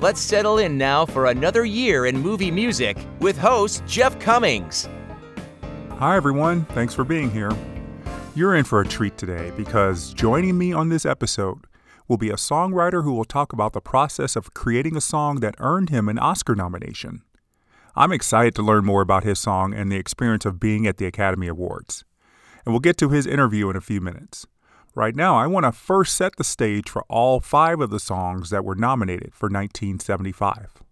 Let's 0.00 0.20
settle 0.20 0.58
in 0.58 0.78
now 0.78 1.06
for 1.06 1.26
another 1.26 1.64
year 1.64 2.06
in 2.06 2.16
movie 2.16 2.52
music 2.52 2.96
with 3.18 3.36
host 3.36 3.82
Jeff 3.84 4.16
Commings. 4.20 4.88
Hi, 5.98 6.14
everyone. 6.14 6.66
Thanks 6.66 6.94
for 6.94 7.02
being 7.02 7.32
here. 7.32 7.50
You're 8.36 8.54
in 8.54 8.62
for 8.62 8.80
a 8.80 8.86
treat 8.86 9.18
today 9.18 9.50
because 9.56 10.14
joining 10.14 10.56
me 10.56 10.72
on 10.72 10.88
this 10.88 11.04
episode 11.04 11.64
will 12.06 12.16
be 12.16 12.30
a 12.30 12.34
songwriter 12.34 13.02
who 13.02 13.12
will 13.12 13.24
talk 13.24 13.52
about 13.52 13.72
the 13.72 13.80
process 13.80 14.36
of 14.36 14.54
creating 14.54 14.96
a 14.96 15.00
song 15.00 15.40
that 15.40 15.56
earned 15.58 15.90
him 15.90 16.08
an 16.08 16.20
Oscar 16.20 16.54
nomination. 16.54 17.22
I'm 17.96 18.12
excited 18.12 18.54
to 18.54 18.62
learn 18.62 18.84
more 18.84 19.02
about 19.02 19.24
his 19.24 19.40
song 19.40 19.74
and 19.74 19.90
the 19.90 19.96
experience 19.96 20.44
of 20.44 20.60
being 20.60 20.86
at 20.86 20.98
the 20.98 21.06
Academy 21.06 21.48
Awards. 21.48 22.04
And 22.64 22.72
we'll 22.72 22.78
get 22.78 22.98
to 22.98 23.08
his 23.08 23.26
interview 23.26 23.68
in 23.68 23.74
a 23.74 23.80
few 23.80 24.00
minutes. 24.00 24.46
Right 24.98 25.14
now, 25.14 25.36
I 25.36 25.46
want 25.46 25.62
to 25.62 25.70
first 25.70 26.16
set 26.16 26.34
the 26.34 26.42
stage 26.42 26.90
for 26.90 27.04
all 27.08 27.38
five 27.38 27.80
of 27.80 27.90
the 27.90 28.00
songs 28.00 28.50
that 28.50 28.64
were 28.64 28.74
nominated 28.74 29.32
for 29.32 29.46
1975. 29.46 30.82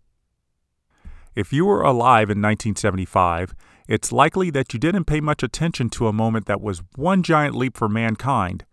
If 1.34 1.52
you 1.52 1.64
were 1.64 1.83
alive 1.83 2.30
in 2.30 2.41
1975, 2.41 3.56
it's 3.89 4.12
likely 4.12 4.48
that 4.50 4.72
you 4.72 4.78
didn't 4.78 5.06
pay 5.06 5.20
much 5.20 5.42
attention 5.42 5.91
to 5.91 6.06
a 6.06 6.12
moment 6.12 6.47
that 6.47 6.61
was 6.61 6.84
one 6.94 7.25
giant 7.25 7.56
leap 7.56 7.77
for 7.77 7.89
mankind, 7.89 8.64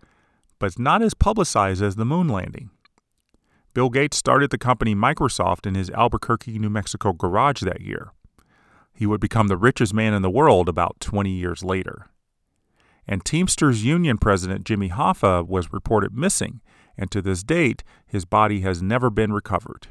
but 0.60 0.78
not 0.78 1.02
as 1.02 1.16
publicized 1.16 1.82
as 1.82 1.96
the 1.96 2.06
moon 2.06 2.28
landing. 2.28 2.70
Bill 3.74 3.90
Gates 3.90 4.18
started 4.18 4.52
the 4.52 4.60
company 4.60 4.94
Microsoft 4.94 5.66
in 5.66 5.74
his 5.74 5.90
Albuquerque, 5.90 6.60
New 6.60 6.70
Mexico 6.70 7.12
garage 7.12 7.64
that 7.64 7.82
year. 7.82 8.12
He 8.94 9.08
would 9.08 9.20
become 9.20 9.48
the 9.48 9.58
richest 9.58 9.96
man 9.96 10.14
in 10.14 10.22
the 10.22 10.30
world 10.30 10.70
about 10.70 11.00
20 11.00 11.32
years 11.32 11.64
later 11.64 12.06
and 13.08 13.24
Teamsters 13.24 13.84
Union 13.84 14.18
President 14.18 14.66
Jimmy 14.66 14.90
Hoffa 14.90 15.46
was 15.48 15.74
reported 15.74 16.16
missing, 16.16 16.62
and 16.98 17.12
to 17.12 17.22
this 17.22 17.44
date, 17.44 17.84
his 18.06 18.26
body 18.26 18.62
has 18.62 18.82
never 18.82 19.10
been 19.10 19.34
recovered. 19.34 19.88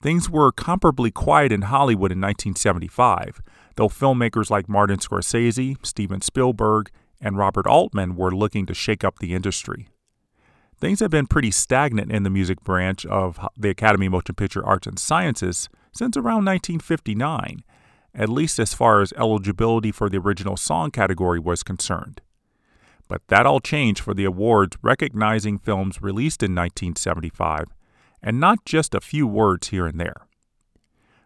Things 0.00 0.28
were 0.28 0.52
comparably 0.52 1.12
quiet 1.12 1.52
in 1.52 1.62
Hollywood 1.62 2.12
in 2.12 2.20
1975, 2.20 3.40
though 3.76 3.88
filmmakers 3.88 4.50
like 4.50 4.68
Martin 4.68 4.98
Scorsese, 4.98 5.84
Steven 5.84 6.20
Spielberg, 6.20 6.90
and 7.20 7.38
Robert 7.38 7.66
Altman 7.66 8.14
were 8.14 8.30
looking 8.30 8.66
to 8.66 8.74
shake 8.74 9.04
up 9.04 9.18
the 9.18 9.34
industry. 9.34 9.88
Things 10.78 11.00
have 11.00 11.10
been 11.10 11.26
pretty 11.26 11.50
stagnant 11.50 12.12
in 12.12 12.22
the 12.22 12.30
music 12.30 12.62
branch 12.62 13.06
of 13.06 13.40
the 13.56 13.70
Academy 13.70 14.06
of 14.06 14.12
Motion 14.12 14.34
Picture 14.34 14.64
Arts 14.64 14.86
and 14.86 14.98
Sciences 14.98 15.70
since 15.92 16.16
around 16.16 16.44
1959, 16.44 17.64
at 18.16 18.30
least 18.30 18.58
as 18.58 18.74
far 18.74 19.02
as 19.02 19.12
eligibility 19.12 19.92
for 19.92 20.08
the 20.08 20.16
original 20.18 20.56
song 20.56 20.90
category 20.90 21.38
was 21.38 21.62
concerned. 21.62 22.22
But 23.08 23.22
that 23.28 23.46
all 23.46 23.60
changed 23.60 24.00
for 24.00 24.14
the 24.14 24.24
awards 24.24 24.76
recognizing 24.82 25.58
films 25.58 26.02
released 26.02 26.42
in 26.42 26.54
1975, 26.54 27.66
and 28.22 28.40
not 28.40 28.64
just 28.64 28.94
a 28.94 29.00
few 29.00 29.26
words 29.26 29.68
here 29.68 29.86
and 29.86 30.00
there. 30.00 30.26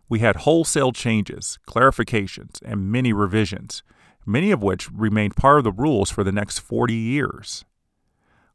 We 0.09 0.19
had 0.19 0.37
wholesale 0.37 0.93
changes, 0.93 1.59
clarifications, 1.67 2.61
and 2.65 2.91
many 2.91 3.13
revisions, 3.13 3.85
many 4.27 4.51
of 4.51 4.63
which 4.63 4.91
remained 4.91 5.37
part 5.37 5.59
of 5.59 5.65
the 5.65 5.73
rules 5.73 6.11
for 6.11 6.25
the 6.25 6.33
next 6.33 6.59
40 6.59 6.93
years. 6.93 7.65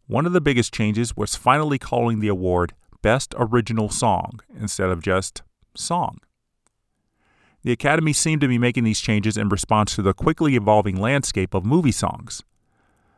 One 0.07 0.25
of 0.25 0.33
the 0.33 0.41
biggest 0.41 0.73
changes 0.73 1.15
was 1.15 1.35
finally 1.35 1.79
calling 1.79 2.19
the 2.19 2.27
award 2.27 2.73
Best 3.01 3.33
Original 3.37 3.89
Song 3.89 4.41
instead 4.59 4.89
of 4.89 5.01
just 5.01 5.41
Song. 5.73 6.19
The 7.65 7.71
Academy 7.71 8.13
seemed 8.13 8.41
to 8.41 8.47
be 8.47 8.59
making 8.59 8.83
these 8.83 8.99
changes 8.99 9.37
in 9.37 9.49
response 9.49 9.95
to 9.95 10.03
the 10.03 10.13
quickly 10.13 10.55
evolving 10.55 11.01
landscape 11.01 11.55
of 11.55 11.65
movie 11.65 11.91
songs. 11.91 12.43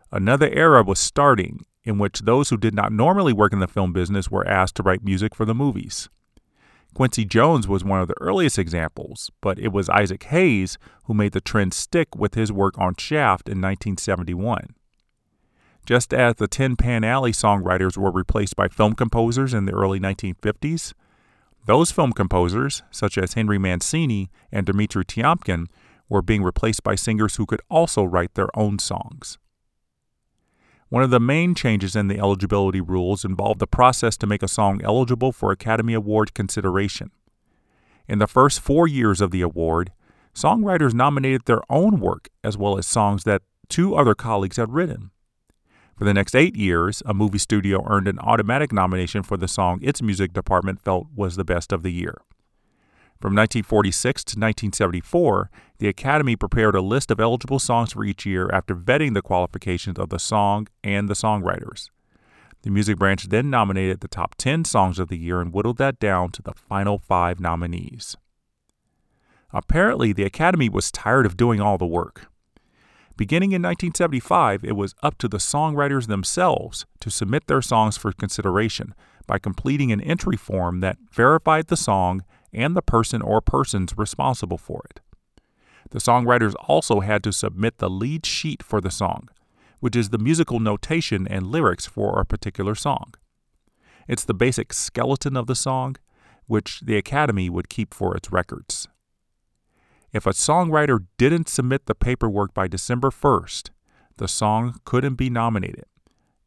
Another 0.10 0.48
era 0.54 0.84
was 0.84 1.00
starting 1.00 1.66
in 1.84 1.98
which 1.98 2.22
those 2.22 2.50
who 2.50 2.56
did 2.56 2.74
not 2.74 2.94
normally 2.94 3.34
work 3.34 3.52
in 3.52 3.60
the 3.60 3.68
film 3.68 3.92
business 3.92 4.32
were 4.32 4.48
asked 4.48 4.76
to 4.76 4.84
write 4.84 5.04
music 5.04 5.36
for 5.36 5.44
the 5.44 5.54
movies. 5.54 6.08
Quincy 6.94 7.26
Jones 7.26 7.68
was 7.68 7.84
one 7.84 8.00
of 8.00 8.08
the 8.08 8.16
earliest 8.22 8.58
examples, 8.58 9.30
but 9.42 9.60
it 9.60 9.74
was 9.74 9.90
Isaac 9.90 10.24
Hayes 10.24 10.78
who 11.04 11.14
made 11.14 11.34
the 11.34 11.42
trend 11.42 11.74
stick 11.74 12.16
with 12.16 12.36
his 12.36 12.50
work 12.50 12.78
on 12.78 12.96
Shaft 12.96 13.50
in 13.50 13.58
1971. 13.58 14.76
Just 15.86 16.14
as 16.14 16.36
the 16.36 16.48
Tin 16.48 16.78
Pan 16.78 17.04
Alley 17.04 17.34
songwriters 17.34 17.98
were 17.98 18.12
replaced 18.12 18.56
by 18.56 18.70
film 18.70 18.94
composers 18.94 19.54
in 19.54 19.66
the 19.66 19.74
early 19.74 20.00
1950s, 20.00 20.94
those 21.68 21.92
film 21.92 22.14
composers, 22.14 22.82
such 22.90 23.18
as 23.18 23.34
Henry 23.34 23.58
Mancini 23.58 24.32
and 24.52 24.66
Dmitri 24.66 25.06
Tiomkin, 25.06 25.68
were 26.10 26.22
being 26.22 26.42
replaced 26.42 26.82
by 26.82 26.96
singers 26.96 27.36
who 27.36 27.46
could 27.46 27.62
also 27.70 28.04
write 28.04 28.34
their 28.34 28.48
own 28.58 28.80
songs. 28.80 29.38
One 30.90 31.04
of 31.04 31.10
the 31.10 31.20
main 31.20 31.54
changes 31.54 31.98
in 31.98 32.08
the 32.08 32.18
eligibility 32.18 32.80
rules 32.80 33.26
involved 33.26 33.60
the 33.60 33.68
process 33.68 34.16
to 34.18 34.28
make 34.28 34.42
a 34.42 34.48
song 34.48 34.82
eligible 34.82 35.34
for 35.34 35.52
Academy 35.52 35.94
Award 35.94 36.34
consideration. 36.34 37.12
In 38.08 38.20
the 38.20 38.28
first 38.28 38.62
four 38.62 38.88
years 38.88 39.20
of 39.20 39.32
the 39.32 39.42
award, 39.42 39.92
songwriters 40.34 40.94
nominated 40.94 41.44
their 41.46 41.62
own 41.70 42.00
work 42.00 42.30
as 42.42 42.58
well 42.58 42.78
as 42.78 42.88
songs 42.88 43.26
that 43.26 43.42
two 43.68 43.96
other 43.96 44.16
colleagues 44.16 44.56
had 44.56 44.72
written. 44.72 45.12
For 45.98 46.04
the 46.04 46.14
next 46.14 46.36
eight 46.36 46.56
years, 46.56 47.02
a 47.08 47.14
movie 47.16 47.40
studio 47.40 47.84
earned 47.90 48.08
an 48.08 48.20
automatic 48.20 48.72
nomination 48.72 49.24
for 49.24 49.36
the 49.36 49.48
song 49.48 49.80
its 49.82 50.00
music 50.00 50.32
department 50.32 50.80
felt 50.80 51.08
was 51.16 51.36
the 51.36 51.44
best 51.44 51.74
of 51.74 51.82
the 51.82 51.92
year. 51.92 52.22
From 53.20 53.34
1946 53.34 54.24
to 54.26 54.30
1974, 54.34 55.50
the 55.80 55.88
Academy 55.88 56.36
prepared 56.36 56.76
a 56.76 56.82
list 56.82 57.10
of 57.10 57.20
eligible 57.20 57.58
songs 57.58 57.94
for 57.94 58.04
each 58.04 58.28
year 58.28 58.48
after 58.54 58.76
vetting 58.76 59.16
the 59.16 59.24
qualifications 59.24 59.98
of 59.98 60.10
the 60.10 60.20
song 60.20 60.68
and 60.84 61.10
the 61.10 61.16
songwriters. 61.16 61.90
The 62.62 62.70
music 62.70 63.00
branch 63.00 63.30
then 63.30 63.50
nominated 63.50 64.02
the 64.02 64.08
top 64.08 64.36
10 64.36 64.66
songs 64.66 65.00
of 65.00 65.08
the 65.08 65.18
year 65.18 65.42
and 65.42 65.52
whittled 65.52 65.78
that 65.78 66.00
down 66.00 66.30
to 66.34 66.44
the 66.44 66.54
final 66.54 67.00
five 67.00 67.40
nominees. 67.40 68.16
Apparently, 69.52 70.14
the 70.14 70.26
Academy 70.26 70.70
was 70.70 70.92
tired 70.92 71.26
of 71.26 71.38
doing 71.38 71.60
all 71.60 71.80
the 71.80 71.88
work. 71.88 72.28
Beginning 73.18 73.52
in 73.52 73.64
1975, 73.64 74.64
it 74.64 74.76
was 74.76 74.94
up 75.02 75.18
to 75.18 75.28
the 75.28 75.40
songwriters 75.40 76.06
themselves 76.06 76.86
to 77.00 77.10
submit 77.10 77.48
their 77.48 77.64
songs 77.64 77.98
for 77.98 78.12
consideration 78.12 78.94
by 79.26 79.40
completing 79.40 79.92
an 79.92 80.02
entry 80.02 80.38
form 80.38 80.82
that 80.82 81.00
verified 81.12 81.68
the 81.68 81.76
song 81.76 82.24
and 82.54 82.76
the 82.76 82.82
person 82.84 83.24
or 83.24 83.42
persons 83.42 83.98
responsible 83.98 84.60
for 84.60 84.84
it. 84.92 85.00
The 85.90 85.98
songwriters 85.98 86.54
also 86.68 87.00
had 87.00 87.24
to 87.24 87.34
submit 87.34 87.80
the 87.80 87.90
lead 87.90 88.24
sheet 88.24 88.62
for 88.62 88.80
the 88.80 88.92
song, 88.92 89.30
which 89.80 89.96
is 89.96 90.10
the 90.10 90.20
musical 90.20 90.60
notation 90.60 91.28
and 91.28 91.48
lyrics 91.48 91.88
for 91.88 92.20
a 92.20 92.26
particular 92.26 92.76
song. 92.76 93.16
It's 94.08 94.26
the 94.26 94.36
basic 94.36 94.74
skeleton 94.74 95.36
of 95.36 95.48
the 95.48 95.56
song, 95.56 95.96
which 96.46 96.82
the 96.82 96.98
Academy 96.98 97.50
would 97.50 97.68
keep 97.68 97.96
for 97.96 98.16
its 98.16 98.32
records. 98.32 98.88
If 100.14 100.26
a 100.26 100.32
songwriter 100.32 101.06
didn't 101.18 101.50
submit 101.50 101.86
the 101.86 101.96
paperwork 101.96 102.54
by 102.54 102.68
December 102.68 103.10
1st, 103.10 103.72
the 104.18 104.28
song 104.28 104.80
couldn't 104.86 105.16
be 105.16 105.30
nominated, 105.30 105.86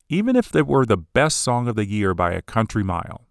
even 0.08 0.34
if 0.34 0.54
it 0.56 0.66
were 0.66 0.86
the 0.86 0.96
best 0.96 1.40
song 1.40 1.68
of 1.68 1.76
the 1.76 1.86
year 1.86 2.14
by 2.14 2.32
a 2.32 2.42
country 2.42 2.82
mile. 2.82 3.26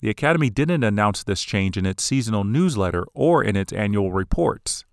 The 0.00 0.10
Academy 0.10 0.48
didn't 0.48 0.84
announce 0.84 1.24
this 1.24 1.42
change 1.42 1.76
in 1.76 1.84
its 1.84 2.02
seasonal 2.02 2.44
newsletter 2.44 3.04
or 3.12 3.42
in 3.42 3.56
its 3.56 3.72
annual 3.72 4.12
reports. 4.12 4.84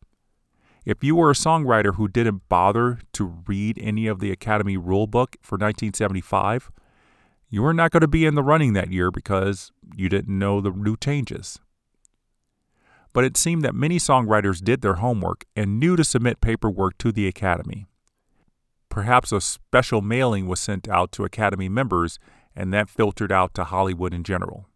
If 0.83 1.03
you 1.03 1.15
were 1.15 1.31
a 1.31 1.36
songwriter 1.36 1.95
who 1.95 2.07
didn't 2.07 2.50
bother 2.50 3.00
to 3.13 3.44
read 3.45 3.77
any 3.80 4.07
of 4.07 4.19
the 4.19 4.31
Academy 4.31 4.77
rulebook 4.77 5.36
for 5.41 5.56
1975, 5.56 6.71
you 7.50 7.62
were 7.62 7.74
not 7.74 7.91
going 7.91 8.01
to 8.01 8.07
be 8.07 8.25
in 8.25 8.36
the 8.36 8.44
running 8.44 8.74
that 8.74 8.91
year 8.91 9.12
because 9.12 9.71
you 9.95 10.09
didn't 10.09 10.38
know 10.38 10.59
the 10.59 10.71
new 10.71 10.97
changes 10.97 11.59
but 13.13 13.24
it 13.24 13.38
seemed 13.38 13.63
that 13.63 13.75
many 13.75 13.98
songwriters 13.98 14.63
did 14.63 14.81
their 14.81 14.95
homework 14.95 15.45
and 15.56 15.80
knew 15.80 15.95
to 15.95 16.04
submit 16.04 16.42
paperwork 16.42 16.98
to 16.98 17.12
the 17.12 17.27
Academy. 17.27 17.88
Perhaps 18.89 19.31
a 19.31 19.42
special 19.42 20.01
mailing 20.01 20.48
was 20.48 20.59
sent 20.59 20.88
out 20.88 21.12
to 21.12 21.24
Academy 21.24 21.69
members, 21.69 22.19
and 22.56 22.74
that 22.74 22.89
filtered 22.89 23.31
out 23.31 23.54
to 23.54 23.63
Hollywood 23.63 24.13
in 24.13 24.24
general. 24.24 24.68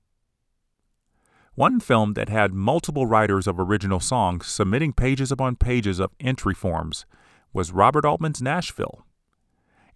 One 1.55 1.79
film 1.79 2.13
that 2.13 2.29
had 2.29 2.53
multiple 2.53 3.05
writers 3.05 3.45
of 3.45 3.59
original 3.59 3.99
songs 3.99 4.47
submitting 4.47 4.93
pages 4.93 5.31
upon 5.31 5.57
pages 5.57 5.99
of 5.99 6.13
entry 6.19 6.53
forms 6.53 7.05
was 7.51 7.71
Robert 7.71 8.05
Altman's 8.05 8.41
Nashville. 8.41 9.05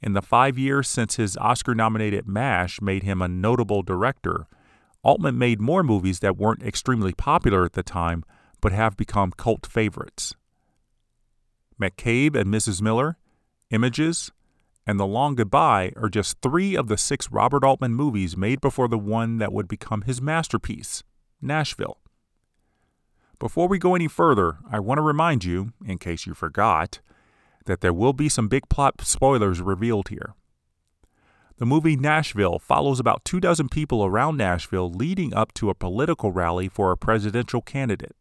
In 0.02 0.14
the 0.14 0.22
five 0.22 0.58
years 0.58 0.90
since 0.90 1.16
his 1.16 1.38
Oscar 1.38 1.74
nominated 1.74 2.28
MASH 2.28 2.82
made 2.82 3.04
him 3.04 3.22
a 3.22 3.28
notable 3.28 3.82
director, 3.84 4.48
Altman 5.06 5.38
made 5.38 5.62
more 5.62 5.84
movies 5.84 6.20
that 6.22 6.36
weren't 6.36 6.64
extremely 6.64 7.14
popular 7.14 7.64
at 7.64 7.74
the 7.74 7.84
time 7.84 8.26
but 8.60 8.72
have 8.72 8.98
become 8.98 9.32
cult 9.32 9.68
favorites. 9.68 10.34
McCabe 11.80 12.36
and 12.36 12.52
Mrs. 12.52 12.82
Miller, 12.82 13.18
Images, 13.70 14.32
and 14.88 15.00
The 15.00 15.06
Long 15.06 15.36
Goodbye 15.36 15.92
are 15.96 16.10
just 16.10 16.42
three 16.42 16.76
of 16.76 16.88
the 16.88 16.98
six 16.98 17.32
Robert 17.32 17.64
Altman 17.64 17.94
movies 17.94 18.36
made 18.36 18.60
before 18.62 18.88
the 18.88 18.98
one 18.98 19.38
that 19.38 19.54
would 19.54 19.68
become 19.68 20.02
his 20.02 20.24
masterpiece, 20.24 21.04
Nashville. 21.40 22.00
Before 23.38 23.68
we 23.68 23.78
go 23.78 23.94
any 23.94 24.08
further, 24.08 24.58
I 24.72 24.80
want 24.80 24.98
to 24.98 25.04
remind 25.04 25.44
you, 25.44 25.74
in 25.86 26.00
case 26.00 26.26
you 26.26 26.34
forgot, 26.34 27.00
that 27.66 27.82
there 27.82 27.94
will 27.94 28.14
be 28.14 28.30
some 28.30 28.48
big 28.48 28.70
plot 28.70 28.96
spoilers 29.02 29.62
revealed 29.62 30.10
here. 30.10 30.34
The 31.58 31.66
movie 31.66 31.96
Nashville 31.96 32.60
follows 32.60 33.00
about 33.00 33.24
two 33.24 33.40
dozen 33.40 33.70
people 33.70 34.04
around 34.04 34.36
Nashville 34.36 34.92
leading 34.92 35.34
up 35.34 35.54
to 35.54 35.70
a 35.70 35.76
political 35.76 36.34
rally 36.34 36.68
for 36.68 36.92
a 36.92 36.98
presidential 36.98 37.62
candidate. 37.62 38.16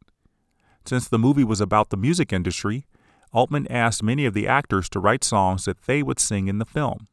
Since 0.85 1.09
the 1.09 1.19
movie 1.19 1.43
was 1.43 1.61
about 1.61 1.91
the 1.91 1.97
music 1.97 2.33
industry, 2.33 2.87
Altman 3.33 3.67
asked 3.69 4.05
many 4.05 4.25
of 4.25 4.35
the 4.35 4.47
actors 4.47 4.89
to 4.91 5.01
write 5.01 5.25
songs 5.25 5.65
that 5.65 5.83
they 5.83 6.01
would 6.01 6.21
sing 6.21 6.47
in 6.47 6.59
the 6.59 6.65
film. 6.65 7.09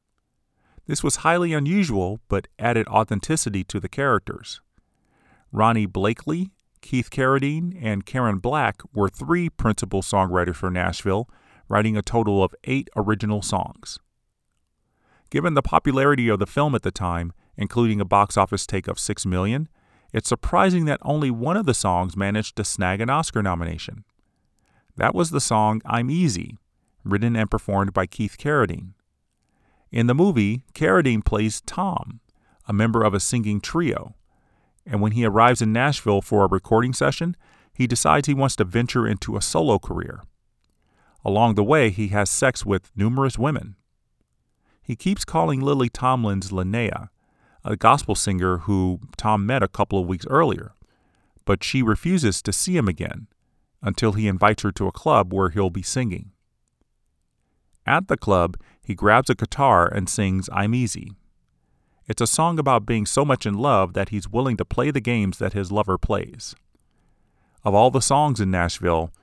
This 0.85 1.03
was 1.03 1.17
highly 1.17 1.53
unusual, 1.53 2.19
but 2.27 2.47
added 2.59 2.87
authenticity 2.87 3.63
to 3.63 3.79
the 3.79 3.89
characters. 3.89 4.61
Ronee 5.51 5.87
Blakley, 5.87 6.51
Keith 6.81 7.09
Carradine, 7.09 7.75
and 7.81 8.05
Karen 8.05 8.37
Black 8.37 8.81
were 8.93 9.09
three 9.09 9.49
principal 9.49 10.03
songwriters 10.03 10.55
for 10.55 10.69
Nashville, 10.69 11.27
writing 11.67 11.97
a 11.97 12.03
total 12.03 12.43
of 12.43 12.53
eight 12.65 12.89
original 12.95 13.41
songs. 13.41 13.97
Given 15.31 15.53
the 15.53 15.61
popularity 15.61 16.27
of 16.27 16.39
the 16.39 16.45
film 16.45 16.75
at 16.75 16.83
the 16.83 16.91
time, 16.91 17.31
including 17.57 18.01
a 18.01 18.05
box 18.05 18.35
office 18.35 18.67
take 18.67 18.89
of 18.89 18.99
6 18.99 19.25
million, 19.25 19.69
it's 20.11 20.27
surprising 20.27 20.83
that 20.85 20.99
only 21.03 21.31
one 21.31 21.55
of 21.55 21.65
the 21.65 21.73
songs 21.73 22.17
managed 22.17 22.57
to 22.57 22.65
snag 22.65 22.99
an 22.99 23.09
Oscar 23.09 23.41
nomination. 23.41 24.03
That 24.97 25.15
was 25.15 25.31
the 25.31 25.39
song 25.39 25.81
I'm 25.85 26.11
Easy, 26.11 26.57
written 27.05 27.37
and 27.37 27.49
performed 27.49 27.93
by 27.93 28.07
Keith 28.07 28.37
Carradine. 28.37 28.91
In 29.89 30.07
the 30.07 30.13
movie, 30.13 30.65
Carradine 30.73 31.23
plays 31.23 31.61
Tom, 31.61 32.19
a 32.67 32.73
member 32.73 33.01
of 33.01 33.13
a 33.13 33.19
singing 33.21 33.61
trio, 33.61 34.15
and 34.85 35.01
when 35.01 35.13
he 35.13 35.23
arrives 35.23 35.61
in 35.61 35.71
Nashville 35.71 36.21
for 36.21 36.43
a 36.43 36.49
recording 36.49 36.91
session, 36.91 37.37
he 37.73 37.87
decides 37.87 38.27
he 38.27 38.33
wants 38.33 38.57
to 38.57 38.65
venture 38.65 39.07
into 39.07 39.37
a 39.37 39.41
solo 39.41 39.79
career. 39.79 40.21
Along 41.23 41.55
the 41.55 41.63
way, 41.63 41.89
he 41.89 42.09
has 42.09 42.29
sex 42.29 42.65
with 42.65 42.91
numerous 42.97 43.37
women. 43.37 43.75
He 44.91 44.97
keeps 44.97 45.23
calling 45.23 45.61
Lily 45.61 45.87
Tomlin's 45.87 46.51
Linnea, 46.51 47.07
a 47.63 47.77
gospel 47.77 48.13
singer 48.13 48.57
who 48.57 48.99
Tom 49.15 49.45
met 49.45 49.63
a 49.63 49.69
couple 49.69 49.97
of 49.97 50.05
weeks 50.05 50.27
earlier, 50.29 50.73
but 51.45 51.63
she 51.63 51.81
refuses 51.81 52.41
to 52.41 52.51
see 52.51 52.75
him 52.75 52.89
again 52.89 53.27
until 53.81 54.11
he 54.11 54.27
invites 54.27 54.63
her 54.63 54.71
to 54.73 54.87
a 54.87 54.91
club 54.91 55.33
where 55.33 55.47
he'll 55.47 55.69
be 55.69 55.81
singing. 55.81 56.31
At 57.85 58.09
the 58.09 58.17
club, 58.17 58.57
he 58.83 58.93
grabs 58.93 59.29
a 59.29 59.33
guitar 59.33 59.87
and 59.87 60.09
sings 60.09 60.49
I'm 60.51 60.75
Easy. 60.75 61.13
It's 62.05 62.21
a 62.21 62.27
song 62.27 62.59
about 62.59 62.85
being 62.85 63.05
so 63.05 63.23
much 63.23 63.45
in 63.45 63.53
love 63.53 63.93
that 63.93 64.09
he's 64.09 64.27
willing 64.27 64.57
to 64.57 64.65
play 64.65 64.91
the 64.91 64.99
games 64.99 65.37
that 65.37 65.53
his 65.53 65.71
lover 65.71 65.97
plays. 65.97 66.53
Of 67.63 67.73
all 67.73 67.91
the 67.91 68.01
songs 68.01 68.41
in 68.41 68.51
Nashville, 68.51 69.13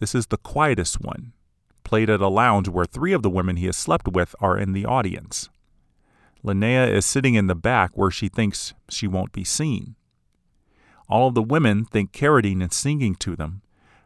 this 0.00 0.14
is 0.14 0.28
the 0.28 0.38
quietest 0.38 1.02
one, 1.02 1.34
played 1.88 2.10
at 2.10 2.20
a 2.20 2.28
lounge 2.28 2.68
where 2.68 2.84
three 2.84 3.14
of 3.14 3.22
the 3.22 3.30
women 3.30 3.56
he 3.56 3.64
has 3.64 3.74
slept 3.74 4.08
with 4.08 4.34
are 4.40 4.58
in 4.58 4.74
the 4.74 4.84
audience. 4.84 5.48
Linnea 6.44 6.86
is 6.86 7.06
sitting 7.06 7.34
in 7.34 7.46
the 7.46 7.54
back 7.54 7.92
where 7.94 8.10
she 8.10 8.28
thinks 8.28 8.74
she 8.90 9.06
won't 9.06 9.32
be 9.32 9.42
seen. 9.42 9.96
All 11.08 11.28
of 11.28 11.34
the 11.34 11.42
women 11.42 11.86
think 11.86 12.12
Carradine 12.12 12.62
is 12.62 12.76
singing 12.76 13.14
to 13.14 13.34
them, 13.34 13.62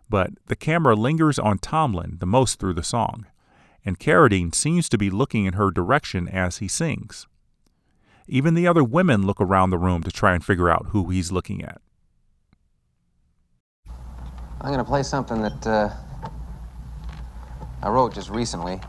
but 0.09 0.31
the 0.47 0.55
camera 0.55 0.95
lingers 0.95 1.41
on 1.41 1.59
Tomlin 1.59 2.19
the 2.21 2.27
most 2.27 2.61
through 2.61 2.75
the 2.75 2.85
song, 2.85 3.27
and 3.85 3.99
Carradine 3.99 4.55
seems 4.55 4.89
to 4.89 4.97
be 4.97 5.11
looking 5.11 5.45
in 5.45 5.55
her 5.55 5.73
direction 5.73 6.29
as 6.29 6.59
he 6.59 6.69
sings. 6.69 7.27
Even 8.29 8.55
the 8.55 8.69
other 8.69 8.85
women 8.85 9.27
look 9.27 9.41
around 9.41 9.71
the 9.71 9.77
room 9.77 10.05
to 10.05 10.13
try 10.13 10.35
and 10.35 10.45
figure 10.45 10.71
out 10.71 10.91
who 10.91 11.11
he's 11.11 11.33
looking 11.33 11.65
at. 11.65 11.81
I'm 14.61 14.69
going 14.69 14.79
to 14.79 14.85
play 14.85 15.03
something 15.03 15.43
that 15.43 15.67
uh, 15.67 15.91
I 17.85 17.89
wrote 17.89 18.15
just 18.15 18.31
recently 18.31 18.81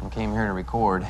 and 0.00 0.10
came 0.10 0.32
here 0.32 0.46
to 0.46 0.54
record. 0.54 1.06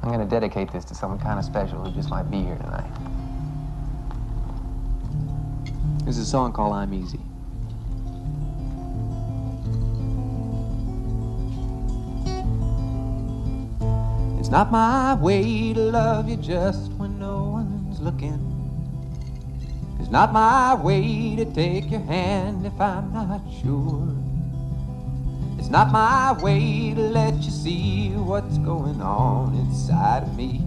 I'm 0.00 0.12
to 0.20 0.24
dedicate 0.24 0.70
this 0.72 0.84
to 0.84 0.94
someone 0.94 1.18
kind 1.18 1.40
of 1.40 1.44
special 1.44 1.82
who 1.82 1.90
just 1.90 2.08
might 2.08 2.30
be 2.30 2.40
here 2.40 2.54
tonight. 2.54 2.88
This 6.04 6.18
is 6.18 6.28
a 6.28 6.30
song 6.30 6.52
called 6.52 6.72
I'm 6.72 6.94
Easy. 6.94 7.18
It's 14.38 14.50
not 14.50 14.70
my 14.70 15.14
way 15.14 15.72
to 15.72 15.80
love 15.80 16.28
you 16.28 16.36
just 16.36 16.92
when 16.92 17.18
no 17.18 17.42
one's 17.42 17.98
looking. 17.98 18.45
It's 20.06 20.12
not 20.12 20.32
my 20.32 20.72
way 20.72 21.34
to 21.34 21.44
take 21.44 21.90
your 21.90 21.98
hand 22.02 22.64
if 22.64 22.80
I'm 22.80 23.12
not 23.12 23.40
sure. 23.60 24.14
It's 25.58 25.68
not 25.68 25.90
my 25.90 26.32
way 26.40 26.94
to 26.94 27.00
let 27.00 27.34
you 27.42 27.50
see 27.50 28.10
what's 28.10 28.56
going 28.58 29.02
on 29.02 29.56
inside 29.56 30.22
of 30.22 30.36
me. 30.36 30.58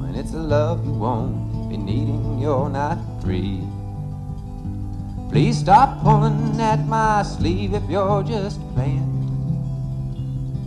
When 0.00 0.16
it's 0.16 0.32
a 0.32 0.38
love 0.38 0.84
you 0.84 0.90
won't 0.90 1.70
be 1.70 1.76
needing, 1.76 2.40
you're 2.40 2.68
not 2.68 2.98
free. 3.22 3.62
Please 5.30 5.58
stop 5.58 6.02
pulling 6.02 6.60
at 6.60 6.84
my 6.88 7.22
sleeve 7.22 7.74
if 7.74 7.88
you're 7.88 8.24
just 8.24 8.58
playing. 8.74 9.06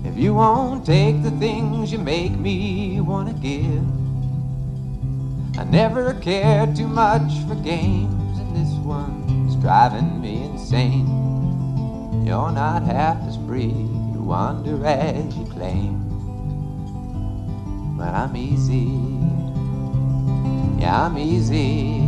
If 0.05 0.15
you 0.15 0.33
won't 0.33 0.85
take 0.85 1.21
the 1.23 1.31
things 1.31 1.91
you 1.91 1.97
make 1.97 2.31
me 2.31 3.01
wanna 3.01 3.33
give. 3.33 4.00
I 5.57 5.63
never 5.65 6.13
cared 6.15 6.75
too 6.75 6.87
much 6.87 7.31
for 7.47 7.55
games, 7.55 8.39
and 8.39 8.55
this 8.55 8.73
one's 8.85 9.55
driving 9.57 10.21
me 10.21 10.43
insane. 10.45 11.07
You're 12.25 12.51
not 12.51 12.83
half 12.83 13.21
as 13.27 13.35
free, 13.45 13.65
you 13.65 14.21
wander 14.21 14.85
as 14.85 15.35
you 15.35 15.45
claim. 15.45 16.07
But 17.97 18.13
I'm 18.13 18.35
easy, 18.35 18.89
yeah, 20.81 21.05
I'm 21.05 21.17
easy. 21.17 21.99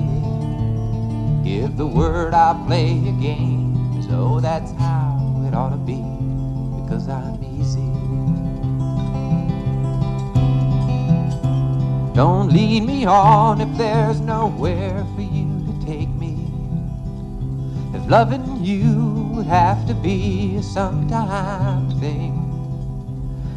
Give 1.43 1.75
the 1.75 1.85
word, 1.85 2.33
I'll 2.33 2.65
play 2.65 2.91
a 2.91 3.11
game. 3.21 4.01
So 4.03 4.39
that's 4.39 4.71
how 4.73 5.43
it 5.47 5.53
ought 5.53 5.71
to 5.71 5.77
be, 5.77 6.01
because 6.81 7.09
I'm 7.09 7.43
easy. 7.43 8.02
Don't 12.13 12.49
lead 12.49 12.83
me 12.83 13.05
on 13.05 13.59
if 13.59 13.75
there's 13.75 14.19
nowhere 14.19 15.03
for 15.15 15.21
you 15.21 15.65
to 15.65 15.85
take 15.85 16.09
me. 16.09 16.37
If 17.97 18.07
loving 18.07 18.63
you 18.63 19.31
would 19.33 19.47
have 19.47 19.87
to 19.87 19.95
be 19.95 20.57
a 20.57 20.61
sometime 20.61 21.89
thing. 21.99 22.39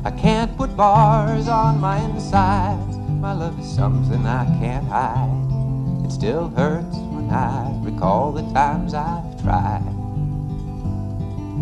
I 0.06 0.10
can't 0.10 0.56
put 0.56 0.74
bars 0.74 1.48
on 1.48 1.80
my 1.80 1.98
insides. 1.98 2.96
My 2.96 3.34
love 3.34 3.60
is 3.60 3.68
something 3.68 4.24
I 4.24 4.46
can't 4.58 4.88
hide. 4.88 6.06
It 6.06 6.10
still 6.10 6.48
hurts 6.48 6.96
when 6.96 7.28
I 7.28 7.78
recall 7.82 8.32
the 8.32 8.42
times 8.54 8.94
I've 8.94 9.42
tried. 9.42 9.84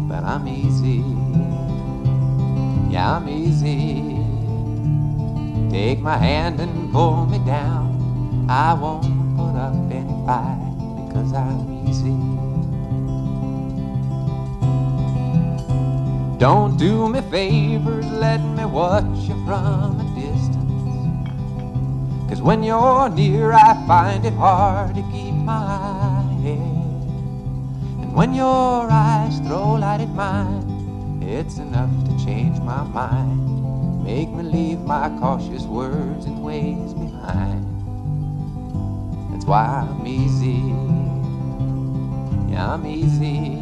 But 0.09 0.23
I'm 0.23 0.47
easy. 0.47 1.03
Yeah, 2.93 3.17
I'm 3.17 3.29
easy. 3.29 4.14
Take 5.75 5.99
my 5.99 6.17
hand 6.17 6.61
and 6.61 6.93
pull 6.93 7.27
me 7.27 7.39
down. 7.41 8.47
I 8.49 8.75
won't 8.75 9.37
put 9.37 9.57
up 9.59 9.75
any 9.91 10.15
fight 10.25 10.71
because 11.09 11.33
I'm 11.33 11.89
easy. 11.89 12.15
Don't 16.39 16.77
do 16.77 17.09
me 17.09 17.21
favors, 17.23 18.07
let 18.07 18.39
me 18.39 18.65
watch 18.65 19.19
you 19.27 19.35
from 19.45 19.99
a 19.99 20.07
distance. 20.15 21.29
Cause 22.29 22.41
when 22.41 22.63
you're 22.63 23.09
near, 23.09 23.53
I 23.53 23.75
find 23.89 24.25
it 24.25 24.35
hard 24.35 24.95
to 24.95 25.03
keep 25.11 25.35
my 25.35 26.23
head. 26.45 26.59
And 27.99 28.15
when 28.15 28.33
your 28.33 28.89
eyes 28.89 29.41
throw 29.41 29.73
light 29.73 30.03
at 30.03 30.11
mine, 30.11 31.21
it's 31.21 31.59
enough 31.59 31.91
to 32.05 32.25
change 32.25 32.61
my 32.61 32.85
mind. 32.85 33.54
Make 34.05 34.29
me 34.29 34.43
leave 34.43 34.81
my 34.81 35.09
cautious 35.19 35.63
words 35.63 36.27
and 36.27 36.45
ways 36.45 36.93
behind. 36.93 37.65
That's 39.33 39.47
why 39.47 39.65
I'm 39.65 40.07
easy. 40.07 40.61
Yeah, 42.53 42.75
I'm 42.75 42.85
easy. 42.85 43.57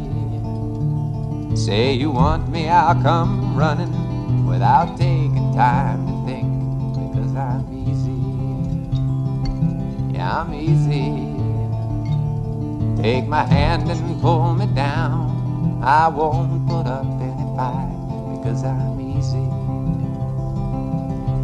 Say 1.55 1.93
you 1.93 2.11
want 2.11 2.49
me, 2.49 2.67
I'll 2.67 3.01
come 3.01 3.55
running 3.55 4.45
without 4.45 4.97
taking 4.97 5.53
time 5.55 6.05
to 6.07 6.25
think 6.27 6.51
because 6.93 7.33
I'm 7.37 7.65
easy. 7.87 8.19
Yeah, 10.13 10.41
I'm 10.41 10.53
easy. 10.53 11.31
Take 13.01 13.27
my 13.29 13.45
hand 13.45 13.89
and 13.89 14.21
pull 14.21 14.55
me 14.55 14.65
down. 14.75 15.81
I 15.81 16.09
won't 16.09 16.67
put 16.67 16.85
up 16.85 17.05
any 17.21 17.55
fight 17.55 17.95
because 18.35 18.65
I'm 18.65 18.99
easy. 18.99 19.62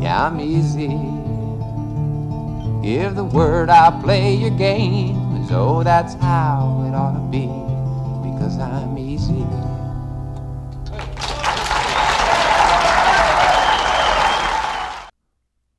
Yeah, 0.01 0.27
I'm 0.27 0.39
easy. 0.39 0.87
Give 2.81 3.15
the 3.15 3.25
word, 3.25 3.69
I'll 3.69 4.01
play 4.01 4.35
your 4.35 4.51
game 4.51 5.35
as 5.37 5.49
though 5.49 5.83
that's 5.83 6.13
how 6.15 6.85
it 6.87 6.95
ought 6.95 7.13
to 7.13 7.29
be 7.29 7.47
because 8.31 8.57
I'm 8.57 8.97
easy. 8.97 9.45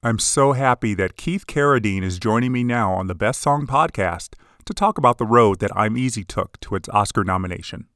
I'm 0.02 0.18
so 0.18 0.52
happy 0.52 0.94
that 0.94 1.16
Keith 1.16 1.46
Carradine 1.46 2.02
is 2.02 2.18
joining 2.18 2.52
me 2.52 2.64
now 2.64 2.92
on 2.94 3.06
the 3.06 3.14
Best 3.14 3.40
Song 3.42 3.66
podcast 3.66 4.34
to 4.64 4.72
talk 4.72 4.96
about 4.96 5.18
the 5.18 5.26
road 5.26 5.58
that 5.60 5.76
I'm 5.76 5.96
Easy 5.96 6.24
took 6.24 6.58
to 6.60 6.74
its 6.74 6.88
Oscar 6.88 7.22
nomination. 7.22 7.89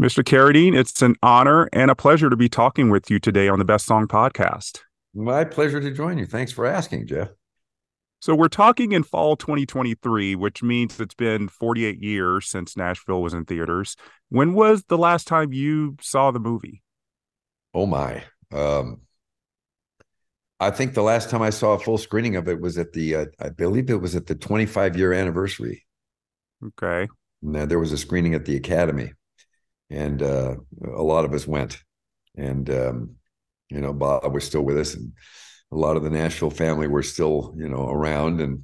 Mr. 0.00 0.22
Carradine, 0.22 0.78
it's 0.78 1.00
an 1.00 1.16
honor 1.22 1.70
and 1.72 1.90
a 1.90 1.94
pleasure 1.94 2.28
to 2.28 2.36
be 2.36 2.50
talking 2.50 2.90
with 2.90 3.10
you 3.10 3.18
today 3.18 3.48
on 3.48 3.58
the 3.58 3.64
Best 3.64 3.86
Song 3.86 4.06
podcast. 4.06 4.80
My 5.14 5.42
pleasure 5.42 5.80
to 5.80 5.90
join 5.90 6.18
you. 6.18 6.26
Thanks 6.26 6.52
for 6.52 6.66
asking, 6.66 7.06
Jeff. 7.06 7.30
So, 8.20 8.34
we're 8.34 8.48
talking 8.48 8.92
in 8.92 9.04
fall 9.04 9.36
2023, 9.36 10.34
which 10.34 10.62
means 10.62 11.00
it's 11.00 11.14
been 11.14 11.48
48 11.48 12.02
years 12.02 12.46
since 12.46 12.76
Nashville 12.76 13.22
was 13.22 13.32
in 13.32 13.46
theaters. 13.46 13.96
When 14.28 14.52
was 14.52 14.84
the 14.84 14.98
last 14.98 15.26
time 15.26 15.54
you 15.54 15.96
saw 16.02 16.30
the 16.30 16.40
movie? 16.40 16.82
Oh, 17.72 17.86
my. 17.86 18.22
Um, 18.52 19.00
I 20.60 20.72
think 20.72 20.92
the 20.92 21.02
last 21.02 21.30
time 21.30 21.40
I 21.40 21.50
saw 21.50 21.72
a 21.72 21.78
full 21.78 21.96
screening 21.96 22.36
of 22.36 22.48
it 22.48 22.60
was 22.60 22.76
at 22.76 22.92
the, 22.92 23.16
uh, 23.16 23.26
I 23.40 23.48
believe 23.48 23.88
it 23.88 24.02
was 24.02 24.14
at 24.14 24.26
the 24.26 24.34
25 24.34 24.94
year 24.98 25.14
anniversary. 25.14 25.86
Okay. 26.62 27.08
And 27.42 27.56
uh, 27.56 27.64
there 27.64 27.78
was 27.78 27.92
a 27.92 27.98
screening 27.98 28.34
at 28.34 28.44
the 28.44 28.56
Academy, 28.56 29.12
and 29.90 30.22
uh, 30.22 30.56
a 30.84 31.02
lot 31.02 31.24
of 31.24 31.32
us 31.32 31.46
went. 31.46 31.78
And, 32.36 32.68
um, 32.70 33.16
you 33.70 33.80
know, 33.80 33.92
Bob 33.92 34.32
was 34.32 34.44
still 34.44 34.62
with 34.62 34.78
us, 34.78 34.94
and 34.94 35.12
a 35.72 35.76
lot 35.76 35.96
of 35.96 36.02
the 36.02 36.10
Nashville 36.10 36.50
family 36.50 36.86
were 36.86 37.02
still, 37.02 37.54
you 37.56 37.68
know, 37.68 37.88
around. 37.88 38.40
And, 38.40 38.62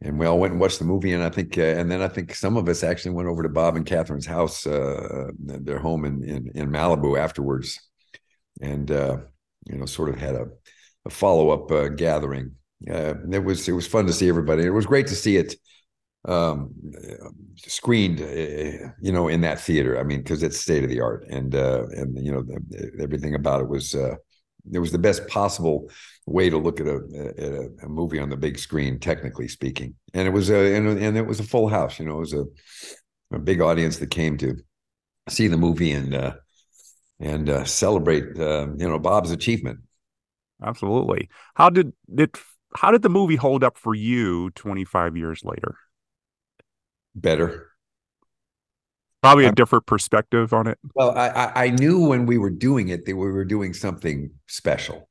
and 0.00 0.18
we 0.18 0.26
all 0.26 0.38
went 0.38 0.52
and 0.52 0.60
watched 0.60 0.78
the 0.78 0.84
movie. 0.84 1.12
And 1.12 1.22
I 1.22 1.30
think, 1.30 1.56
uh, 1.58 1.62
and 1.62 1.90
then 1.90 2.02
I 2.02 2.08
think 2.08 2.34
some 2.34 2.56
of 2.56 2.68
us 2.68 2.82
actually 2.82 3.12
went 3.12 3.28
over 3.28 3.42
to 3.42 3.48
Bob 3.48 3.76
and 3.76 3.86
Catherine's 3.86 4.26
house, 4.26 4.66
uh, 4.66 5.28
their 5.38 5.78
home 5.78 6.04
in, 6.04 6.22
in, 6.24 6.50
in 6.54 6.70
Malibu 6.70 7.18
afterwards. 7.18 7.78
And, 8.60 8.90
uh, 8.90 9.18
you 9.66 9.76
know, 9.76 9.86
sort 9.86 10.08
of 10.08 10.18
had 10.18 10.34
a, 10.34 10.46
a 11.04 11.10
follow 11.10 11.50
up 11.50 11.70
uh, 11.70 11.88
gathering. 11.88 12.52
Uh, 12.90 13.14
it 13.32 13.42
was 13.42 13.68
it 13.68 13.72
was 13.72 13.86
fun 13.86 14.06
to 14.06 14.12
see 14.12 14.28
everybody. 14.28 14.64
It 14.64 14.70
was 14.70 14.86
great 14.86 15.06
to 15.08 15.14
see 15.14 15.36
it 15.36 15.54
um, 16.26 16.74
screened, 17.56 18.20
uh, 18.20 18.90
you 19.00 19.12
know, 19.12 19.28
in 19.28 19.40
that 19.42 19.60
theater. 19.60 19.98
I 19.98 20.02
mean, 20.02 20.18
because 20.18 20.42
it's 20.42 20.58
state 20.58 20.84
of 20.84 20.90
the 20.90 21.00
art, 21.00 21.26
and 21.28 21.54
uh, 21.54 21.86
and 21.92 22.16
you 22.24 22.32
know 22.32 22.44
everything 23.00 23.34
about 23.34 23.62
it 23.62 23.68
was 23.68 23.94
uh, 23.94 24.16
it 24.72 24.78
was 24.78 24.92
the 24.92 24.98
best 24.98 25.26
possible 25.28 25.90
way 26.26 26.50
to 26.50 26.58
look 26.58 26.80
at 26.80 26.86
a, 26.86 27.00
a, 27.38 27.86
a 27.86 27.88
movie 27.88 28.18
on 28.18 28.28
the 28.28 28.36
big 28.36 28.58
screen, 28.58 28.98
technically 28.98 29.48
speaking. 29.48 29.94
And 30.14 30.26
it 30.26 30.32
was 30.32 30.50
a 30.50 30.76
and, 30.76 30.88
and 30.98 31.16
it 31.16 31.26
was 31.26 31.40
a 31.40 31.44
full 31.44 31.68
house. 31.68 31.98
You 31.98 32.06
know, 32.06 32.16
it 32.16 32.20
was 32.20 32.34
a, 32.34 32.44
a 33.32 33.38
big 33.38 33.60
audience 33.60 33.98
that 33.98 34.10
came 34.10 34.36
to 34.38 34.56
see 35.28 35.48
the 35.48 35.56
movie 35.56 35.92
and 35.92 36.14
uh, 36.14 36.34
and 37.20 37.48
uh, 37.48 37.64
celebrate 37.64 38.38
uh, 38.38 38.68
you 38.76 38.88
know 38.88 38.98
Bob's 38.98 39.30
achievement 39.30 39.80
Absolutely. 40.62 41.28
How 41.54 41.70
did 41.70 41.92
it 42.16 42.36
how 42.74 42.90
did 42.90 43.02
the 43.02 43.08
movie 43.08 43.36
hold 43.36 43.62
up 43.62 43.78
for 43.78 43.94
you 43.94 44.50
25 44.50 45.16
years 45.16 45.42
later? 45.44 45.76
Better. 47.16 47.70
Probably 49.22 49.46
a 49.46 49.52
different 49.52 49.86
perspective 49.86 50.52
on 50.52 50.68
it. 50.68 50.78
Well, 50.94 51.16
I, 51.16 51.50
I 51.56 51.70
knew 51.70 52.06
when 52.06 52.26
we 52.26 52.38
were 52.38 52.50
doing 52.50 52.90
it 52.90 53.06
that 53.06 53.16
we 53.16 53.32
were 53.32 53.44
doing 53.44 53.72
something 53.74 54.30
special. 54.46 55.08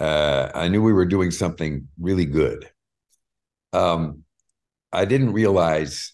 Uh, 0.00 0.50
I 0.54 0.68
knew 0.68 0.82
we 0.82 0.92
were 0.92 1.04
doing 1.04 1.30
something 1.30 1.86
really 2.00 2.24
good. 2.24 2.68
Um, 3.72 4.24
I 4.92 5.04
didn't 5.04 5.32
realize, 5.32 6.12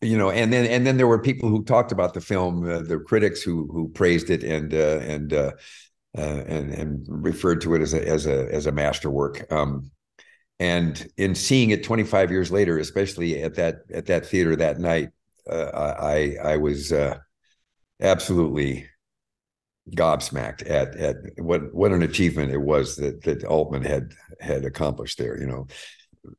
you 0.00 0.16
know, 0.16 0.30
and 0.30 0.52
then 0.52 0.66
and 0.66 0.86
then 0.86 0.96
there 0.96 1.06
were 1.06 1.20
people 1.20 1.48
who 1.48 1.64
talked 1.64 1.92
about 1.92 2.14
the 2.14 2.20
film, 2.20 2.64
uh, 2.64 2.80
the 2.80 2.98
critics 3.00 3.42
who 3.42 3.68
who 3.70 3.88
praised 3.88 4.30
it, 4.30 4.42
and 4.42 4.72
uh, 4.72 5.00
and 5.02 5.32
uh, 5.34 5.52
uh, 6.16 6.20
and 6.46 6.70
and 6.70 7.06
referred 7.08 7.60
to 7.62 7.74
it 7.74 7.82
as 7.82 7.92
a 7.92 8.08
as 8.08 8.26
a 8.26 8.48
as 8.52 8.66
a 8.66 8.72
masterwork. 8.72 9.52
Um, 9.52 9.90
and 10.60 11.08
in 11.16 11.34
seeing 11.34 11.70
it 11.70 11.84
25 11.84 12.30
years 12.30 12.50
later, 12.50 12.78
especially 12.78 13.42
at 13.42 13.54
that 13.54 13.82
at 13.92 14.06
that 14.06 14.26
theater 14.26 14.56
that 14.56 14.78
night, 14.78 15.10
uh, 15.50 15.94
I 15.98 16.36
I 16.42 16.56
was 16.56 16.92
uh, 16.92 17.18
absolutely 18.00 18.86
gobsmacked 19.94 20.68
at 20.68 20.96
at 20.96 21.16
what 21.38 21.72
what 21.74 21.92
an 21.92 22.02
achievement 22.02 22.52
it 22.52 22.60
was 22.60 22.96
that 22.96 23.22
that 23.22 23.44
Altman 23.44 23.84
had 23.84 24.12
had 24.40 24.64
accomplished 24.64 25.18
there. 25.18 25.38
You 25.38 25.46
know, 25.46 25.66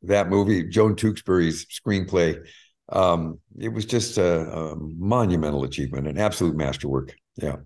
that 0.03 0.29
movie, 0.29 0.67
Joan 0.67 0.95
Tewksbury's 0.95 1.65
screenplay, 1.65 2.45
um, 2.89 3.39
it 3.57 3.69
was 3.69 3.85
just 3.85 4.17
a, 4.17 4.51
a 4.51 4.75
monumental 4.75 5.63
achievement, 5.63 6.07
an 6.07 6.17
absolute 6.17 6.55
masterwork. 6.55 7.15
Yeah. 7.37 7.57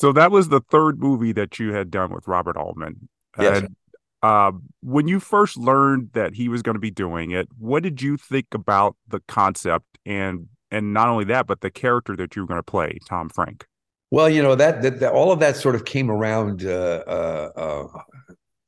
So 0.00 0.12
that 0.12 0.32
was 0.32 0.48
the 0.48 0.60
third 0.60 0.98
movie 0.98 1.32
that 1.32 1.60
you 1.60 1.72
had 1.72 1.90
done 1.90 2.12
with 2.12 2.26
Robert 2.26 2.56
Altman. 2.56 3.08
Yes. 3.38 3.58
And, 3.58 3.76
uh, 4.22 4.52
when 4.82 5.08
you 5.08 5.20
first 5.20 5.56
learned 5.56 6.10
that 6.12 6.34
he 6.34 6.48
was 6.48 6.62
going 6.62 6.74
to 6.74 6.80
be 6.80 6.90
doing 6.90 7.30
it, 7.30 7.48
what 7.58 7.82
did 7.82 8.02
you 8.02 8.16
think 8.16 8.46
about 8.52 8.96
the 9.08 9.20
concept 9.28 9.86
and 10.04 10.48
and 10.70 10.94
not 10.94 11.08
only 11.08 11.24
that, 11.26 11.46
but 11.46 11.60
the 11.60 11.70
character 11.70 12.16
that 12.16 12.34
you 12.34 12.42
were 12.42 12.48
going 12.48 12.58
to 12.58 12.62
play, 12.62 12.98
Tom 13.06 13.28
Frank? 13.28 13.66
Well, 14.10 14.28
you 14.28 14.42
know 14.42 14.54
that, 14.54 14.82
that, 14.82 15.00
that 15.00 15.12
all 15.12 15.32
of 15.32 15.40
that 15.40 15.56
sort 15.56 15.74
of 15.74 15.84
came 15.84 16.10
around 16.10 16.64
uh, 16.64 17.02
uh, 17.06 17.50
uh 17.56 17.86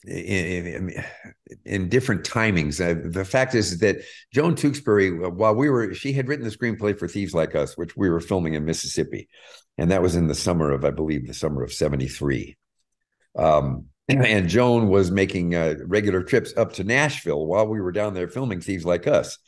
in, 0.07 0.67
in, 0.67 1.05
in, 1.65 1.89
different 1.89 2.25
timings. 2.25 2.79
Uh, 2.79 3.09
the 3.11 3.25
fact 3.25 3.55
is 3.55 3.79
that 3.79 4.03
Joan 4.35 4.55
Tewksbury, 4.55 5.11
while 5.11 5.55
we 5.55 5.71
were, 5.71 5.95
she 5.95 6.13
had 6.13 6.29
written 6.29 6.45
the 6.45 6.51
screenplay 6.51 6.99
for 6.99 7.09
Thieves 7.09 7.33
Like 7.33 7.55
Us, 7.55 7.79
which 7.79 7.97
we 7.97 8.11
were 8.11 8.21
filming 8.21 8.53
in 8.53 8.67
Mississippi 8.67 9.31
and 9.79 9.91
that 9.91 10.03
was 10.03 10.17
in 10.17 10.27
the 10.27 10.35
summer 10.35 10.71
of, 10.71 10.85
I 10.85 10.91
believe, 10.91 11.27
the 11.27 11.35
summer 11.35 11.63
of 11.63 11.73
'73. 11.73 12.57
Um, 13.37 13.87
and 14.09 14.49
Joan 14.49 14.89
was 14.89 15.11
making 15.11 15.55
uh, 15.55 15.77
regular 15.87 16.23
trips 16.23 16.53
up 16.57 16.75
to 16.75 16.85
Nashville 16.85 17.47
while 17.47 17.67
we 17.67 17.81
were 17.81 17.93
down 17.93 18.15
there 18.15 18.29
filming 18.29 18.61
Thieves 18.61 18.85
Like 18.85 19.07
Us. 19.07 19.39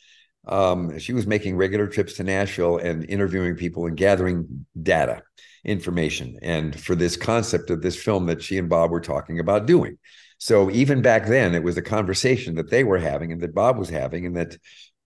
Um, 0.47 0.99
she 0.99 1.13
was 1.13 1.27
making 1.27 1.57
regular 1.57 1.87
trips 1.87 2.15
to 2.15 2.25
Nashville 2.25 2.79
and 2.79 3.05
interviewing 3.05 3.57
people 3.57 3.87
and 3.87 3.97
gathering 3.97 4.67
data, 4.81 5.23
information, 5.65 6.39
and 6.41 6.79
for 6.79 6.95
this 6.95 7.17
concept 7.17 7.71
of 7.71 7.83
this 7.83 8.01
film 8.01 8.27
that 8.27 8.43
she 8.43 8.57
and 8.57 8.69
Bob 8.69 8.91
were 8.91 9.01
talking 9.01 9.41
about 9.41 9.67
doing. 9.67 9.99
So 10.39 10.71
even 10.71 11.03
back 11.03 11.27
then, 11.27 11.55
it 11.55 11.65
was 11.65 11.77
a 11.77 11.83
conversation 11.83 12.55
that 12.55 12.71
they 12.71 12.85
were 12.85 12.99
having 12.99 13.33
and 13.33 13.41
that 13.41 13.55
Bob 13.55 13.77
was 13.77 13.89
having, 13.89 14.25
and 14.25 14.37
that 14.37 14.57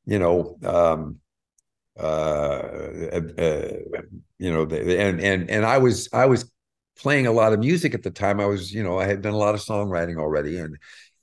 you 0.04 0.18
know 0.18 0.58
um, 0.62 1.20
uh, 1.98 3.20
uh, 3.38 3.72
you 4.38 4.52
know, 4.52 4.62
and 4.62 5.20
and 5.20 5.50
and 5.50 5.66
I 5.66 5.78
was 5.78 6.08
I 6.12 6.26
was 6.26 6.50
playing 7.00 7.26
a 7.26 7.32
lot 7.32 7.52
of 7.52 7.60
music 7.60 7.94
at 7.94 8.02
the 8.02 8.10
time. 8.10 8.40
I 8.40 8.46
was, 8.46 8.72
you 8.72 8.82
know, 8.82 8.98
I 8.98 9.06
had 9.06 9.22
done 9.22 9.34
a 9.34 9.38
lot 9.38 9.54
of 9.54 9.60
songwriting 9.60 10.18
already, 10.18 10.58
and 10.58 10.76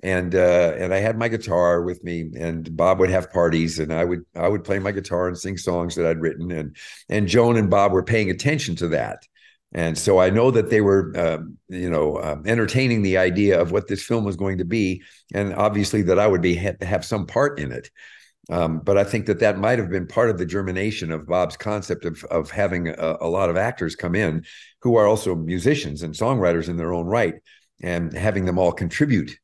and 0.04 0.36
uh, 0.36 0.74
and 0.78 0.94
I 0.94 0.98
had 0.98 1.18
my 1.18 1.28
guitar 1.28 1.82
with 1.82 2.04
me. 2.04 2.30
And 2.38 2.76
Bob 2.76 3.00
would 3.00 3.10
have 3.10 3.32
parties, 3.32 3.80
and 3.80 3.94
I 3.94 4.06
would 4.06 4.24
I 4.36 4.48
would 4.48 4.64
play 4.64 4.80
my 4.80 4.92
guitar 4.92 5.28
and 5.28 5.38
sing 5.38 5.58
songs 5.58 5.96
that 5.96 6.06
I'd 6.06 6.22
written, 6.22 6.52
and 6.52 6.76
and 7.10 7.28
Joan 7.28 7.58
and 7.58 7.70
Bob 7.70 7.92
were 7.92 8.04
paying 8.04 8.30
attention 8.30 8.76
to 8.78 8.88
that. 8.90 9.24
And 9.74 9.98
so 9.98 10.20
I 10.20 10.30
know 10.30 10.50
that 10.52 10.70
they 10.70 10.80
were, 10.80 11.12
uh, 11.16 11.40
you 11.68 11.90
know, 11.90 12.16
uh, 12.16 12.38
entertaining 12.46 13.02
the 13.02 13.18
idea 13.18 13.60
of 13.60 13.72
what 13.72 13.88
this 13.88 14.04
film 14.04 14.24
was 14.24 14.38
going 14.38 14.60
to 14.60 14.66
be, 14.66 15.04
and 15.34 15.54
obviously 15.54 16.02
that 16.04 16.20
I 16.20 16.28
would 16.28 16.42
be 16.42 16.56
have 16.56 17.06
some 17.06 17.26
part 17.28 17.60
in 17.60 17.72
it. 17.72 17.90
Um, 18.50 18.80
but 18.80 18.98
I 18.98 19.04
think 19.04 19.26
that 19.26 19.40
that 19.40 19.60
might 19.60 19.78
have 19.78 19.90
been 19.90 20.08
part 20.08 20.30
of 20.30 20.38
the 20.38 20.46
germination 20.46 21.12
of 21.12 21.28
Bob's 21.28 21.58
concept 21.58 22.06
of 22.06 22.24
of 22.26 22.50
having 22.50 22.88
a, 22.88 23.18
a, 23.20 23.28
lot 23.28 23.50
of 23.50 23.58
actors 23.58 23.96
come 23.96 24.16
in 24.16 24.46
who 24.82 24.96
are 24.96 25.06
also 25.06 25.36
musicians 25.36 26.02
and 26.02 26.14
songwriters 26.14 26.70
in 26.70 26.78
their 26.78 26.94
own 26.94 27.08
right, 27.08 27.36
and 27.82 28.14
having 28.14 28.46
them 28.46 28.58
all 28.58 28.72
contribute 28.72 29.38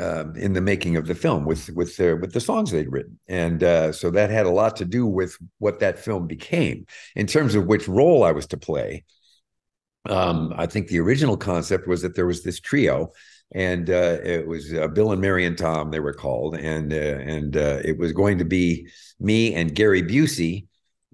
uh, 0.00 0.32
in 0.32 0.54
the 0.54 0.62
making 0.62 0.96
of 0.96 1.06
the 1.06 1.14
film 1.14 1.44
with 1.44 1.68
with 1.70 1.96
their 1.98 2.16
with 2.16 2.32
the 2.32 2.40
songs 2.40 2.70
they'd 2.70 2.90
written, 2.90 3.18
and 3.28 3.62
uh, 3.62 3.92
so 3.92 4.10
that 4.10 4.30
had 4.30 4.46
a 4.46 4.50
lot 4.50 4.76
to 4.76 4.86
do 4.86 5.06
with 5.06 5.36
what 5.58 5.80
that 5.80 5.98
film 5.98 6.26
became 6.26 6.86
in 7.16 7.26
terms 7.26 7.54
of 7.54 7.66
which 7.66 7.86
role 7.86 8.24
I 8.24 8.32
was 8.32 8.46
to 8.48 8.56
play. 8.56 9.04
Um, 10.08 10.54
I 10.56 10.64
think 10.64 10.88
the 10.88 11.00
original 11.00 11.36
concept 11.36 11.86
was 11.86 12.00
that 12.00 12.14
there 12.14 12.26
was 12.26 12.42
this 12.42 12.60
trio 12.60 13.12
and 13.52 13.88
uh, 13.88 14.18
it 14.22 14.46
was 14.46 14.72
uh, 14.74 14.88
Bill 14.88 15.12
and 15.12 15.20
Mary 15.20 15.46
and 15.46 15.56
Tom 15.56 15.90
they 15.90 16.00
were 16.00 16.12
called, 16.12 16.54
and 16.56 16.92
uh, 16.92 16.96
and 16.96 17.56
uh, 17.56 17.80
it 17.84 17.98
was 17.98 18.12
going 18.12 18.38
to 18.38 18.44
be 18.44 18.88
me 19.18 19.54
and 19.54 19.74
Gary 19.74 20.02
Busey 20.02 20.66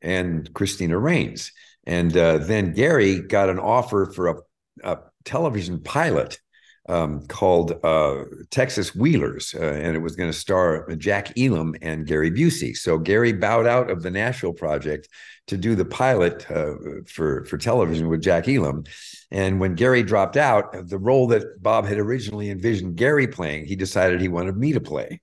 and 0.03 0.53
Christina 0.55 0.99
Rains, 0.99 1.53
and 1.87 2.17
uh, 2.17 2.39
then 2.39 2.73
Gary 2.73 3.21
got 3.21 3.51
an 3.51 3.59
offer 3.59 4.13
for 4.15 4.29
a, 4.29 4.35
a 4.83 4.99
television 5.25 5.81
pilot 5.81 6.39
um, 6.89 7.27
called 7.27 7.79
uh, 7.83 8.25
Texas 8.51 8.95
Wheelers, 8.95 9.55
uh, 9.55 9.63
and 9.63 9.97
it 9.97 10.01
was 10.01 10.17
going 10.17 10.31
to 10.31 10.37
star 10.37 10.87
Jack 10.97 11.39
Elam 11.39 11.75
and 11.81 12.07
Gary 12.07 12.31
Busey. 12.31 12.77
So 12.77 12.99
Gary 12.99 13.33
bowed 13.33 13.67
out 13.67 13.91
of 13.91 14.03
the 14.03 14.11
Nashville 14.11 14.53
project 14.53 15.09
to 15.47 15.57
do 15.57 15.75
the 15.75 15.85
pilot 15.85 16.51
uh, 16.51 16.75
for 17.07 17.45
for 17.47 17.57
television 17.57 18.09
with 18.09 18.23
Jack 18.23 18.49
Elam. 18.49 18.85
And 19.31 19.61
when 19.61 19.75
Gary 19.75 20.03
dropped 20.03 20.37
out, 20.37 20.89
the 20.89 20.99
role 20.99 21.27
that 21.29 21.63
Bob 21.63 21.87
had 21.87 21.99
originally 21.99 22.51
envisioned 22.51 22.97
Gary 22.97 23.29
playing, 23.29 23.65
he 23.65 23.77
decided 23.77 24.21
he 24.21 24.29
wanted 24.29 24.57
me 24.57 24.75
to 24.75 24.81
play. 24.81 25.21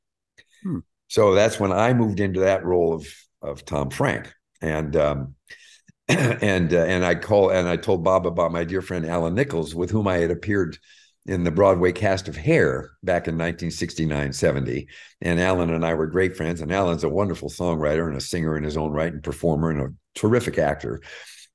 Hmm. 0.64 0.80
So 1.10 1.36
that's 1.36 1.60
when 1.60 1.72
I 1.72 1.94
moved 1.94 2.20
into 2.20 2.42
that 2.42 2.66
role 2.66 2.94
of 2.94 3.08
of 3.44 3.66
Tom 3.66 3.92
Frank, 3.92 4.34
and 4.62 4.96
um, 4.96 5.36
and 6.08 6.74
uh, 6.74 6.86
and 6.86 7.06
I 7.06 7.14
call 7.14 7.52
and 7.52 7.68
I 7.68 7.78
told 7.78 8.04
Bob 8.04 8.26
about 8.26 8.52
my 8.52 8.64
dear 8.64 8.82
friend 8.82 9.06
Alan 9.06 9.36
Nichols, 9.36 9.76
with 9.76 9.92
whom 9.92 10.08
I 10.08 10.18
had 10.18 10.32
appeared 10.32 10.80
in 11.26 11.44
the 11.44 11.52
Broadway 11.52 11.92
cast 11.92 12.28
of 12.28 12.36
Hair 12.36 12.92
back 13.04 13.28
in 13.28 13.36
1969 13.36 14.34
70. 14.34 14.88
And 15.22 15.40
Alan 15.40 15.70
and 15.70 15.86
I 15.86 15.94
were 15.94 16.08
great 16.08 16.36
friends. 16.36 16.62
And 16.62 16.72
Alan's 16.72 17.04
a 17.04 17.10
wonderful 17.10 17.50
songwriter 17.50 18.08
and 18.08 18.18
a 18.18 18.22
singer 18.22 18.58
in 18.58 18.64
his 18.64 18.78
own 18.78 18.92
right 18.92 19.14
and 19.14 19.24
performer 19.24 19.70
and 19.70 19.82
a 19.82 20.20
terrific 20.20 20.58
actor. 20.58 21.02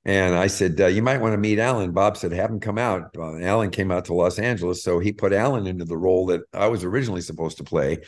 And 0.04 0.36
I 0.36 0.46
said, 0.46 0.80
uh, 0.80 0.86
You 0.86 1.02
might 1.02 1.20
want 1.20 1.32
to 1.32 1.38
meet 1.38 1.58
Alan. 1.58 1.90
Bob 1.90 2.16
said, 2.16 2.32
Have 2.32 2.50
him 2.50 2.60
come 2.60 2.78
out. 2.78 3.16
Uh, 3.18 3.40
Alan 3.40 3.70
came 3.70 3.90
out 3.90 4.04
to 4.04 4.14
Los 4.14 4.38
Angeles. 4.38 4.84
So 4.84 5.00
he 5.00 5.12
put 5.12 5.32
Alan 5.32 5.66
into 5.66 5.84
the 5.84 5.96
role 5.96 6.26
that 6.26 6.42
I 6.52 6.68
was 6.68 6.84
originally 6.84 7.22
supposed 7.22 7.58
to 7.58 7.64
play. 7.64 7.98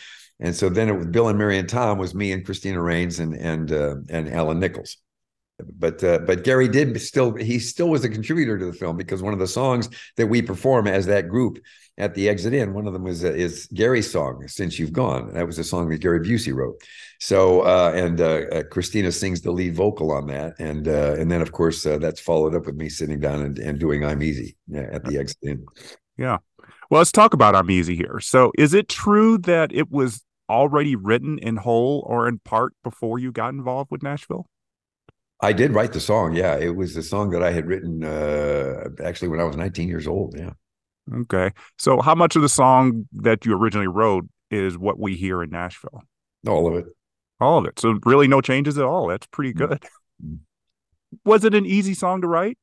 And 0.40 0.54
so 0.54 0.68
then 0.68 0.88
it 0.88 0.96
was 0.96 1.06
Bill 1.06 1.28
and 1.28 1.38
Mary 1.38 1.58
and 1.58 1.68
Tom 1.68 1.98
was 1.98 2.14
me 2.14 2.30
and 2.30 2.44
Christina 2.44 2.80
Rains 2.80 3.18
and 3.18 3.34
and 3.34 3.72
uh, 3.72 3.96
and 4.08 4.28
Alan 4.28 4.60
Nichols 4.60 4.98
but 5.78 6.02
uh, 6.04 6.18
but 6.18 6.44
Gary 6.44 6.68
did 6.68 7.00
still 7.00 7.34
he 7.34 7.58
still 7.58 7.88
was 7.88 8.04
a 8.04 8.08
contributor 8.08 8.58
to 8.58 8.66
the 8.66 8.72
film 8.72 8.96
because 8.96 9.22
one 9.22 9.32
of 9.32 9.38
the 9.38 9.46
songs 9.46 9.88
that 10.16 10.26
we 10.26 10.42
perform 10.42 10.86
as 10.86 11.06
that 11.06 11.28
group 11.28 11.58
at 11.96 12.14
the 12.14 12.28
Exit/In 12.28 12.74
one 12.74 12.86
of 12.86 12.92
them 12.92 13.02
was 13.02 13.24
uh, 13.24 13.32
is 13.32 13.68
Gary's 13.74 14.10
song 14.10 14.46
since 14.46 14.78
you've 14.78 14.92
gone. 14.92 15.32
That 15.34 15.46
was 15.46 15.58
a 15.58 15.64
song 15.64 15.88
that 15.88 15.98
Gary 15.98 16.20
Busey 16.20 16.54
wrote. 16.54 16.80
So 17.18 17.62
uh, 17.62 17.92
and 17.94 18.20
uh, 18.20 18.42
uh, 18.52 18.62
Christina 18.64 19.10
sings 19.10 19.40
the 19.40 19.50
lead 19.50 19.74
vocal 19.74 20.12
on 20.12 20.28
that. 20.28 20.54
And 20.60 20.86
and 20.86 21.30
then 21.30 21.42
of 21.42 21.52
course 21.52 21.82
that's 21.82 22.20
followed 22.20 22.54
up 22.54 22.66
with 22.66 22.76
me 22.76 22.88
sitting 22.88 23.18
down 23.18 23.42
and, 23.42 23.58
and 23.58 23.78
doing 23.78 24.04
I'm 24.04 24.22
Easy 24.22 24.56
at 24.74 25.04
the 25.04 25.18
Exit/In 25.18 25.64
yeah. 26.16 26.38
Well 26.90 26.98
let's 26.98 27.12
talk 27.12 27.32
about 27.32 27.54
I'm 27.54 27.70
Easy 27.70 27.96
here. 27.96 28.20
So 28.20 28.52
is 28.58 28.74
it 28.74 28.88
true 28.88 29.38
that 29.38 29.72
it 29.72 29.90
was 29.90 30.22
already 30.48 30.96
written 30.96 31.38
in 31.38 31.56
whole 31.56 32.04
or 32.06 32.28
in 32.28 32.38
part 32.40 32.72
before 32.82 33.18
you 33.18 33.32
got 33.32 33.50
involved 33.50 33.90
with 33.90 34.02
Nashville 34.02 34.46
I 35.40 35.52
did 35.52 35.72
write 35.72 35.92
the 35.92 36.00
song. 36.00 36.34
Yeah, 36.34 36.56
it 36.56 36.74
was 36.74 36.94
the 36.94 37.02
song 37.02 37.30
that 37.30 37.42
I 37.42 37.52
had 37.52 37.66
written 37.66 38.04
uh, 38.04 38.88
actually 39.04 39.28
when 39.28 39.40
I 39.40 39.44
was 39.44 39.56
19 39.56 39.88
years 39.88 40.06
old. 40.06 40.34
Yeah. 40.36 40.50
Okay. 41.14 41.52
So, 41.78 42.00
how 42.00 42.14
much 42.14 42.36
of 42.36 42.42
the 42.42 42.48
song 42.48 43.08
that 43.12 43.46
you 43.46 43.56
originally 43.56 43.86
wrote 43.86 44.26
is 44.50 44.76
what 44.76 44.98
we 44.98 45.14
hear 45.14 45.42
in 45.42 45.50
Nashville? 45.50 46.02
All 46.46 46.66
of 46.66 46.74
it. 46.74 46.86
All 47.40 47.58
of 47.58 47.66
it. 47.66 47.78
So, 47.78 47.98
really, 48.04 48.28
no 48.28 48.40
changes 48.40 48.78
at 48.78 48.84
all. 48.84 49.06
That's 49.06 49.26
pretty 49.28 49.52
mm. 49.52 49.58
good. 49.58 49.80
Mm-hmm. 50.24 50.34
Was 51.24 51.44
it 51.44 51.54
an 51.54 51.66
easy 51.66 51.94
song 51.94 52.20
to 52.22 52.26
write? 52.26 52.58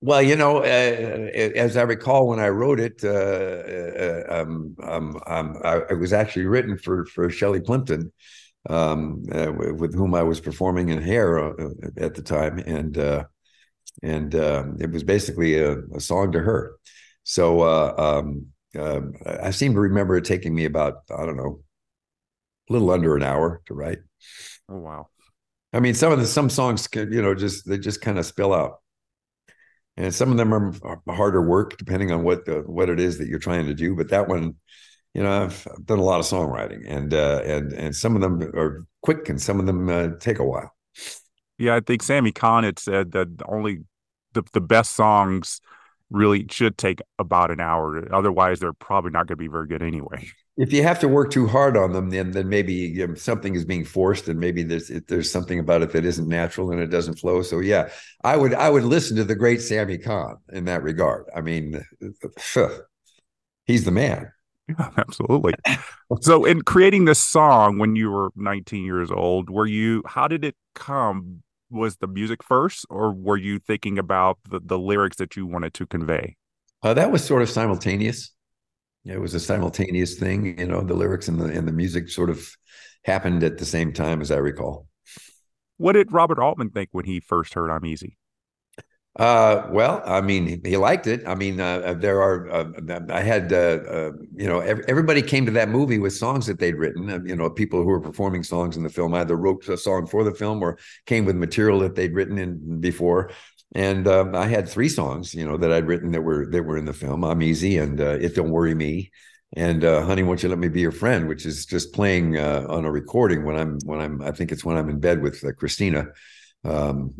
Well, 0.00 0.20
you 0.20 0.36
know, 0.36 0.58
uh, 0.58 1.30
as 1.56 1.78
I 1.78 1.82
recall, 1.82 2.28
when 2.28 2.38
I 2.38 2.48
wrote 2.48 2.78
it, 2.78 3.02
uh, 3.02 3.08
uh 3.08 4.42
um, 4.42 4.76
um, 4.82 5.20
um, 5.26 5.56
I, 5.64 5.76
it 5.88 5.98
was 5.98 6.12
actually 6.12 6.44
written 6.44 6.76
for 6.76 7.06
for 7.06 7.30
Shelley 7.30 7.62
Plimpton, 7.62 8.12
um, 8.68 9.24
uh, 9.32 9.52
with 9.52 9.94
whom 9.94 10.14
I 10.14 10.22
was 10.22 10.40
performing 10.40 10.88
in 10.88 11.02
Hair 11.02 11.38
uh, 11.38 11.70
at 11.98 12.14
the 12.14 12.22
time, 12.22 12.58
and 12.58 12.96
uh, 12.96 13.24
and 14.02 14.34
um, 14.34 14.76
it 14.80 14.90
was 14.90 15.02
basically 15.02 15.58
a, 15.58 15.78
a, 15.94 16.00
song 16.00 16.32
to 16.32 16.40
her. 16.40 16.76
So 17.24 17.60
uh, 17.60 17.94
um, 17.96 18.46
um, 18.78 19.14
I 19.26 19.50
seem 19.50 19.74
to 19.74 19.80
remember 19.80 20.16
it 20.16 20.24
taking 20.24 20.54
me 20.54 20.64
about 20.64 21.02
I 21.10 21.24
don't 21.26 21.36
know, 21.36 21.60
a 22.68 22.72
little 22.72 22.90
under 22.90 23.16
an 23.16 23.22
hour 23.22 23.60
to 23.66 23.74
write. 23.74 23.98
Oh 24.68 24.78
wow! 24.78 25.08
I 25.72 25.80
mean, 25.80 25.94
some 25.94 26.12
of 26.12 26.18
the 26.18 26.26
some 26.26 26.48
songs, 26.48 26.88
you 26.94 27.22
know, 27.22 27.34
just 27.34 27.68
they 27.68 27.78
just 27.78 28.00
kind 28.00 28.18
of 28.18 28.24
spill 28.24 28.54
out, 28.54 28.80
and 29.96 30.14
some 30.14 30.30
of 30.30 30.38
them 30.38 30.54
are 30.54 31.02
harder 31.08 31.42
work 31.42 31.76
depending 31.76 32.12
on 32.12 32.24
what 32.24 32.46
the, 32.46 32.60
what 32.60 32.88
it 32.88 32.98
is 32.98 33.18
that 33.18 33.28
you're 33.28 33.38
trying 33.38 33.66
to 33.66 33.74
do. 33.74 33.94
But 33.94 34.08
that 34.08 34.26
one 34.26 34.54
you 35.14 35.22
know, 35.22 35.44
I've, 35.44 35.66
done 35.84 36.00
a 36.00 36.02
lot 36.02 36.20
of 36.20 36.26
songwriting, 36.26 36.82
and 36.86 37.14
uh, 37.14 37.40
and 37.44 37.72
and 37.72 37.96
some 37.96 38.16
of 38.16 38.22
them 38.22 38.42
are 38.54 38.84
quick, 39.02 39.28
and 39.28 39.40
some 39.40 39.60
of 39.60 39.66
them 39.66 39.88
uh, 39.88 40.08
take 40.18 40.40
a 40.40 40.44
while. 40.44 40.74
Yeah, 41.56 41.76
I 41.76 41.80
think 41.80 42.02
Sammy 42.02 42.32
Cahn 42.32 42.64
had 42.64 42.78
said 42.78 43.12
that 43.12 43.28
only 43.46 43.84
the 44.32 44.42
the 44.52 44.60
best 44.60 44.92
songs 44.92 45.60
really 46.10 46.46
should 46.50 46.76
take 46.76 47.00
about 47.18 47.50
an 47.50 47.60
hour. 47.60 48.12
Otherwise, 48.12 48.60
they're 48.60 48.72
probably 48.72 49.12
not 49.12 49.26
going 49.26 49.36
to 49.38 49.42
be 49.42 49.48
very 49.48 49.66
good 49.66 49.82
anyway. 49.82 50.28
If 50.56 50.72
you 50.72 50.82
have 50.84 51.00
to 51.00 51.08
work 51.08 51.30
too 51.30 51.46
hard 51.46 51.76
on 51.76 51.92
them, 51.92 52.10
then 52.10 52.32
then 52.32 52.48
maybe 52.48 52.72
you 52.72 53.06
know, 53.06 53.14
something 53.14 53.54
is 53.54 53.64
being 53.64 53.84
forced, 53.84 54.28
and 54.28 54.40
maybe 54.40 54.64
there's 54.64 54.90
there's 55.06 55.30
something 55.30 55.60
about 55.60 55.82
it 55.82 55.92
that 55.92 56.04
isn't 56.04 56.28
natural 56.28 56.72
and 56.72 56.80
it 56.80 56.88
doesn't 56.88 57.20
flow. 57.20 57.42
So 57.42 57.60
yeah, 57.60 57.90
I 58.24 58.36
would 58.36 58.54
I 58.54 58.68
would 58.68 58.84
listen 58.84 59.16
to 59.16 59.24
the 59.24 59.36
great 59.36 59.62
Sammy 59.62 59.98
Cahn 59.98 60.36
in 60.52 60.64
that 60.64 60.82
regard. 60.82 61.26
I 61.34 61.40
mean, 61.40 61.84
he's 63.64 63.84
the 63.84 63.90
man. 63.92 64.30
Yeah, 64.68 64.90
absolutely. 64.96 65.54
so, 66.20 66.44
in 66.44 66.62
creating 66.62 67.04
this 67.04 67.18
song 67.18 67.78
when 67.78 67.96
you 67.96 68.10
were 68.10 68.30
19 68.36 68.84
years 68.84 69.10
old, 69.10 69.50
were 69.50 69.66
you, 69.66 70.02
how 70.06 70.28
did 70.28 70.44
it 70.44 70.56
come? 70.74 71.42
Was 71.70 71.96
the 71.96 72.06
music 72.06 72.42
first, 72.42 72.86
or 72.88 73.12
were 73.12 73.36
you 73.36 73.58
thinking 73.58 73.98
about 73.98 74.38
the, 74.48 74.60
the 74.62 74.78
lyrics 74.78 75.16
that 75.16 75.34
you 75.34 75.44
wanted 75.46 75.74
to 75.74 75.86
convey? 75.86 76.36
Uh, 76.84 76.94
that 76.94 77.10
was 77.10 77.24
sort 77.24 77.42
of 77.42 77.50
simultaneous. 77.50 78.30
It 79.04 79.20
was 79.20 79.34
a 79.34 79.40
simultaneous 79.40 80.14
thing, 80.14 80.58
you 80.58 80.66
know. 80.66 80.82
The 80.82 80.94
lyrics 80.94 81.26
and 81.26 81.40
the 81.40 81.46
and 81.46 81.66
the 81.66 81.72
music 81.72 82.10
sort 82.10 82.30
of 82.30 82.48
happened 83.04 83.42
at 83.42 83.58
the 83.58 83.64
same 83.64 83.92
time, 83.92 84.20
as 84.20 84.30
I 84.30 84.36
recall. 84.36 84.86
What 85.78 85.92
did 85.94 86.12
Robert 86.12 86.38
Altman 86.38 86.70
think 86.70 86.90
when 86.92 87.06
he 87.06 87.18
first 87.18 87.54
heard 87.54 87.70
"I'm 87.70 87.84
Easy"? 87.84 88.16
Uh, 89.16 89.68
well, 89.70 90.02
I 90.04 90.20
mean, 90.20 90.60
he 90.64 90.76
liked 90.76 91.06
it. 91.06 91.22
I 91.24 91.36
mean, 91.36 91.60
uh, 91.60 91.78
uh 91.84 91.94
there 91.94 92.20
are. 92.20 92.50
Uh, 92.50 93.00
I 93.10 93.20
had, 93.20 93.52
uh, 93.52 93.56
uh 93.56 94.12
you 94.34 94.48
know, 94.48 94.58
everybody 94.58 95.22
came 95.22 95.46
to 95.46 95.52
that 95.52 95.68
movie 95.68 95.98
with 95.98 96.14
songs 96.14 96.46
that 96.46 96.58
they'd 96.58 96.74
written. 96.74 97.08
Uh, 97.08 97.20
you 97.24 97.36
know, 97.36 97.48
people 97.48 97.80
who 97.80 97.86
were 97.86 98.00
performing 98.00 98.42
songs 98.42 98.76
in 98.76 98.82
the 98.82 98.88
film 98.88 99.14
either 99.14 99.36
wrote 99.36 99.68
a 99.68 99.76
song 99.76 100.08
for 100.08 100.24
the 100.24 100.34
film 100.34 100.62
or 100.62 100.78
came 101.06 101.24
with 101.26 101.36
material 101.36 101.78
that 101.80 101.94
they'd 101.94 102.12
written 102.12 102.38
in 102.38 102.80
before. 102.80 103.30
And 103.72 104.08
um, 104.08 104.34
I 104.34 104.48
had 104.48 104.68
three 104.68 104.88
songs, 104.88 105.32
you 105.32 105.44
know, 105.44 105.56
that 105.58 105.70
I'd 105.70 105.86
written 105.86 106.10
that 106.12 106.22
were 106.22 106.46
that 106.50 106.64
were 106.64 106.76
in 106.76 106.84
the 106.84 106.92
film. 106.92 107.24
I'm 107.24 107.42
easy 107.42 107.78
and 107.78 108.00
"It 108.00 108.34
Don't 108.34 108.50
Worry 108.50 108.74
Me," 108.74 109.12
and 109.52 109.84
"Honey, 109.84 110.24
Won't 110.24 110.42
You 110.42 110.48
Let 110.48 110.58
Me 110.58 110.68
Be 110.68 110.80
Your 110.80 110.92
Friend," 110.92 111.28
which 111.28 111.46
is 111.46 111.66
just 111.66 111.92
playing 111.92 112.36
on 112.36 112.84
a 112.84 112.90
recording 112.90 113.44
when 113.44 113.56
I'm 113.56 113.78
when 113.84 114.00
I'm. 114.00 114.22
I 114.22 114.32
think 114.32 114.50
it's 114.50 114.64
when 114.64 114.76
I'm 114.76 114.88
in 114.88 114.98
bed 114.98 115.22
with 115.22 115.44
Christina 115.56 116.06
um, 116.64 117.14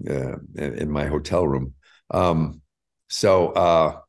in 0.57 0.91
my 0.91 1.07
hotel 1.07 1.47
room 1.47 1.75
um, 2.11 2.63
so, 3.09 3.49
uh, 3.51 4.01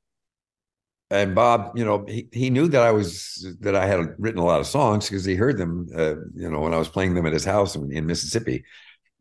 and 1.11 1.35
Bob, 1.35 1.77
you 1.77 1.85
know, 1.85 2.03
he, 2.07 2.27
he 2.31 2.49
knew 2.49 2.67
that 2.67 2.81
I 2.81 2.91
was 2.91 3.55
that 3.61 3.75
I 3.75 3.85
had 3.85 4.15
written 4.17 4.39
a 4.39 4.45
lot 4.45 4.59
of 4.59 4.67
songs 4.67 5.07
because 5.07 5.23
he 5.23 5.35
heard 5.35 5.57
them, 5.57 5.87
uh, 5.95 6.15
you 6.33 6.49
know, 6.49 6.61
when 6.61 6.73
I 6.73 6.77
was 6.77 6.89
playing 6.89 7.13
them 7.13 7.27
at 7.27 7.33
his 7.33 7.45
house 7.45 7.75
in, 7.75 7.91
in 7.91 8.07
Mississippi, 8.07 8.63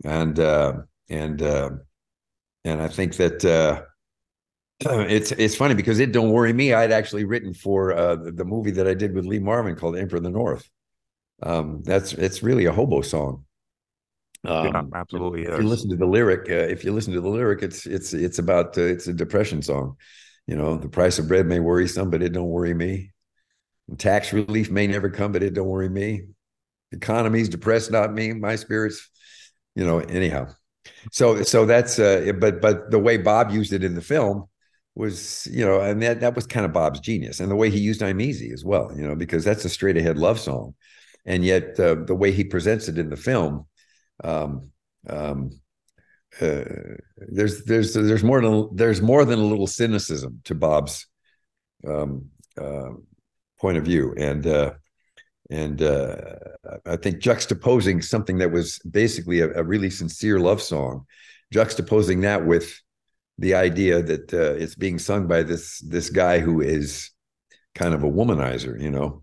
and 0.05 0.39
uh, 0.41 0.75
and 1.11 1.43
uh, 1.43 1.71
and 2.65 2.81
I 2.81 2.89
think 2.89 3.17
that 3.17 3.45
uh, 3.45 3.83
it's 4.81 5.33
it's 5.33 5.57
funny 5.57 5.75
because 5.75 6.01
it 6.01 6.13
don't 6.13 6.31
worry 6.31 6.53
me. 6.53 6.73
I'd 6.73 6.93
actually 6.93 7.25
written 7.25 7.55
for 7.55 7.93
uh, 7.93 8.17
the 8.17 8.45
movie 8.45 8.73
that 8.73 8.89
I 8.89 8.95
did 8.95 9.15
with 9.15 9.27
Lee 9.27 9.39
Marvin 9.39 9.77
called 9.77 9.97
Emperor 9.97 10.19
of 10.19 10.25
the 10.25 10.31
North. 10.31 10.69
Um, 11.43 11.83
that's 11.85 12.13
it's 12.15 12.43
really 12.43 12.65
a 12.65 12.73
hobo 12.73 13.03
song. 13.03 13.45
Um, 14.44 14.66
yeah, 14.66 14.83
absolutely. 14.94 15.42
If 15.42 15.54
is. 15.54 15.59
you 15.61 15.68
listen 15.68 15.90
to 15.90 15.96
the 15.96 16.07
lyric, 16.07 16.50
uh, 16.50 16.70
if 16.70 16.85
you 16.85 16.92
listen 16.92 17.14
to 17.14 17.20
the 17.20 17.28
lyric, 17.28 17.62
it's 17.62 17.87
it's 17.87 18.12
it's 18.12 18.38
about 18.38 18.76
uh, 18.76 18.83
it's 18.83 19.07
a 19.07 19.12
depression 19.12 19.62
song. 19.62 19.96
You 20.46 20.57
know, 20.57 20.76
the 20.76 20.88
price 20.88 21.18
of 21.18 21.28
bread 21.28 21.46
may 21.46 21.61
worry 21.61 21.88
some, 21.88 22.11
but 22.11 22.22
it 22.22 22.33
don't 22.33 22.50
worry 22.50 22.74
me. 22.74 23.12
And 23.88 23.98
tax 23.98 24.33
relief 24.33 24.70
may 24.70 24.87
never 24.87 25.09
come, 25.09 25.33
but 25.33 25.42
it 25.42 25.54
don't 25.54 25.68
worry 25.68 25.88
me. 25.88 26.26
Economy's 26.92 27.48
depressed, 27.48 27.90
not 27.90 28.12
me. 28.12 28.33
My 28.33 28.57
spirits, 28.57 29.09
you 29.74 29.85
know. 29.85 30.00
Anyhow, 30.00 30.48
so 31.11 31.42
so 31.42 31.64
that's 31.64 31.98
uh, 31.98 32.33
but 32.38 32.61
but 32.61 32.90
the 32.90 32.98
way 32.98 33.16
Bob 33.16 33.50
used 33.50 33.72
it 33.72 33.83
in 33.83 33.94
the 33.94 34.02
film 34.02 34.44
was 34.94 35.48
you 35.50 35.64
know, 35.64 35.80
and 35.80 36.02
that 36.02 36.20
that 36.20 36.35
was 36.35 36.46
kind 36.46 36.66
of 36.66 36.72
Bob's 36.72 37.00
genius, 37.00 37.40
and 37.40 37.50
the 37.50 37.57
way 37.57 37.70
he 37.70 37.78
used 37.78 38.02
"I'm 38.02 38.20
Easy" 38.20 38.52
as 38.52 38.64
well, 38.64 38.92
you 38.94 39.07
know, 39.07 39.14
because 39.14 39.44
that's 39.44 39.64
a 39.64 39.70
straight 39.70 39.96
ahead 39.96 40.18
love 40.18 40.38
song, 40.38 40.74
and 41.24 41.44
yet 41.44 41.80
uh, 41.80 41.94
the 41.94 42.14
way 42.14 42.30
he 42.30 42.44
presents 42.44 42.88
it 42.88 42.98
in 42.98 43.09
the 43.09 43.16
film 43.16 43.66
um, 44.25 44.71
um, 45.09 45.51
uh, 46.41 46.65
there's 47.17 47.65
there's 47.65 47.95
there's 47.95 48.25
more 48.25 48.41
than 48.41 48.69
there's 48.75 49.01
more 49.01 49.25
than 49.25 49.39
a 49.39 49.45
little 49.45 49.67
cynicism 49.67 50.41
to 50.45 50.55
Bob's 50.55 51.07
um, 51.87 52.31
uh, 52.61 52.91
point 53.61 53.77
of 53.77 53.85
view, 53.85 54.15
and 54.17 54.47
uh, 54.47 54.73
and 55.51 55.81
uh, 55.81 56.17
I 56.87 56.97
think 56.97 57.19
juxtaposing 57.19 58.03
something 58.03 58.39
that 58.39 58.51
was 58.51 58.79
basically 58.81 59.41
a, 59.41 59.53
a, 59.55 59.63
really 59.63 59.91
sincere 59.91 60.41
love 60.41 60.61
song, 60.61 61.07
juxtaposing 61.53 62.23
that 62.23 62.47
with 62.47 62.81
the 63.39 63.55
idea 63.55 64.03
that 64.03 64.33
uh, 64.33 64.55
it's 64.55 64.75
being 64.75 64.99
sung 64.99 65.29
by 65.29 65.43
this 65.43 65.79
this 65.81 66.11
guy 66.11 66.41
who 66.41 66.61
is 66.61 67.11
kind 67.75 67.95
of 67.95 68.03
a 68.03 68.11
womanizer. 68.11 68.81
You 68.81 68.91
know, 68.91 69.23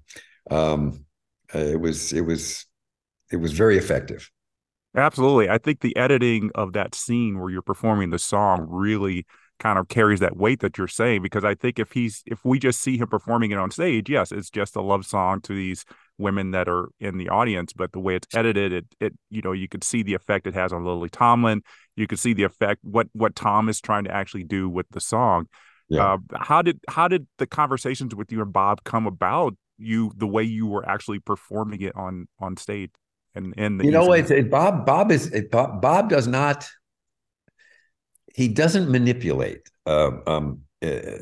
um, 0.49 1.05
uh, 1.53 1.59
it 1.59 1.79
was 1.79 2.13
it 2.13 2.21
was 2.21 2.65
it 3.31 3.37
was 3.37 3.51
very 3.51 3.77
effective. 3.77 4.31
Absolutely, 4.95 5.49
I 5.49 5.57
think 5.57 5.79
the 5.79 5.95
editing 5.95 6.51
of 6.53 6.73
that 6.73 6.93
scene 6.95 7.39
where 7.39 7.49
you're 7.49 7.61
performing 7.61 8.09
the 8.09 8.19
song 8.19 8.65
really 8.69 9.25
kind 9.57 9.77
of 9.79 9.87
carries 9.87 10.19
that 10.19 10.35
weight 10.35 10.59
that 10.59 10.77
you're 10.77 10.87
saying 10.87 11.21
because 11.21 11.45
I 11.45 11.53
think 11.53 11.77
if 11.79 11.91
he's 11.91 12.23
if 12.25 12.43
we 12.43 12.59
just 12.59 12.81
see 12.81 12.97
him 12.97 13.07
performing 13.07 13.51
it 13.51 13.57
on 13.57 13.71
stage, 13.71 14.09
yes, 14.09 14.31
it's 14.31 14.49
just 14.49 14.75
a 14.75 14.81
love 14.81 15.05
song 15.05 15.39
to 15.41 15.53
these 15.53 15.85
women 16.17 16.51
that 16.51 16.67
are 16.67 16.89
in 16.99 17.17
the 17.17 17.29
audience, 17.29 17.71
but 17.71 17.93
the 17.93 17.99
way 17.99 18.15
it's 18.15 18.27
edited, 18.35 18.73
it 18.73 18.85
it 18.99 19.13
you 19.29 19.41
know 19.41 19.53
you 19.53 19.69
could 19.69 19.83
see 19.83 20.03
the 20.03 20.13
effect 20.13 20.45
it 20.45 20.55
has 20.55 20.73
on 20.73 20.83
Lily 20.83 21.09
Tomlin. 21.09 21.61
You 21.95 22.05
could 22.05 22.19
see 22.19 22.33
the 22.33 22.43
effect 22.43 22.81
what 22.83 23.07
what 23.13 23.33
Tom 23.35 23.69
is 23.69 23.79
trying 23.79 24.03
to 24.05 24.11
actually 24.11 24.43
do 24.43 24.67
with 24.67 24.87
the 24.91 24.99
song. 24.99 25.47
Yeah. 25.87 26.13
Uh, 26.13 26.17
how 26.37 26.61
did 26.61 26.81
how 26.89 27.07
did 27.07 27.27
the 27.37 27.47
conversations 27.47 28.13
with 28.13 28.29
you 28.31 28.41
and 28.41 28.51
Bob 28.51 28.83
come 28.83 29.07
about? 29.07 29.55
You 29.77 30.11
the 30.17 30.27
way 30.27 30.43
you 30.43 30.67
were 30.67 30.87
actually 30.87 31.19
performing 31.19 31.81
it 31.81 31.95
on 31.95 32.27
on 32.39 32.57
stage 32.57 32.91
and 33.35 33.53
in 33.57 33.77
the 33.77 33.85
you 33.85 33.91
know 33.91 34.13
it's 34.13 34.31
it, 34.31 34.49
Bob 34.49 34.85
Bob 34.85 35.11
is 35.11 35.27
it, 35.27 35.51
Bob, 35.51 35.81
Bob 35.81 36.09
does 36.09 36.27
not 36.27 36.69
he 38.33 38.47
doesn't 38.47 38.89
manipulate 38.89 39.69
uh, 39.85 40.11
um, 40.27 40.61
uh, 40.83 41.17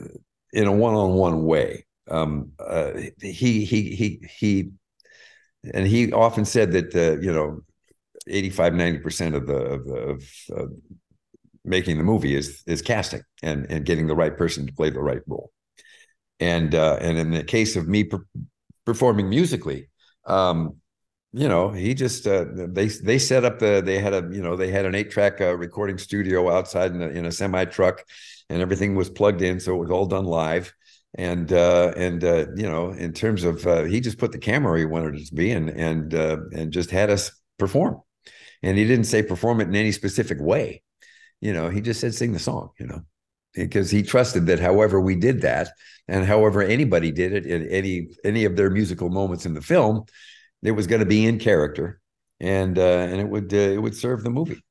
in 0.53 0.67
a 0.67 0.71
one-on-one 0.71 1.43
way. 1.45 1.85
Um, 2.09 2.51
uh, 2.59 2.93
he 3.21 3.65
he 3.65 3.95
he 3.95 4.27
he, 4.39 4.71
and 5.73 5.87
he 5.87 6.11
often 6.11 6.45
said 6.45 6.71
that 6.71 6.95
uh, 6.95 7.19
you 7.21 7.31
know, 7.31 7.61
85 8.27 8.73
90 8.73 8.99
percent 8.99 9.35
of 9.35 9.47
the 9.47 9.55
of, 9.55 9.87
of 9.87 10.23
uh, 10.55 10.65
making 11.63 11.97
the 11.97 12.03
movie 12.03 12.35
is 12.35 12.63
is 12.65 12.81
casting 12.81 13.21
and 13.43 13.67
and 13.69 13.85
getting 13.85 14.07
the 14.07 14.15
right 14.15 14.35
person 14.35 14.65
to 14.65 14.73
play 14.73 14.89
the 14.89 15.01
right 15.01 15.21
role. 15.27 15.51
And 16.39 16.73
uh, 16.73 16.97
and 17.01 17.17
in 17.17 17.31
the 17.31 17.43
case 17.43 17.75
of 17.75 17.87
me 17.87 18.05
per- 18.05 18.25
performing 18.85 19.29
musically, 19.29 19.89
um, 20.25 20.77
you 21.31 21.47
know, 21.47 21.69
he 21.69 21.93
just 21.93 22.25
uh, 22.25 22.45
they 22.51 22.87
they 22.87 23.19
set 23.19 23.45
up 23.45 23.59
the 23.59 23.81
they 23.85 23.99
had 23.99 24.13
a 24.13 24.27
you 24.31 24.41
know 24.41 24.55
they 24.55 24.71
had 24.71 24.85
an 24.85 24.95
eight 24.95 25.11
track 25.11 25.39
uh, 25.41 25.55
recording 25.55 25.97
studio 25.97 26.49
outside 26.49 26.91
in 26.91 27.01
a, 27.01 27.07
in 27.07 27.25
a 27.25 27.31
semi 27.31 27.65
truck, 27.65 28.03
and 28.49 28.61
everything 28.61 28.95
was 28.95 29.09
plugged 29.09 29.41
in, 29.41 29.59
so 29.59 29.75
it 29.75 29.77
was 29.77 29.91
all 29.91 30.07
done 30.07 30.25
live. 30.25 30.73
And 31.15 31.51
uh, 31.53 31.93
and 31.95 32.23
uh, 32.23 32.47
you 32.55 32.67
know, 32.67 32.91
in 32.91 33.13
terms 33.13 33.43
of 33.43 33.65
uh, 33.67 33.83
he 33.83 33.99
just 33.99 34.17
put 34.17 34.31
the 34.31 34.39
camera 34.39 34.71
where 34.71 34.79
he 34.79 34.85
wanted 34.85 35.15
it 35.15 35.27
to 35.27 35.35
be, 35.35 35.51
and 35.51 35.69
and 35.69 36.13
uh, 36.15 36.37
and 36.51 36.71
just 36.71 36.89
had 36.89 37.11
us 37.11 37.31
perform. 37.59 38.01
And 38.63 38.77
he 38.77 38.85
didn't 38.85 39.05
say 39.05 39.21
perform 39.21 39.61
it 39.61 39.67
in 39.67 39.75
any 39.75 39.91
specific 39.91 40.39
way, 40.41 40.81
you 41.41 41.53
know. 41.53 41.69
He 41.69 41.81
just 41.81 42.01
said 42.01 42.15
sing 42.15 42.33
the 42.33 42.39
song, 42.39 42.71
you 42.79 42.87
know, 42.87 43.01
because 43.53 43.91
he 43.91 44.01
trusted 44.01 44.47
that 44.47 44.59
however 44.59 44.99
we 44.99 45.15
did 45.15 45.41
that, 45.41 45.69
and 46.07 46.25
however 46.25 46.63
anybody 46.63 47.11
did 47.11 47.33
it 47.33 47.45
in 47.45 47.67
any 47.69 48.07
any 48.23 48.45
of 48.45 48.55
their 48.55 48.71
musical 48.71 49.09
moments 49.09 49.45
in 49.45 49.53
the 49.53 49.61
film 49.61 50.05
it 50.63 50.71
was 50.71 50.87
going 50.87 50.99
to 50.99 51.05
be 51.05 51.25
in 51.25 51.39
character, 51.39 52.01
and 52.39 52.77
uh, 52.77 52.81
and 52.81 53.19
it 53.19 53.27
would 53.29 53.53
uh, 53.53 53.57
it 53.57 53.81
would 53.81 53.95
serve 53.95 54.23
the 54.23 54.29
movie. 54.29 54.61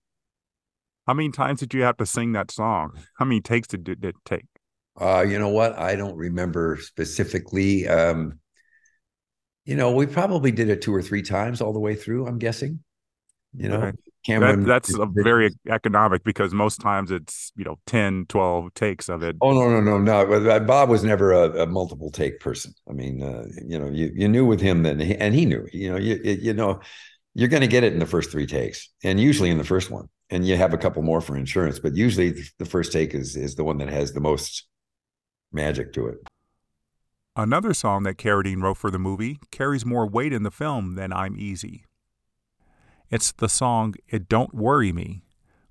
How 1.06 1.14
many 1.14 1.30
times 1.30 1.60
did 1.60 1.72
you 1.72 1.82
have 1.82 1.96
to 1.98 2.06
sing 2.06 2.32
that 2.32 2.50
song? 2.50 2.98
How 3.18 3.24
many 3.24 3.40
takes 3.40 3.68
did 3.68 3.88
it 3.88 4.14
take? 4.24 4.44
Uh, 5.00 5.24
you 5.26 5.38
know 5.38 5.48
what? 5.48 5.78
I 5.78 5.94
don't 5.94 6.16
remember 6.16 6.78
specifically. 6.80 7.88
Um, 7.88 8.40
you 9.64 9.76
know, 9.76 9.92
we 9.92 10.06
probably 10.06 10.50
did 10.50 10.68
it 10.68 10.82
two 10.82 10.94
or 10.94 11.02
three 11.02 11.22
times 11.22 11.60
all 11.60 11.72
the 11.72 11.78
way 11.78 11.94
through. 11.94 12.26
I'm 12.26 12.38
guessing. 12.38 12.80
You 13.54 13.68
know, 13.70 13.92
Cameron. 14.28 14.60
That, 14.60 14.84
that's 14.84 14.98
very 15.12 15.50
economic 15.68 16.22
because 16.22 16.52
most 16.52 16.80
times 16.80 17.10
it's, 17.10 17.50
you 17.56 17.64
know, 17.64 17.76
10, 17.86 18.26
12 18.28 18.74
takes 18.74 19.08
of 19.08 19.22
it. 19.22 19.36
Oh, 19.40 19.52
no, 19.52 19.80
no, 19.80 19.80
no, 19.80 19.98
no. 19.98 20.60
Bob 20.60 20.90
was 20.90 21.02
never 21.02 21.32
a, 21.32 21.62
a 21.62 21.66
multiple 21.66 22.10
take 22.10 22.38
person. 22.38 22.74
I 22.88 22.92
mean, 22.92 23.22
uh, 23.22 23.44
you 23.66 23.78
know, 23.78 23.88
you, 23.88 24.12
you 24.14 24.28
knew 24.28 24.44
with 24.44 24.60
him 24.60 24.82
then, 24.82 25.00
and 25.00 25.34
he 25.34 25.46
knew, 25.46 25.66
you 25.72 25.90
know, 25.90 25.98
you, 25.98 26.20
you 26.22 26.52
know, 26.52 26.80
you're 27.34 27.48
going 27.48 27.62
to 27.62 27.68
get 27.68 27.84
it 27.84 27.94
in 27.94 28.00
the 28.00 28.06
first 28.06 28.30
three 28.30 28.46
takes 28.46 28.90
and 29.02 29.18
usually 29.18 29.48
in 29.48 29.58
the 29.58 29.64
first 29.64 29.90
one. 29.90 30.08
And 30.28 30.46
you 30.46 30.56
have 30.56 30.74
a 30.74 30.78
couple 30.78 31.02
more 31.02 31.22
for 31.22 31.36
insurance, 31.36 31.78
but 31.78 31.96
usually 31.96 32.34
the 32.58 32.66
first 32.66 32.92
take 32.92 33.14
is, 33.14 33.34
is 33.34 33.54
the 33.54 33.64
one 33.64 33.78
that 33.78 33.88
has 33.88 34.12
the 34.12 34.20
most 34.20 34.66
magic 35.52 35.94
to 35.94 36.06
it. 36.08 36.18
Another 37.34 37.72
song 37.72 38.02
that 38.02 38.18
Carradine 38.18 38.62
wrote 38.62 38.76
for 38.76 38.90
the 38.90 38.98
movie 38.98 39.38
carries 39.50 39.86
more 39.86 40.06
weight 40.06 40.34
in 40.34 40.42
the 40.42 40.50
film 40.50 40.96
than 40.96 41.12
I'm 41.12 41.36
Easy. 41.38 41.84
It's 43.10 43.32
the 43.32 43.48
song 43.48 43.94
It 44.08 44.28
Don't 44.28 44.52
Worry 44.52 44.92
Me, 44.92 45.22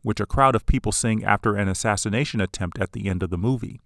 which 0.01 0.19
a 0.19 0.25
crowd 0.25 0.55
of 0.55 0.65
people 0.65 0.91
sing 0.91 1.23
after 1.23 1.55
an 1.55 1.67
assassination 1.67 2.41
attempt 2.41 2.79
at 2.79 2.93
the 2.93 3.07
end 3.07 3.21
of 3.21 3.29
the 3.29 3.37
movie. 3.37 3.79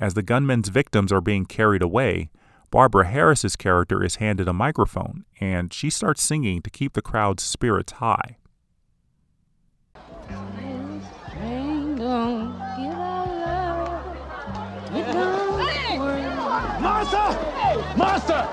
As 0.00 0.14
the 0.14 0.22
gunman's 0.22 0.68
victims 0.68 1.12
are 1.12 1.20
being 1.20 1.46
carried 1.46 1.82
away, 1.82 2.30
Barbara 2.72 3.06
Harris's 3.06 3.54
character 3.54 4.02
is 4.02 4.16
handed 4.16 4.48
a 4.48 4.52
microphone 4.52 5.24
and 5.40 5.72
she 5.72 5.90
starts 5.90 6.24
singing 6.24 6.60
to 6.62 6.70
keep 6.70 6.94
the 6.94 7.02
crowd's 7.02 7.44
spirits 7.44 7.92
high. 7.92 8.36
Master! 16.80 17.28
Master! 17.96 18.48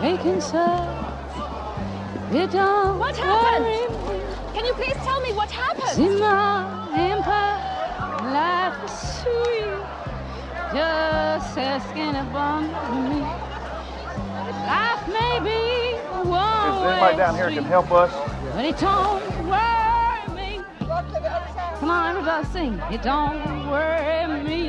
Taking 0.00 0.38
it 0.38 0.42
don't 0.42 0.97
what 2.30 3.16
happened? 3.16 4.54
Can 4.54 4.64
you 4.66 4.74
please 4.74 4.96
tell 4.96 5.20
me 5.22 5.32
what 5.32 5.50
happened? 5.50 5.98
In 5.98 6.20
my 6.20 6.88
empire, 6.94 7.58
life 8.32 8.84
is 8.84 8.92
sweet. 9.22 9.80
Just 10.74 11.56
asking 11.56 12.16
about 12.16 12.62
me. 13.08 13.20
Life 14.68 15.08
may 15.08 15.40
be 15.40 15.96
one 16.28 16.68
If 16.68 16.92
anybody 16.92 17.16
down 17.16 17.34
here 17.34 17.50
can 17.50 17.64
help 17.64 17.90
us? 17.92 18.12
But 18.54 18.64
it 18.66 18.78
don't 18.78 19.48
worry 19.48 20.34
me. 20.34 20.60
Come 21.80 21.90
on, 21.90 22.10
everybody 22.10 22.46
sing. 22.48 22.78
It 22.90 23.02
don't 23.02 23.70
worry 23.70 24.42
me. 24.42 24.68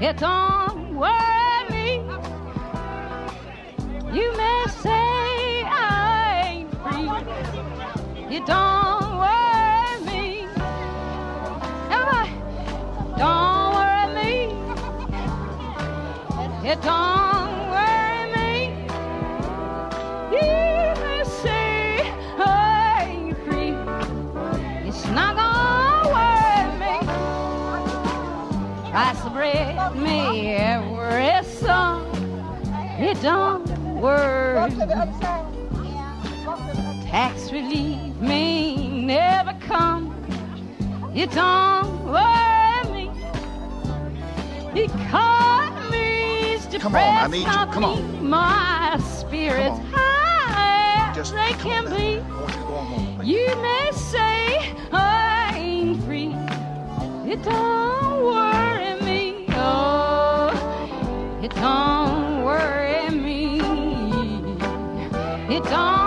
It 0.00 0.16
don't 0.16 0.94
worry 0.94 1.70
me. 1.70 2.04
You 4.12 4.36
may 4.36 4.64
say 4.80 5.23
You 8.34 8.44
don't 8.46 9.18
worry 9.18 10.00
me. 10.06 10.48
don't 13.16 13.74
worry 13.76 14.06
me. 14.18 14.30
You 16.68 16.74
don't 16.82 17.70
worry 17.70 18.24
me. 18.34 18.50
You 20.32 20.50
may 21.04 21.22
say 21.42 22.12
I 22.36 23.06
ain't 23.08 23.38
free. 23.44 23.76
It's 24.88 25.06
not 25.10 25.36
gonna 25.36 26.10
worry 26.16 26.66
me. 26.82 26.96
I 28.92 29.14
spread 29.14 29.94
me 29.94 30.48
every 30.56 31.48
song. 31.60 32.02
It 32.98 33.22
don't 33.22 33.64
worry 34.00 34.70
me 34.70 35.43
tax 37.14 37.52
relief 37.52 38.16
may 38.16 38.74
never 38.88 39.56
come. 39.68 40.02
It 41.14 41.30
don't 41.30 42.06
worry 42.06 42.82
me 42.92 43.08
because 44.74 45.90
me's 45.92 46.66
depressed. 46.66 46.82
Come 46.82 46.96
on, 46.96 47.16
I 47.22 47.26
need 47.28 47.46
you. 47.46 47.72
Come 47.72 47.84
on. 47.84 48.28
My 48.28 48.98
spirits 48.98 49.78
on. 49.78 49.86
high 49.92 51.12
Just 51.14 51.34
they 51.34 51.52
can 51.66 51.84
be. 51.84 52.08
You 53.24 53.46
may 53.62 53.90
say 53.92 54.74
I 54.90 55.54
ain't 55.56 56.02
free. 56.02 56.34
It 57.32 57.40
don't 57.44 58.24
worry 58.24 59.00
me. 59.08 59.46
Oh, 59.50 60.50
it 61.44 61.54
don't 61.54 62.42
worry 62.42 63.08
me. 63.10 63.60
It 65.56 65.62
don't. 65.62 66.03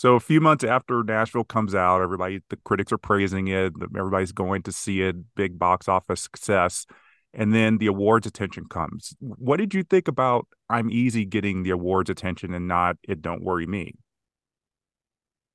So 0.00 0.14
a 0.14 0.20
few 0.20 0.40
months 0.40 0.64
after 0.64 1.02
Nashville 1.02 1.44
comes 1.44 1.74
out, 1.74 2.00
everybody, 2.00 2.40
the 2.48 2.56
critics 2.64 2.90
are 2.90 2.96
praising 2.96 3.48
it. 3.48 3.74
Everybody's 3.94 4.32
going 4.32 4.62
to 4.62 4.72
see 4.72 5.02
it, 5.02 5.14
big 5.34 5.58
box 5.58 5.88
office 5.88 6.22
success. 6.22 6.86
And 7.34 7.52
then 7.52 7.76
the 7.76 7.88
awards 7.88 8.26
attention 8.26 8.64
comes. 8.64 9.14
What 9.20 9.58
did 9.58 9.74
you 9.74 9.82
think 9.82 10.08
about 10.08 10.46
I'm 10.70 10.88
Easy 10.88 11.26
getting 11.26 11.64
the 11.64 11.70
awards 11.72 12.08
attention 12.08 12.54
and 12.54 12.66
not 12.66 12.96
It 13.06 13.20
Don't 13.20 13.42
Worry 13.42 13.66
Me? 13.66 13.92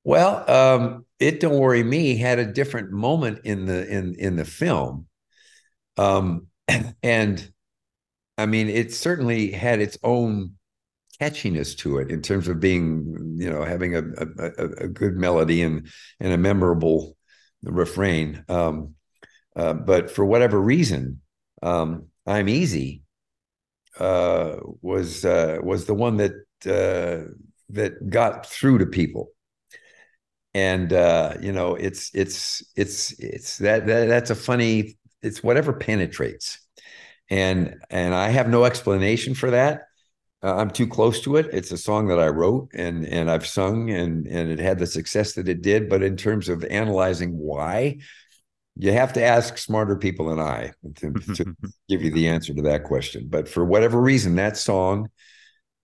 Well, 0.04 0.48
um, 0.48 1.06
It 1.18 1.40
Don't 1.40 1.58
Worry 1.58 1.82
Me 1.82 2.16
had 2.16 2.38
a 2.38 2.46
different 2.46 2.92
moment 2.92 3.40
in 3.42 3.66
the 3.66 3.84
in 3.88 4.14
in 4.14 4.36
the 4.36 4.44
film. 4.44 5.08
Um, 5.96 6.46
and 7.02 7.52
I 8.38 8.46
mean, 8.46 8.68
it 8.68 8.94
certainly 8.94 9.50
had 9.50 9.80
its 9.80 9.98
own 10.04 10.52
catchiness 11.20 11.76
to 11.78 11.98
it 11.98 12.10
in 12.10 12.22
terms 12.22 12.48
of 12.48 12.60
being, 12.60 13.25
you 13.38 13.50
know, 13.50 13.64
having 13.64 13.96
a 13.96 14.02
a, 14.02 14.84
a 14.84 14.88
good 14.88 15.16
melody 15.16 15.62
and 15.62 15.88
and 16.20 16.32
a 16.32 16.38
memorable 16.38 17.16
refrain. 17.62 18.44
Um, 18.48 18.94
uh, 19.56 19.74
but 19.74 20.10
for 20.10 20.24
whatever 20.24 20.60
reason, 20.60 21.20
um, 21.62 22.08
"I'm 22.26 22.48
Easy" 22.48 23.02
uh, 23.98 24.56
was 24.82 25.24
uh, 25.24 25.58
was 25.62 25.86
the 25.86 25.94
one 25.94 26.18
that 26.18 26.32
uh, 26.66 27.30
that 27.70 28.10
got 28.10 28.46
through 28.46 28.78
to 28.78 28.86
people. 28.86 29.30
And 30.54 30.92
uh, 30.92 31.34
you 31.40 31.52
know, 31.52 31.74
it's 31.74 32.10
it's 32.14 32.62
it's 32.76 33.12
it's 33.18 33.58
that, 33.58 33.86
that 33.86 34.06
that's 34.06 34.30
a 34.30 34.34
funny. 34.34 34.98
It's 35.22 35.42
whatever 35.42 35.72
penetrates, 35.72 36.58
and 37.30 37.76
and 37.90 38.14
I 38.14 38.30
have 38.30 38.48
no 38.48 38.64
explanation 38.64 39.34
for 39.34 39.50
that. 39.50 39.85
Uh, 40.46 40.54
I'm 40.54 40.70
too 40.70 40.86
close 40.86 41.20
to 41.22 41.34
it. 41.34 41.48
It's 41.52 41.72
a 41.72 41.76
song 41.76 42.06
that 42.06 42.20
I 42.20 42.28
wrote 42.28 42.70
and 42.72 43.04
and 43.04 43.28
I've 43.28 43.44
sung 43.44 43.90
and 43.90 44.28
and 44.28 44.48
it 44.48 44.60
had 44.60 44.78
the 44.78 44.86
success 44.86 45.32
that 45.32 45.48
it 45.48 45.60
did. 45.60 45.88
But 45.88 46.04
in 46.04 46.16
terms 46.16 46.48
of 46.48 46.62
analyzing 46.64 47.36
why, 47.36 47.98
you 48.76 48.92
have 48.92 49.12
to 49.14 49.24
ask 49.24 49.58
smarter 49.58 49.96
people 49.96 50.28
than 50.28 50.38
I 50.38 50.70
to, 50.96 51.12
to 51.34 51.56
give 51.88 52.02
you 52.02 52.12
the 52.12 52.28
answer 52.28 52.54
to 52.54 52.62
that 52.62 52.84
question. 52.84 53.26
But 53.28 53.48
for 53.48 53.64
whatever 53.64 54.00
reason, 54.00 54.36
that 54.36 54.56
song 54.56 55.08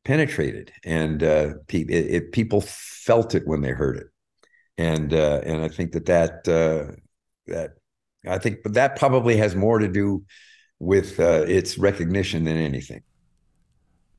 penetrated, 0.04 0.72
and 0.84 1.24
uh, 1.24 1.54
pe- 1.66 1.80
it, 1.80 2.14
it, 2.14 2.32
people 2.32 2.60
felt 2.60 3.34
it 3.34 3.42
when 3.44 3.62
they 3.62 3.70
heard 3.70 3.96
it, 3.96 4.06
and 4.78 5.12
uh, 5.12 5.40
and 5.44 5.60
I 5.60 5.68
think 5.68 5.90
that 5.90 6.06
that 6.06 6.46
uh, 6.46 6.94
that 7.48 7.72
I 8.24 8.38
think 8.38 8.58
but 8.62 8.74
that 8.74 8.94
probably 8.94 9.38
has 9.38 9.56
more 9.56 9.80
to 9.80 9.88
do 9.88 10.22
with 10.78 11.18
uh, 11.18 11.46
its 11.48 11.78
recognition 11.78 12.44
than 12.44 12.58
anything. 12.58 13.02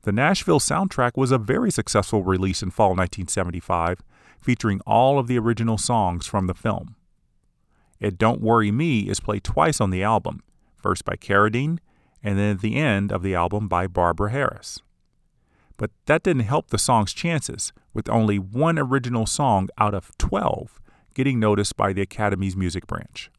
The 0.04 0.12
Nashville 0.12 0.60
soundtrack 0.60 1.12
was 1.16 1.32
a 1.32 1.38
very 1.38 1.70
successful 1.70 2.22
release 2.22 2.62
in 2.62 2.70
fall 2.70 2.90
1975, 2.90 4.00
featuring 4.38 4.80
all 4.86 5.18
of 5.18 5.28
the 5.28 5.38
original 5.38 5.78
songs 5.78 6.26
from 6.26 6.46
the 6.46 6.54
film. 6.54 6.96
It 8.00 8.18
Don't 8.18 8.42
Worry 8.42 8.70
Me 8.70 9.08
is 9.08 9.18
played 9.18 9.44
twice 9.44 9.80
on 9.80 9.88
the 9.88 10.02
album, 10.02 10.42
first 10.76 11.06
by 11.06 11.16
Carradine 11.16 11.78
and 12.22 12.38
then 12.38 12.56
at 12.56 12.60
the 12.60 12.76
end 12.76 13.12
of 13.12 13.22
the 13.22 13.34
album 13.34 13.66
by 13.66 13.86
Barbara 13.86 14.30
Harris. 14.30 14.80
But 15.76 15.90
that 16.04 16.22
didn't 16.22 16.44
help 16.44 16.68
the 16.68 16.78
song's 16.78 17.12
chances, 17.12 17.72
with 17.92 18.08
only 18.08 18.38
one 18.38 18.78
original 18.78 19.26
song 19.26 19.68
out 19.78 19.94
of 19.94 20.16
12 20.18 20.80
getting 21.14 21.38
noticed 21.38 21.76
by 21.76 21.92
the 21.92 22.02
Academy's 22.02 22.56
music 22.56 22.86
branch. 22.86 23.30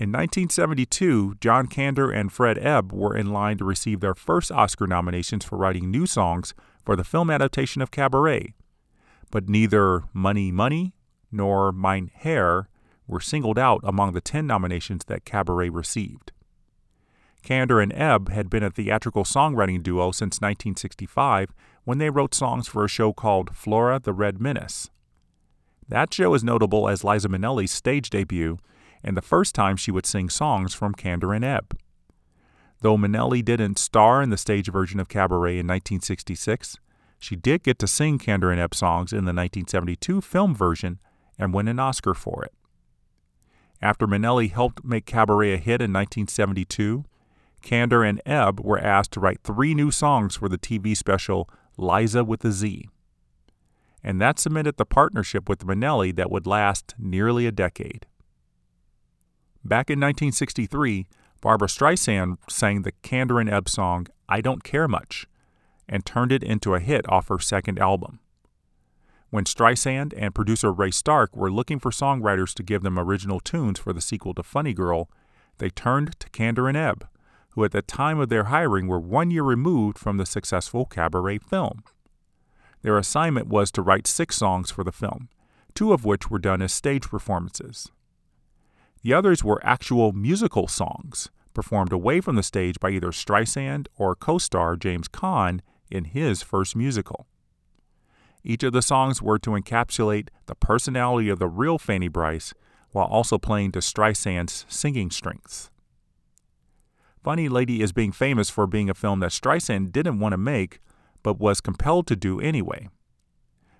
In 0.00 0.08
1972, 0.12 1.34
John 1.42 1.66
Kander 1.66 2.10
and 2.10 2.32
Fred 2.32 2.56
Ebb 2.56 2.90
were 2.90 3.14
in 3.14 3.34
line 3.34 3.58
to 3.58 3.66
receive 3.66 4.00
their 4.00 4.14
first 4.14 4.50
Oscar 4.50 4.86
nominations 4.86 5.44
for 5.44 5.58
writing 5.58 5.90
new 5.90 6.06
songs 6.06 6.54
for 6.86 6.96
the 6.96 7.04
film 7.04 7.28
adaptation 7.28 7.82
of 7.82 7.90
Cabaret. 7.90 8.54
But 9.30 9.50
neither 9.50 10.04
Money 10.14 10.50
Money 10.50 10.94
nor 11.30 11.70
Mein 11.70 12.10
Herr 12.14 12.70
were 13.06 13.20
singled 13.20 13.58
out 13.58 13.82
among 13.84 14.14
the 14.14 14.22
10 14.22 14.46
nominations 14.46 15.04
that 15.04 15.26
Cabaret 15.26 15.68
received. 15.68 16.32
Kander 17.44 17.82
and 17.82 17.92
Ebb 17.92 18.30
had 18.30 18.48
been 18.48 18.62
a 18.62 18.70
theatrical 18.70 19.24
songwriting 19.24 19.82
duo 19.82 20.12
since 20.12 20.40
1965 20.40 21.52
when 21.84 21.98
they 21.98 22.08
wrote 22.08 22.34
songs 22.34 22.66
for 22.66 22.86
a 22.86 22.88
show 22.88 23.12
called 23.12 23.54
Flora 23.54 24.00
the 24.02 24.14
Red 24.14 24.40
Menace. 24.40 24.88
That 25.86 26.14
show 26.14 26.32
is 26.32 26.42
notable 26.42 26.88
as 26.88 27.04
Liza 27.04 27.28
Minnelli's 27.28 27.70
stage 27.70 28.08
debut 28.08 28.56
and 29.02 29.16
the 29.16 29.22
first 29.22 29.54
time 29.54 29.76
she 29.76 29.90
would 29.90 30.06
sing 30.06 30.28
songs 30.28 30.74
from 30.74 30.94
Kander 30.94 31.34
and 31.34 31.44
Ebb. 31.44 31.78
Though 32.80 32.96
Minnelli 32.96 33.44
didn't 33.44 33.78
star 33.78 34.22
in 34.22 34.30
the 34.30 34.38
stage 34.38 34.70
version 34.70 35.00
of 35.00 35.08
Cabaret 35.08 35.58
in 35.58 35.66
1966, 35.66 36.76
she 37.18 37.36
did 37.36 37.62
get 37.62 37.78
to 37.78 37.86
sing 37.86 38.18
Kander 38.18 38.50
and 38.50 38.60
Ebb 38.60 38.74
songs 38.74 39.12
in 39.12 39.26
the 39.26 39.34
1972 39.34 40.20
film 40.22 40.54
version 40.54 40.98
and 41.38 41.52
win 41.52 41.68
an 41.68 41.78
Oscar 41.78 42.14
for 42.14 42.44
it. 42.44 42.52
After 43.82 44.06
Minnelli 44.06 44.50
helped 44.50 44.84
make 44.84 45.06
Cabaret 45.06 45.54
a 45.54 45.56
hit 45.56 45.80
in 45.80 45.92
1972, 45.92 47.04
Kander 47.62 48.08
and 48.08 48.20
Ebb 48.24 48.60
were 48.60 48.78
asked 48.78 49.12
to 49.12 49.20
write 49.20 49.40
three 49.42 49.74
new 49.74 49.90
songs 49.90 50.36
for 50.36 50.48
the 50.48 50.58
TV 50.58 50.96
special 50.96 51.48
Liza 51.76 52.24
with 52.24 52.44
a 52.44 52.52
Z. 52.52 52.88
And 54.02 54.20
that 54.20 54.38
cemented 54.38 54.76
the 54.78 54.86
partnership 54.86 55.48
with 55.48 55.66
Minnelli 55.66 56.14
that 56.16 56.30
would 56.30 56.46
last 56.46 56.94
nearly 56.98 57.46
a 57.46 57.52
decade. 57.52 58.06
Back 59.64 59.90
in 59.90 59.98
1963, 59.98 61.06
Barbra 61.42 61.68
Streisand 61.68 62.38
sang 62.48 62.82
the 62.82 62.92
Kander 63.02 63.40
and 63.40 63.50
Ebb 63.50 63.68
song 63.68 64.06
I 64.28 64.40
Don't 64.40 64.64
Care 64.64 64.88
Much 64.88 65.26
and 65.88 66.06
turned 66.06 66.32
it 66.32 66.42
into 66.42 66.74
a 66.74 66.80
hit 66.80 67.06
off 67.10 67.28
her 67.28 67.38
second 67.38 67.78
album. 67.78 68.20
When 69.30 69.44
Streisand 69.44 70.12
and 70.16 70.34
producer 70.34 70.72
Ray 70.72 70.90
Stark 70.90 71.36
were 71.36 71.52
looking 71.52 71.78
for 71.78 71.90
songwriters 71.90 72.54
to 72.54 72.62
give 72.62 72.82
them 72.82 72.98
original 72.98 73.38
tunes 73.38 73.78
for 73.78 73.92
the 73.92 74.00
sequel 74.00 74.34
to 74.34 74.42
Funny 74.42 74.72
Girl, 74.72 75.10
they 75.58 75.68
turned 75.68 76.18
to 76.20 76.30
Kander 76.30 76.68
and 76.68 76.76
Ebb, 76.76 77.06
who 77.50 77.64
at 77.64 77.72
the 77.72 77.82
time 77.82 78.18
of 78.18 78.28
their 78.28 78.44
hiring 78.44 78.86
were 78.86 78.98
one 78.98 79.30
year 79.30 79.42
removed 79.42 79.98
from 79.98 80.16
the 80.16 80.26
successful 80.26 80.86
Cabaret 80.86 81.38
film. 81.38 81.84
Their 82.82 82.96
assignment 82.96 83.46
was 83.46 83.70
to 83.72 83.82
write 83.82 84.06
six 84.06 84.36
songs 84.36 84.70
for 84.70 84.84
the 84.84 84.92
film, 84.92 85.28
two 85.74 85.92
of 85.92 86.04
which 86.04 86.30
were 86.30 86.38
done 86.38 86.62
as 86.62 86.72
stage 86.72 87.08
performances. 87.08 87.90
The 89.02 89.14
others 89.14 89.42
were 89.42 89.60
actual 89.64 90.12
musical 90.12 90.68
songs, 90.68 91.30
performed 91.54 91.92
away 91.92 92.20
from 92.20 92.36
the 92.36 92.42
stage 92.42 92.78
by 92.78 92.90
either 92.90 93.08
Streisand 93.08 93.86
or 93.96 94.14
co 94.14 94.38
star 94.38 94.76
James 94.76 95.08
Caan 95.08 95.60
in 95.90 96.04
his 96.04 96.42
first 96.42 96.76
musical. 96.76 97.26
Each 98.42 98.62
of 98.62 98.72
the 98.72 98.82
songs 98.82 99.20
were 99.20 99.38
to 99.38 99.50
encapsulate 99.50 100.28
the 100.46 100.54
personality 100.54 101.28
of 101.28 101.38
the 101.38 101.48
real 101.48 101.78
Fanny 101.78 102.08
Brice 102.08 102.54
while 102.92 103.06
also 103.06 103.38
playing 103.38 103.72
to 103.72 103.80
Streisand's 103.80 104.66
singing 104.68 105.10
strengths. 105.10 105.70
Funny 107.22 107.48
Lady 107.48 107.82
is 107.82 107.92
being 107.92 108.12
famous 108.12 108.48
for 108.48 108.66
being 108.66 108.88
a 108.88 108.94
film 108.94 109.20
that 109.20 109.30
Streisand 109.30 109.92
didn't 109.92 110.20
want 110.20 110.32
to 110.32 110.38
make, 110.38 110.80
but 111.22 111.38
was 111.38 111.60
compelled 111.60 112.06
to 112.06 112.16
do 112.16 112.40
anyway. 112.40 112.88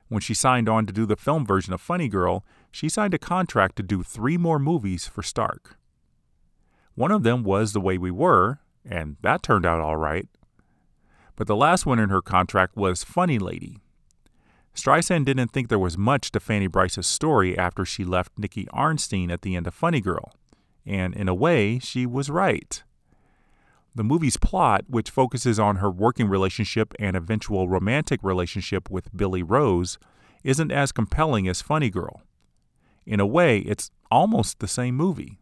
When 0.08 0.20
she 0.20 0.34
signed 0.34 0.68
on 0.68 0.86
to 0.86 0.92
do 0.92 1.06
the 1.06 1.16
film 1.16 1.46
version 1.46 1.72
of 1.72 1.80
Funny 1.80 2.08
Girl, 2.08 2.44
she 2.70 2.88
signed 2.88 3.14
a 3.14 3.18
contract 3.18 3.76
to 3.76 3.82
do 3.82 4.02
three 4.02 4.36
more 4.36 4.58
movies 4.58 5.06
for 5.06 5.22
Stark. 5.22 5.76
One 6.94 7.10
of 7.10 7.22
them 7.22 7.42
was 7.42 7.72
The 7.72 7.80
Way 7.80 7.98
We 7.98 8.10
Were, 8.10 8.60
and 8.84 9.16
that 9.22 9.42
turned 9.42 9.66
out 9.66 9.80
all 9.80 9.96
right. 9.96 10.28
But 11.36 11.46
the 11.46 11.56
last 11.56 11.86
one 11.86 11.98
in 11.98 12.10
her 12.10 12.22
contract 12.22 12.76
was 12.76 13.04
Funny 13.04 13.38
Lady, 13.38 13.78
Streisand 14.74 15.24
didn't 15.24 15.48
think 15.48 15.68
there 15.68 15.78
was 15.78 15.98
much 15.98 16.30
to 16.32 16.40
Fanny 16.40 16.66
Brice's 16.66 17.06
story 17.06 17.58
after 17.58 17.84
she 17.84 18.04
left 18.04 18.38
Nicky 18.38 18.66
Arnstein 18.66 19.30
at 19.30 19.42
the 19.42 19.56
end 19.56 19.66
of 19.66 19.74
Funny 19.74 20.00
Girl, 20.00 20.32
and 20.86 21.14
in 21.14 21.28
a 21.28 21.34
way, 21.34 21.78
she 21.78 22.06
was 22.06 22.30
right. 22.30 22.82
The 23.94 24.04
movie's 24.04 24.36
plot, 24.36 24.84
which 24.88 25.10
focuses 25.10 25.58
on 25.58 25.76
her 25.76 25.90
working 25.90 26.28
relationship 26.28 26.94
and 26.98 27.16
eventual 27.16 27.68
romantic 27.68 28.20
relationship 28.22 28.88
with 28.88 29.14
Billy 29.14 29.42
Rose, 29.42 29.98
isn't 30.44 30.70
as 30.70 30.92
compelling 30.92 31.48
as 31.48 31.60
Funny 31.60 31.90
Girl. 31.90 32.22
In 33.10 33.18
a 33.18 33.26
way, 33.26 33.58
it's 33.58 33.90
almost 34.08 34.60
the 34.60 34.68
same 34.68 34.94
movie. 34.94 35.40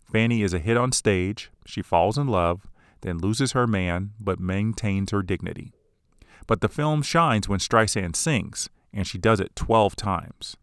Fanny 0.00 0.42
is 0.42 0.52
a 0.52 0.58
hit 0.58 0.76
on 0.76 0.90
stage, 0.90 1.52
she 1.64 1.80
falls 1.80 2.18
in 2.18 2.26
love, 2.26 2.66
then 3.02 3.18
loses 3.18 3.52
her 3.52 3.68
man, 3.68 4.14
but 4.18 4.40
maintains 4.40 5.12
her 5.12 5.22
dignity. 5.22 5.72
But 6.48 6.62
the 6.62 6.68
film 6.68 7.02
shines 7.02 7.48
when 7.48 7.60
Streisand 7.60 8.16
sings, 8.16 8.68
and 8.92 9.06
she 9.06 9.16
does 9.16 9.38
it 9.38 9.54
12 9.54 9.94
times. 9.94 10.56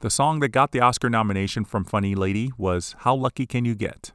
The 0.00 0.08
song 0.08 0.40
that 0.40 0.48
got 0.48 0.72
the 0.72 0.80
Oscar 0.80 1.10
nomination 1.10 1.66
from 1.66 1.84
Funny 1.84 2.14
Lady 2.14 2.50
was 2.56 2.94
How 3.00 3.14
Lucky 3.14 3.44
Can 3.44 3.66
You 3.66 3.74
Get? 3.74 4.12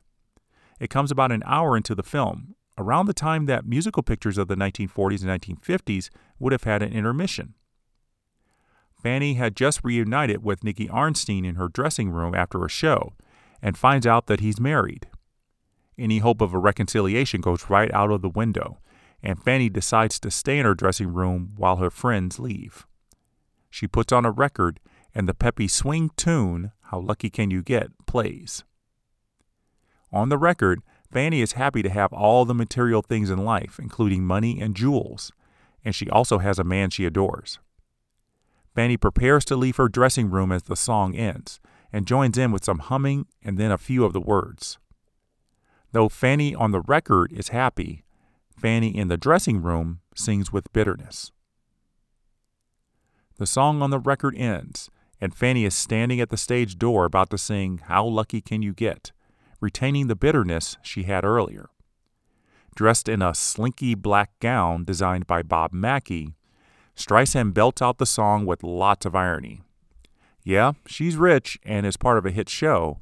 It 0.80 0.89
comes 0.89 1.12
about 1.12 1.32
an 1.32 1.43
hour 1.45 1.78
into 1.78 1.93
the 1.93 2.02
film, 2.02 2.56
around 2.80 3.06
the 3.06 3.13
time 3.13 3.45
that 3.45 3.67
musical 3.67 4.02
pictures 4.02 4.39
of 4.39 4.48
the 4.48 4.56
1940s 4.56 5.24
and 5.24 5.39
1950s 5.39 6.10
would 6.39 6.52
have 6.52 6.63
had 6.63 6.82
an 6.82 6.93
intermission. 6.93 7.54
Fanny 9.01 9.35
had 9.35 9.55
just 9.55 9.83
reunited 9.83 10.43
with 10.43 10.63
Nicky 10.63 10.88
Arnstein 10.88 11.45
in 11.45 11.55
her 11.55 11.69
dressing 11.69 12.09
room 12.09 12.35
after 12.35 12.65
a 12.65 12.69
show 12.69 13.13
and 13.62 13.77
finds 13.77 14.05
out 14.05 14.27
that 14.27 14.41
he's 14.41 14.59
married. 14.59 15.07
Any 15.97 16.19
hope 16.19 16.41
of 16.41 16.53
a 16.53 16.59
reconciliation 16.59 17.41
goes 17.41 17.69
right 17.69 17.91
out 17.93 18.12
of 18.12 18.21
the 18.21 18.29
window, 18.29 18.79
and 19.21 19.41
Fanny 19.41 19.69
decides 19.69 20.19
to 20.19 20.31
stay 20.31 20.59
in 20.59 20.65
her 20.65 20.73
dressing 20.73 21.13
room 21.13 21.53
while 21.57 21.77
her 21.77 21.89
friends 21.89 22.39
leave. 22.39 22.85
She 23.69 23.88
puts 23.88 24.12
on 24.12 24.25
a 24.25 24.31
record, 24.31 24.79
and 25.13 25.27
the 25.27 25.33
peppy 25.33 25.67
swing 25.67 26.12
tune, 26.15 26.71
How 26.83 26.99
Lucky 26.99 27.29
Can 27.29 27.51
You 27.51 27.62
Get, 27.62 27.89
plays. 28.05 28.63
On 30.12 30.29
the 30.29 30.38
record, 30.38 30.81
Fanny 31.12 31.41
is 31.41 31.53
happy 31.53 31.81
to 31.81 31.89
have 31.89 32.13
all 32.13 32.45
the 32.45 32.53
material 32.53 33.01
things 33.01 33.29
in 33.29 33.43
life, 33.43 33.79
including 33.79 34.23
money 34.23 34.59
and 34.62 34.75
jewels, 34.75 35.31
and 35.83 35.93
she 35.93 36.09
also 36.09 36.38
has 36.39 36.59
a 36.59 36.63
man 36.63 36.89
she 36.89 37.05
adores. 37.05 37.59
Fanny 38.75 38.97
prepares 38.97 39.45
to 39.45 39.55
leave 39.55 39.77
her 39.77 39.89
dressing 39.89 40.29
room 40.29 40.51
as 40.51 40.63
the 40.63 40.75
song 40.75 41.15
ends 41.15 41.60
and 41.91 42.05
joins 42.05 42.38
in 42.38 42.51
with 42.51 42.63
some 42.63 42.79
humming 42.79 43.25
and 43.43 43.58
then 43.58 43.71
a 43.71 43.77
few 43.77 44.05
of 44.05 44.13
the 44.13 44.21
words. 44.21 44.77
Though 45.91 46.10
Fanny 46.10 46.53
on 46.53 46.71
the 46.71 46.82
record 46.82 47.34
is 47.34 47.49
happy, 47.49 48.03
Fanny 48.55 48.95
in 48.95 49.08
the 49.08 49.17
dressing 49.17 49.62
room 49.62 50.01
sings 50.15 50.53
with 50.53 50.71
bitterness. 50.71 51.32
The 53.38 53.47
song 53.47 53.82
on 53.82 53.89
the 53.89 53.99
record 53.99 54.36
ends, 54.36 54.89
and 55.21 55.34
Fanny 55.34 55.65
is 55.65 55.73
standing 55.73 56.19
at 56.19 56.29
the 56.29 56.38
stage 56.38 56.77
door 56.77 57.05
about 57.05 57.29
to 57.32 57.38
sing 57.38 57.79
How 57.86 58.05
Lucky 58.05 58.41
Can 58.41 58.62
You 58.62 58.73
Get, 58.73 59.12
retaining 59.60 60.08
the 60.08 60.15
bitterness 60.15 60.77
she 60.82 61.03
had 61.03 61.25
earlier. 61.25 61.69
Dressed 62.75 63.10
in 63.10 63.21
a 63.21 63.34
slinky 63.34 63.95
black 63.95 64.32
gown 64.39 64.84
designed 64.84 65.25
by 65.25 65.41
Bob 65.41 65.73
Mackie, 65.73 66.36
Streisand 66.99 67.53
belts 67.53 67.81
out 67.81 67.97
the 67.97 68.05
song 68.05 68.45
with 68.45 68.62
lots 68.62 69.05
of 69.05 69.15
irony. 69.15 69.62
Yeah, 70.43 70.73
she's 70.85 71.15
rich 71.15 71.57
and 71.63 71.85
is 71.85 71.95
part 71.95 72.17
of 72.17 72.25
a 72.25 72.31
hit 72.31 72.49
show, 72.49 72.99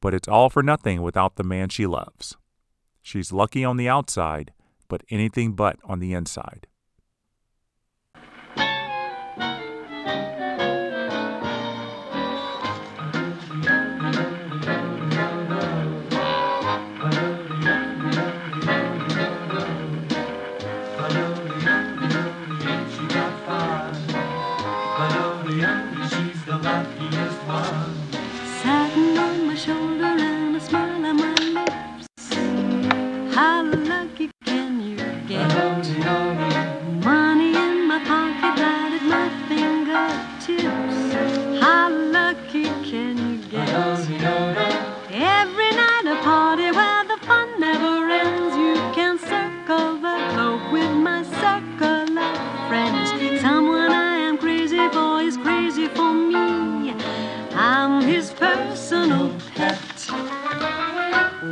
but 0.00 0.14
it's 0.14 0.28
all 0.28 0.48
for 0.48 0.62
nothing 0.62 1.02
without 1.02 1.34
the 1.34 1.42
man 1.42 1.68
she 1.68 1.84
loves. 1.84 2.36
She's 3.02 3.32
lucky 3.32 3.64
on 3.64 3.78
the 3.78 3.88
outside, 3.88 4.52
but 4.86 5.02
anything 5.10 5.54
but 5.54 5.76
on 5.82 5.98
the 5.98 6.12
inside. 6.12 6.68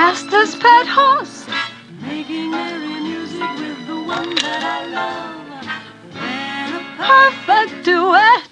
fastest 0.00 0.58
pet 0.60 0.86
horse. 0.88 1.46
Making 2.00 2.50
merry 2.50 3.00
music 3.08 3.50
with 3.60 3.86
the 3.86 3.98
one 4.16 4.34
that 4.36 4.62
I 4.76 4.80
love. 4.96 5.36
A 6.78 6.82
perfect 7.04 7.84
duet. 7.84 8.48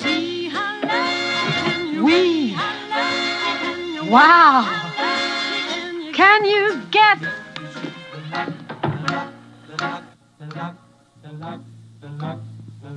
See 0.00 0.48
how 0.48 0.80
loud 0.80 1.92
you 1.92 2.04
we. 2.06 2.52
Can 2.54 4.10
wow. 4.10 4.64
Can 6.14 6.46
you 6.46 6.80
get? 6.90 7.18
The 7.20 7.28
luck, 8.32 8.48
the 9.68 10.46
luck, 10.56 10.74
the 11.22 11.32
luck, 11.42 11.60
the 12.00 12.08
luck, 12.08 12.40
the 12.82 12.90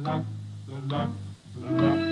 luck, 0.96 1.10
the 1.56 1.72
luck. 1.84 2.09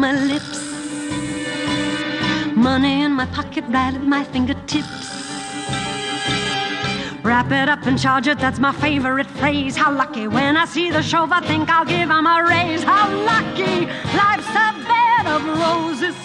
My 0.00 0.12
lips. 0.12 0.58
Money 2.56 3.02
in 3.02 3.12
my 3.12 3.26
pocket, 3.26 3.64
right 3.68 3.94
at 3.94 4.02
my 4.02 4.24
fingertips. 4.24 5.08
Wrap 7.22 7.50
it 7.52 7.68
up 7.68 7.84
and 7.84 7.98
charge 7.98 8.26
it, 8.26 8.38
that's 8.38 8.58
my 8.58 8.72
favorite 8.72 9.26
phrase. 9.26 9.76
How 9.76 9.92
lucky 9.92 10.26
when 10.26 10.56
I 10.56 10.64
see 10.64 10.90
the 10.90 11.02
chauffeur, 11.02 11.42
think 11.46 11.68
I'll 11.68 11.84
give 11.84 12.08
him 12.08 12.26
a 12.26 12.42
raise. 12.48 12.82
How 12.82 13.06
lucky, 13.32 13.86
life's 14.16 14.54
a 14.66 14.68
bed 14.88 15.26
of 15.34 15.42
roses 15.64 16.16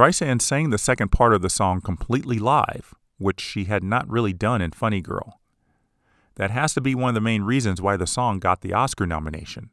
Streisand 0.00 0.40
sang 0.40 0.70
the 0.70 0.78
second 0.78 1.12
part 1.12 1.34
of 1.34 1.42
the 1.42 1.50
song 1.50 1.82
completely 1.82 2.38
live, 2.38 2.94
which 3.18 3.38
she 3.38 3.64
had 3.64 3.84
not 3.84 4.08
really 4.08 4.32
done 4.32 4.62
in 4.62 4.70
Funny 4.70 5.02
Girl. 5.02 5.38
That 6.36 6.50
has 6.50 6.72
to 6.72 6.80
be 6.80 6.94
one 6.94 7.10
of 7.10 7.14
the 7.14 7.20
main 7.20 7.42
reasons 7.42 7.82
why 7.82 7.98
the 7.98 8.06
song 8.06 8.38
got 8.38 8.62
the 8.62 8.72
Oscar 8.72 9.04
nomination. 9.04 9.68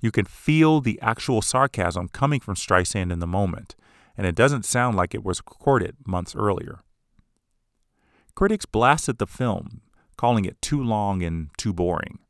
You 0.00 0.12
can 0.12 0.26
feel 0.26 0.80
the 0.80 0.96
actual 1.02 1.42
sarcasm 1.42 2.06
coming 2.10 2.38
from 2.38 2.54
Streisand 2.54 3.10
in 3.10 3.18
the 3.18 3.26
moment, 3.26 3.74
and 4.16 4.28
it 4.28 4.36
doesn't 4.36 4.64
sound 4.64 4.96
like 4.96 5.12
it 5.12 5.24
was 5.24 5.40
recorded 5.40 5.96
months 6.06 6.36
earlier. 6.36 6.84
Critics 8.36 8.64
blasted 8.64 9.18
the 9.18 9.26
film, 9.26 9.80
calling 10.16 10.44
it 10.44 10.62
too 10.62 10.80
long 10.80 11.24
and 11.24 11.50
too 11.58 11.72
boring. 11.72 12.20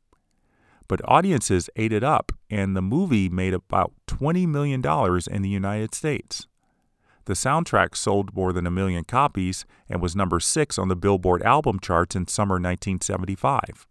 But 0.87 1.07
audiences 1.07 1.69
ate 1.75 1.93
it 1.93 2.03
up, 2.03 2.31
and 2.49 2.75
the 2.75 2.81
movie 2.81 3.29
made 3.29 3.53
about 3.53 3.93
$20 4.07 4.47
million 4.47 4.81
in 5.29 5.41
the 5.43 5.49
United 5.49 5.93
States. 5.93 6.47
The 7.29 7.35
soundtrack 7.35 7.95
sold 7.95 8.33
more 8.33 8.51
than 8.51 8.65
a 8.65 8.71
million 8.71 9.03
copies 9.03 9.63
and 9.87 10.01
was 10.01 10.15
number 10.15 10.39
six 10.39 10.79
on 10.79 10.87
the 10.87 10.95
Billboard 10.95 11.43
album 11.43 11.79
charts 11.79 12.15
in 12.15 12.25
summer 12.25 12.55
1975. 12.55 13.85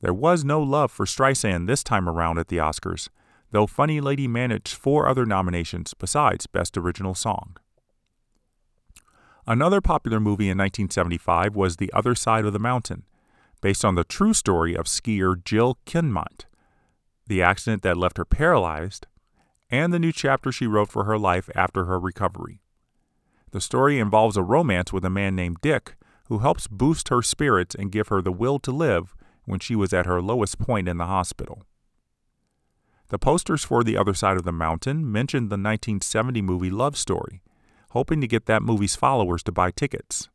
There 0.00 0.12
was 0.12 0.42
no 0.44 0.60
love 0.60 0.90
for 0.90 1.06
Streisand 1.06 1.68
this 1.68 1.84
time 1.84 2.08
around 2.08 2.40
at 2.40 2.48
the 2.48 2.56
Oscars, 2.56 3.10
though 3.52 3.68
Funny 3.68 4.00
Lady 4.00 4.26
managed 4.26 4.74
four 4.74 5.06
other 5.06 5.24
nominations 5.24 5.94
besides 5.94 6.48
Best 6.48 6.76
Original 6.76 7.14
Song. 7.14 7.56
Another 9.46 9.80
popular 9.80 10.18
movie 10.18 10.50
in 10.50 10.58
1975 10.58 11.54
was 11.54 11.76
The 11.76 11.92
Other 11.92 12.16
Side 12.16 12.44
of 12.44 12.52
the 12.52 12.58
Mountain, 12.58 13.04
based 13.60 13.84
on 13.84 13.94
the 13.94 14.02
true 14.02 14.34
story 14.34 14.74
of 14.74 14.86
skier 14.86 15.36
Jill 15.44 15.78
Kinmont, 15.86 16.46
the 17.28 17.40
accident 17.40 17.84
that 17.84 17.96
left 17.96 18.18
her 18.18 18.24
paralyzed, 18.24 19.06
and 19.70 19.92
the 19.92 19.98
new 19.98 20.12
chapter 20.12 20.50
she 20.50 20.66
wrote 20.66 20.90
for 20.90 21.04
her 21.04 21.18
life 21.18 21.50
after 21.54 21.84
her 21.84 21.98
recovery. 21.98 22.60
The 23.50 23.60
story 23.60 23.98
involves 23.98 24.36
a 24.36 24.42
romance 24.42 24.92
with 24.92 25.04
a 25.04 25.10
man 25.10 25.34
named 25.34 25.58
Dick 25.62 25.96
who 26.28 26.38
helps 26.38 26.66
boost 26.66 27.08
her 27.08 27.22
spirits 27.22 27.74
and 27.74 27.92
give 27.92 28.08
her 28.08 28.20
the 28.20 28.32
will 28.32 28.58
to 28.60 28.70
live 28.70 29.14
when 29.44 29.60
she 29.60 29.74
was 29.74 29.92
at 29.92 30.06
her 30.06 30.20
lowest 30.20 30.58
point 30.58 30.88
in 30.88 30.98
the 30.98 31.06
hospital. 31.06 31.62
The 33.08 33.18
posters 33.18 33.64
for 33.64 33.82
The 33.82 33.96
Other 33.96 34.12
Side 34.12 34.36
of 34.36 34.44
the 34.44 34.52
Mountain 34.52 35.10
mentioned 35.10 35.48
the 35.48 35.54
1970 35.54 36.42
movie 36.42 36.68
Love 36.68 36.96
Story, 36.96 37.40
hoping 37.90 38.20
to 38.20 38.26
get 38.26 38.44
that 38.44 38.62
movie's 38.62 38.96
followers 38.96 39.42
to 39.44 39.52
buy 39.52 39.70
tickets. 39.70 40.28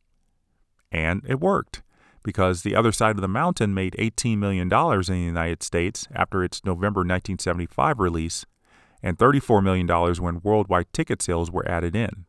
And 0.90 1.22
it 1.28 1.38
worked, 1.38 1.82
because 2.24 2.62
The 2.62 2.74
Other 2.74 2.90
Side 2.90 3.14
of 3.14 3.20
the 3.20 3.28
Mountain 3.28 3.74
made 3.74 3.94
$18 3.96 4.38
million 4.38 4.64
in 4.72 5.00
the 5.02 5.18
United 5.18 5.62
States 5.62 6.08
after 6.12 6.42
its 6.42 6.64
November 6.64 7.00
1975 7.00 8.00
release, 8.00 8.44
and 9.04 9.18
$34 9.18 9.62
million 9.62 9.86
when 10.14 10.40
worldwide 10.42 10.90
ticket 10.94 11.20
sales 11.20 11.50
were 11.50 11.68
added 11.68 11.94
in. 11.94 12.24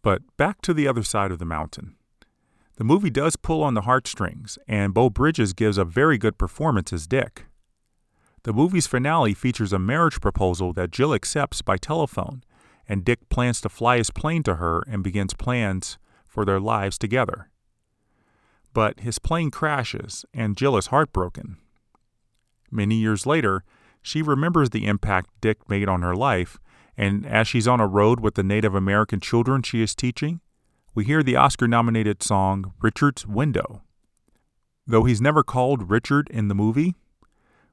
But 0.00 0.22
back 0.36 0.62
to 0.62 0.72
The 0.72 0.86
Other 0.86 1.02
Side 1.02 1.32
of 1.32 1.40
the 1.40 1.44
Mountain. 1.44 1.96
The 2.76 2.84
movie 2.84 3.10
does 3.10 3.34
pull 3.34 3.64
on 3.64 3.74
the 3.74 3.82
heartstrings, 3.82 4.58
and 4.68 4.94
Beau 4.94 5.10
Bridges 5.10 5.54
gives 5.54 5.76
a 5.76 5.84
very 5.84 6.18
good 6.18 6.38
performance 6.38 6.92
as 6.92 7.08
Dick. 7.08 7.46
The 8.44 8.52
movie's 8.52 8.86
finale 8.86 9.34
features 9.34 9.72
a 9.72 9.78
marriage 9.78 10.20
proposal 10.20 10.72
that 10.74 10.92
Jill 10.92 11.14
accepts 11.14 11.62
by 11.62 11.78
telephone, 11.78 12.44
and 12.88 13.04
Dick 13.04 13.28
plans 13.28 13.60
to 13.62 13.68
fly 13.68 13.98
his 13.98 14.10
plane 14.10 14.44
to 14.44 14.54
her 14.54 14.84
and 14.86 15.02
begins 15.02 15.34
plans 15.34 15.98
for 16.24 16.44
their 16.44 16.60
lives 16.60 16.96
together. 16.96 17.50
But 18.72 19.00
his 19.00 19.18
plane 19.18 19.50
crashes, 19.50 20.24
and 20.32 20.56
Jill 20.56 20.76
is 20.76 20.86
heartbroken. 20.86 21.56
Many 22.70 22.94
years 22.94 23.26
later, 23.26 23.64
she 24.02 24.20
remembers 24.20 24.70
the 24.70 24.86
impact 24.86 25.30
Dick 25.40 25.68
made 25.68 25.88
on 25.88 26.02
her 26.02 26.14
life, 26.14 26.58
and 26.96 27.24
as 27.24 27.48
she's 27.48 27.68
on 27.68 27.80
a 27.80 27.86
road 27.86 28.20
with 28.20 28.34
the 28.34 28.42
Native 28.42 28.74
American 28.74 29.20
children 29.20 29.62
she 29.62 29.82
is 29.82 29.94
teaching, 29.94 30.40
we 30.94 31.04
hear 31.04 31.22
the 31.22 31.36
Oscar 31.36 31.66
nominated 31.66 32.22
song 32.22 32.74
Richard's 32.80 33.26
Window. 33.26 33.82
Though 34.86 35.04
he's 35.04 35.20
never 35.20 35.42
called 35.42 35.88
Richard 35.88 36.28
in 36.30 36.48
the 36.48 36.54
movie, 36.54 36.94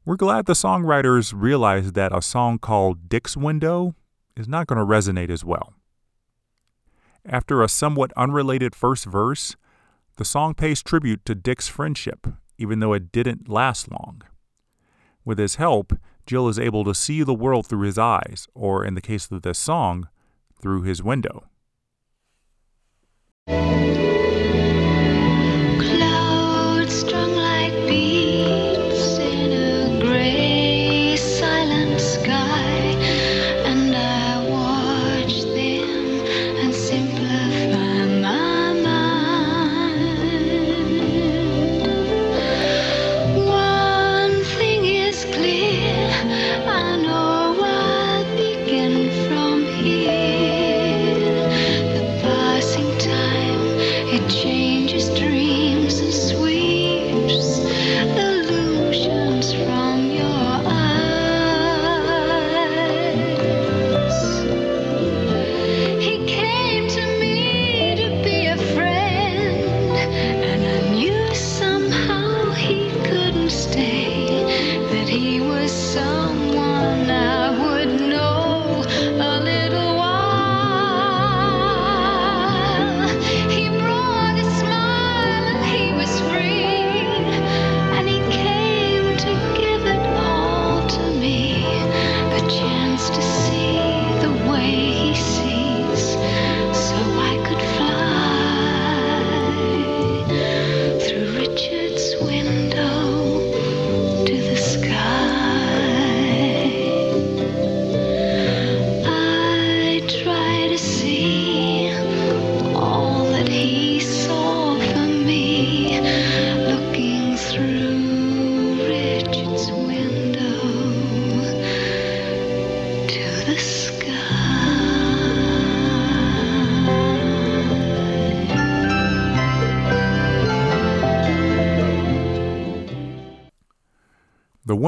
we're 0.06 0.16
glad 0.16 0.46
the 0.46 0.54
songwriters 0.54 1.34
realized 1.36 1.96
that 1.96 2.16
a 2.16 2.22
song 2.22 2.60
called 2.60 3.10
Dick's 3.10 3.36
Window 3.36 3.96
is 4.38 4.48
not 4.48 4.68
going 4.68 4.80
to 4.80 4.86
resonate 4.86 5.30
as 5.30 5.44
well. 5.44 5.74
After 7.26 7.62
a 7.62 7.68
somewhat 7.68 8.14
unrelated 8.16 8.74
first 8.74 9.06
verse, 9.06 9.58
the 10.16 10.26
song 10.26 10.54
pays 10.54 10.82
tribute 10.82 11.26
to 11.26 11.36
Dick's 11.36 11.68
friendship, 11.68 12.28
even 12.58 12.80
though 12.80 12.94
it 12.94 13.12
didn't 13.12 13.50
last 13.50 13.92
long. 13.92 14.22
With 15.26 15.38
his 15.38 15.56
help, 15.56 15.94
Jill 16.30 16.48
is 16.48 16.60
able 16.60 16.84
to 16.84 16.94
see 16.94 17.24
the 17.24 17.34
world 17.34 17.66
through 17.66 17.88
his 17.88 17.98
eyes, 17.98 18.48
or 18.54 18.86
in 18.86 18.94
the 18.94 19.02
case 19.02 19.32
of 19.32 19.42
this 19.42 19.58
song, 19.58 20.10
through 20.62 20.84
his 20.84 21.02
window. 21.02 21.50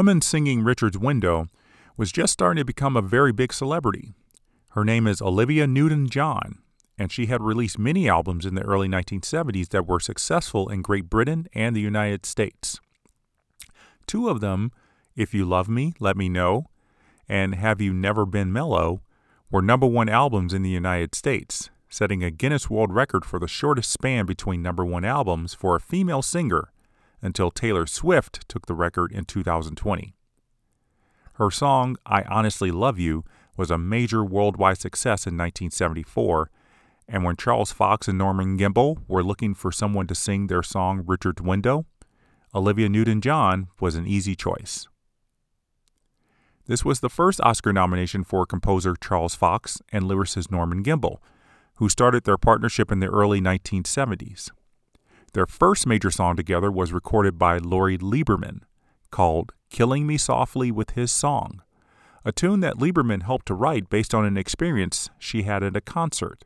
Woman 0.01 0.19
singing 0.19 0.63
Richard's 0.63 0.97
Window 0.97 1.47
was 1.95 2.11
just 2.11 2.33
starting 2.33 2.59
to 2.59 2.65
become 2.65 2.97
a 2.97 3.03
very 3.03 3.31
big 3.31 3.53
celebrity. 3.53 4.15
Her 4.69 4.83
name 4.83 5.05
is 5.05 5.21
Olivia 5.21 5.67
Newton 5.67 6.09
John, 6.09 6.57
and 6.97 7.11
she 7.11 7.27
had 7.27 7.43
released 7.43 7.77
many 7.77 8.09
albums 8.09 8.43
in 8.43 8.55
the 8.55 8.63
early 8.63 8.87
1970s 8.87 9.69
that 9.69 9.85
were 9.85 9.99
successful 9.99 10.69
in 10.69 10.81
Great 10.81 11.07
Britain 11.07 11.47
and 11.53 11.75
the 11.75 11.81
United 11.81 12.25
States. 12.25 12.79
Two 14.07 14.27
of 14.27 14.41
them, 14.41 14.71
If 15.15 15.35
You 15.35 15.45
Love 15.45 15.69
Me, 15.69 15.93
Let 15.99 16.17
Me 16.17 16.29
Know, 16.29 16.65
and 17.29 17.53
Have 17.53 17.79
You 17.79 17.93
Never 17.93 18.25
Been 18.25 18.51
Mellow, 18.51 19.03
were 19.51 19.61
number 19.61 19.85
one 19.85 20.09
albums 20.09 20.51
in 20.51 20.63
the 20.63 20.71
United 20.71 21.13
States, 21.13 21.69
setting 21.89 22.23
a 22.23 22.31
Guinness 22.31 22.71
World 22.71 22.91
Record 22.91 23.23
for 23.23 23.37
the 23.37 23.47
shortest 23.47 23.91
span 23.91 24.25
between 24.25 24.63
number 24.63 24.83
one 24.83 25.05
albums 25.05 25.53
for 25.53 25.75
a 25.75 25.79
female 25.79 26.23
singer 26.23 26.71
until 27.21 27.51
Taylor 27.51 27.85
Swift 27.85 28.47
took 28.47 28.65
the 28.65 28.73
record 28.73 29.11
in 29.11 29.25
2020. 29.25 30.13
Her 31.33 31.51
song, 31.51 31.97
I 32.05 32.23
Honestly 32.23 32.71
Love 32.71 32.99
You, 32.99 33.23
was 33.57 33.71
a 33.71 33.77
major 33.77 34.23
worldwide 34.23 34.77
success 34.77 35.25
in 35.25 35.37
1974, 35.37 36.49
and 37.07 37.23
when 37.23 37.35
Charles 37.35 37.71
Fox 37.71 38.07
and 38.07 38.17
Norman 38.17 38.57
Gimbel 38.57 39.01
were 39.07 39.23
looking 39.23 39.53
for 39.53 39.71
someone 39.71 40.07
to 40.07 40.15
sing 40.15 40.47
their 40.47 40.63
song 40.63 41.03
Richard's 41.05 41.41
Window, 41.41 41.85
Olivia 42.53 42.89
Newton 42.89 43.21
John 43.21 43.67
was 43.79 43.95
an 43.95 44.07
easy 44.07 44.35
choice. 44.35 44.87
This 46.67 46.85
was 46.85 46.99
the 46.99 47.09
first 47.09 47.41
Oscar 47.41 47.73
nomination 47.73 48.23
for 48.23 48.45
composer 48.45 48.95
Charles 48.95 49.35
Fox 49.35 49.81
and 49.91 50.05
lyricist 50.05 50.51
Norman 50.51 50.83
Gimbel, 50.83 51.17
who 51.75 51.89
started 51.89 52.23
their 52.23 52.37
partnership 52.37 52.91
in 52.91 52.99
the 52.99 53.07
early 53.07 53.41
1970s. 53.41 54.51
Their 55.33 55.45
first 55.45 55.87
major 55.87 56.11
song 56.11 56.35
together 56.35 56.69
was 56.69 56.91
recorded 56.91 57.39
by 57.39 57.57
Lori 57.57 57.97
Lieberman, 57.97 58.61
called 59.11 59.53
Killing 59.69 60.05
Me 60.05 60.17
Softly 60.17 60.71
with 60.71 60.91
His 60.91 61.11
Song, 61.11 61.61
a 62.25 62.33
tune 62.33 62.59
that 62.59 62.77
Lieberman 62.77 63.23
helped 63.23 63.45
to 63.45 63.53
write 63.53 63.89
based 63.89 64.13
on 64.13 64.25
an 64.25 64.37
experience 64.37 65.09
she 65.17 65.43
had 65.43 65.63
at 65.63 65.75
a 65.75 65.81
concert. 65.81 66.43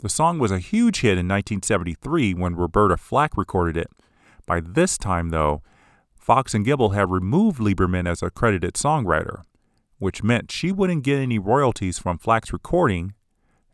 The 0.00 0.08
song 0.08 0.38
was 0.38 0.50
a 0.50 0.58
huge 0.58 1.02
hit 1.02 1.18
in 1.18 1.28
1973 1.28 2.32
when 2.32 2.56
Roberta 2.56 2.96
Flack 2.96 3.36
recorded 3.36 3.76
it. 3.76 3.90
By 4.46 4.60
this 4.60 4.96
time, 4.96 5.28
though, 5.28 5.62
Fox 6.14 6.54
and 6.54 6.64
Gimbel 6.64 6.94
had 6.94 7.10
removed 7.10 7.60
Lieberman 7.60 8.08
as 8.08 8.22
a 8.22 8.30
credited 8.30 8.74
songwriter, 8.74 9.42
which 9.98 10.22
meant 10.22 10.50
she 10.50 10.72
wouldn't 10.72 11.04
get 11.04 11.18
any 11.18 11.38
royalties 11.38 11.98
from 11.98 12.16
Flack's 12.16 12.52
recording, 12.52 13.12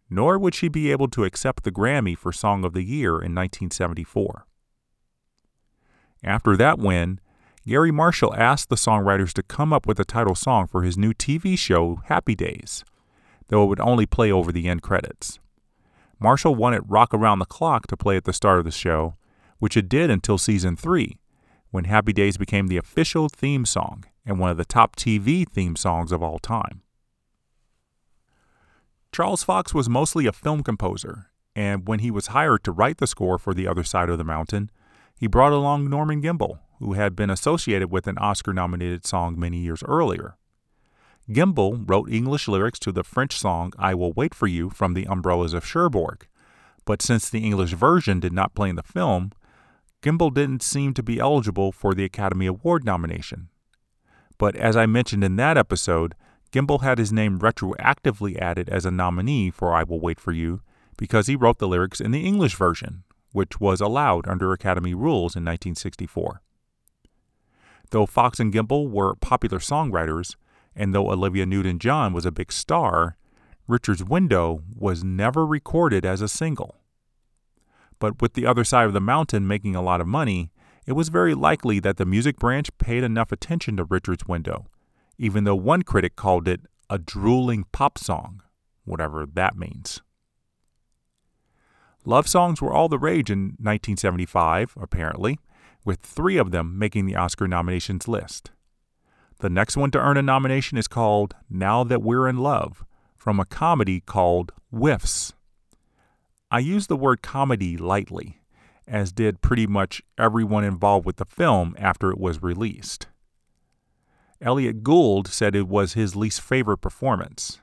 nor 0.08 0.38
would 0.38 0.54
she 0.54 0.68
be 0.68 0.90
able 0.90 1.08
to 1.08 1.24
accept 1.24 1.64
the 1.64 1.72
Grammy 1.72 2.16
for 2.16 2.32
Song 2.32 2.64
of 2.64 2.72
the 2.72 2.84
Year 2.84 3.12
in 3.12 3.34
1974. 3.34 4.46
After 6.24 6.56
that 6.56 6.78
win, 6.78 7.20
Garry 7.66 7.90
Marshall 7.90 8.34
asked 8.36 8.68
the 8.68 8.76
songwriters 8.76 9.32
to 9.32 9.42
come 9.42 9.72
up 9.72 9.86
with 9.86 9.98
a 9.98 10.04
title 10.04 10.36
song 10.36 10.66
for 10.66 10.82
his 10.82 10.96
new 10.96 11.12
TV 11.12 11.58
show, 11.58 12.00
Happy 12.04 12.34
Days, 12.34 12.84
though 13.48 13.64
it 13.64 13.66
would 13.66 13.80
only 13.80 14.06
play 14.06 14.30
over 14.30 14.52
the 14.52 14.68
end 14.68 14.82
credits. 14.82 15.40
Marshall 16.18 16.54
wanted 16.54 16.84
Rock 16.86 17.12
Around 17.12 17.40
the 17.40 17.44
Clock 17.44 17.86
to 17.88 17.96
play 17.96 18.16
at 18.16 18.24
the 18.24 18.32
start 18.32 18.60
of 18.60 18.64
the 18.64 18.70
show, 18.70 19.16
which 19.58 19.76
it 19.76 19.88
did 19.88 20.10
until 20.10 20.38
season 20.38 20.76
3, 20.76 21.18
when 21.70 21.84
Happy 21.84 22.12
Days 22.12 22.36
became 22.36 22.68
the 22.68 22.76
official 22.76 23.28
theme 23.28 23.66
song 23.66 24.04
and 24.24 24.38
one 24.38 24.50
of 24.50 24.56
the 24.56 24.64
top 24.64 24.96
TV 24.96 25.46
theme 25.46 25.76
songs 25.76 26.12
of 26.12 26.22
all 26.22 26.38
time. 26.38 26.82
Charles 29.12 29.42
Fox 29.42 29.72
was 29.72 29.88
mostly 29.88 30.26
a 30.26 30.32
film 30.32 30.62
composer, 30.62 31.30
and 31.54 31.88
when 31.88 32.00
he 32.00 32.10
was 32.10 32.28
hired 32.28 32.64
to 32.64 32.72
write 32.72 32.98
the 32.98 33.06
score 33.06 33.38
for 33.38 33.54
The 33.54 33.66
Other 33.66 33.84
Side 33.84 34.10
of 34.10 34.18
the 34.18 34.24
Mountain, 34.24 34.70
he 35.18 35.26
brought 35.26 35.52
along 35.52 35.88
Norman 35.88 36.20
Gimbel, 36.20 36.58
who 36.78 36.92
had 36.92 37.16
been 37.16 37.30
associated 37.30 37.90
with 37.90 38.06
an 38.06 38.18
Oscar 38.18 38.52
nominated 38.52 39.06
song 39.06 39.38
many 39.38 39.58
years 39.58 39.82
earlier. 39.84 40.36
Gimbel 41.30 41.88
wrote 41.88 42.10
English 42.10 42.46
lyrics 42.46 42.78
to 42.80 42.92
the 42.92 43.02
French 43.02 43.38
song 43.38 43.72
I 43.78 43.94
Will 43.94 44.12
Wait 44.12 44.34
for 44.34 44.46
You 44.46 44.70
from 44.70 44.94
the 44.94 45.06
Umbrellas 45.06 45.54
of 45.54 45.64
Cherbourg, 45.64 46.26
but 46.84 47.02
since 47.02 47.28
the 47.28 47.44
English 47.44 47.72
version 47.72 48.20
did 48.20 48.32
not 48.32 48.54
play 48.54 48.68
in 48.68 48.76
the 48.76 48.82
film, 48.82 49.32
Gimbel 50.02 50.32
didn't 50.32 50.62
seem 50.62 50.94
to 50.94 51.02
be 51.02 51.18
eligible 51.18 51.72
for 51.72 51.94
the 51.94 52.04
Academy 52.04 52.46
Award 52.46 52.84
nomination. 52.84 53.48
But 54.38 54.54
as 54.54 54.76
I 54.76 54.86
mentioned 54.86 55.24
in 55.24 55.36
that 55.36 55.58
episode, 55.58 56.14
Gimbel 56.52 56.82
had 56.82 56.98
his 56.98 57.12
name 57.12 57.38
retroactively 57.38 58.38
added 58.38 58.68
as 58.68 58.84
a 58.84 58.90
nominee 58.90 59.50
for 59.50 59.74
I 59.74 59.82
Will 59.82 60.00
Wait 60.00 60.20
for 60.20 60.32
You 60.32 60.62
because 60.96 61.26
he 61.26 61.36
wrote 61.36 61.58
the 61.58 61.68
lyrics 61.68 62.00
in 62.00 62.10
the 62.10 62.24
English 62.24 62.54
version, 62.54 63.04
which 63.32 63.60
was 63.60 63.80
allowed 63.80 64.26
under 64.26 64.52
Academy 64.52 64.94
rules 64.94 65.36
in 65.36 65.44
1964. 65.44 66.40
Though 67.90 68.06
Fox 68.06 68.40
and 68.40 68.52
Gimbel 68.52 68.88
were 68.88 69.14
popular 69.16 69.58
songwriters, 69.58 70.36
and 70.74 70.94
though 70.94 71.10
Olivia 71.10 71.46
Newton 71.46 71.78
John 71.78 72.12
was 72.12 72.26
a 72.26 72.32
big 72.32 72.52
star, 72.52 73.16
Richard's 73.68 74.04
Window 74.04 74.62
was 74.74 75.04
never 75.04 75.46
recorded 75.46 76.04
as 76.04 76.20
a 76.20 76.28
single. 76.28 76.76
But 77.98 78.20
with 78.20 78.34
the 78.34 78.46
other 78.46 78.64
side 78.64 78.86
of 78.86 78.92
the 78.92 79.00
mountain 79.00 79.46
making 79.46 79.74
a 79.74 79.82
lot 79.82 80.00
of 80.00 80.06
money, 80.06 80.50
it 80.86 80.92
was 80.92 81.08
very 81.08 81.34
likely 81.34 81.80
that 81.80 81.96
the 81.96 82.04
music 82.04 82.38
branch 82.38 82.76
paid 82.78 83.02
enough 83.02 83.32
attention 83.32 83.76
to 83.76 83.84
Richard's 83.84 84.26
Window, 84.26 84.66
even 85.18 85.44
though 85.44 85.56
one 85.56 85.82
critic 85.82 86.16
called 86.16 86.48
it 86.48 86.60
a 86.88 86.98
drooling 86.98 87.64
pop 87.72 87.98
song, 87.98 88.42
whatever 88.84 89.26
that 89.26 89.56
means. 89.56 90.02
Love 92.04 92.28
songs 92.28 92.62
were 92.62 92.72
all 92.72 92.88
the 92.88 92.98
rage 92.98 93.30
in 93.30 93.56
1975, 93.58 94.74
apparently, 94.80 95.38
with 95.84 96.00
three 96.00 96.36
of 96.36 96.52
them 96.52 96.78
making 96.78 97.06
the 97.06 97.16
Oscar 97.16 97.48
nominations 97.48 98.06
list. 98.06 98.52
The 99.40 99.50
next 99.50 99.76
one 99.76 99.90
to 99.90 99.98
earn 99.98 100.16
a 100.16 100.22
nomination 100.22 100.78
is 100.78 100.88
called 100.88 101.34
Now 101.50 101.84
That 101.84 102.02
We're 102.02 102.28
in 102.28 102.38
Love, 102.38 102.84
from 103.16 103.40
a 103.40 103.44
comedy 103.44 104.00
called 104.00 104.52
Whiffs. 104.70 105.34
I 106.50 106.60
use 106.60 106.86
the 106.86 106.96
word 106.96 107.22
comedy 107.22 107.76
lightly, 107.76 108.40
as 108.86 109.10
did 109.10 109.42
pretty 109.42 109.66
much 109.66 110.00
everyone 110.16 110.62
involved 110.62 111.04
with 111.04 111.16
the 111.16 111.24
film 111.24 111.74
after 111.76 112.10
it 112.12 112.18
was 112.18 112.40
released. 112.40 113.08
Elliott 114.40 114.82
Gould 114.82 115.28
said 115.28 115.54
it 115.54 115.68
was 115.68 115.94
his 115.94 116.16
least 116.16 116.40
favorite 116.40 116.78
performance. 116.78 117.60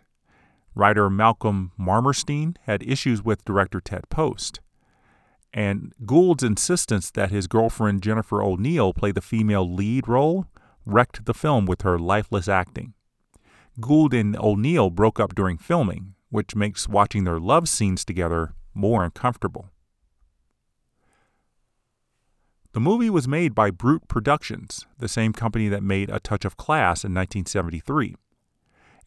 Writer 0.75 1.09
Malcolm 1.09 1.71
Marmorstein 1.79 2.55
had 2.63 2.81
issues 2.83 3.23
with 3.23 3.45
director 3.45 3.79
Ted 3.79 4.09
Post. 4.09 4.59
And 5.53 5.93
Gould's 6.03 6.41
insistence 6.41 7.11
that 7.11 7.29
his 7.29 7.45
girlfriend 7.45 8.01
Jennifer 8.01 8.41
O'Neill 8.41 8.91
play 8.91 9.11
the 9.11 9.21
female 9.21 9.71
lead 9.71 10.07
role 10.07 10.47
wrecked 10.85 11.25
the 11.25 11.33
film 11.33 11.67
with 11.67 11.83
her 11.83 11.99
lifeless 11.99 12.47
acting. 12.47 12.93
Gould 13.79 14.13
and 14.13 14.35
O'Neill 14.37 14.89
broke 14.89 15.19
up 15.19 15.35
during 15.35 15.57
filming, 15.57 16.15
which 16.29 16.55
makes 16.55 16.89
watching 16.89 17.23
their 17.23 17.39
love 17.39 17.69
scenes 17.69 18.03
together 18.03 18.55
more 18.73 19.03
uncomfortable. 19.03 19.69
The 22.73 22.79
movie 22.79 23.11
was 23.11 23.27
made 23.27 23.53
by 23.53 23.69
Brute 23.69 24.07
Productions, 24.07 24.87
the 24.97 25.07
same 25.07 25.31
company 25.31 25.67
that 25.67 25.83
made 25.83 26.09
A 26.09 26.19
Touch 26.19 26.43
of 26.43 26.57
Class 26.57 27.03
in 27.03 27.13
1973. 27.13 28.15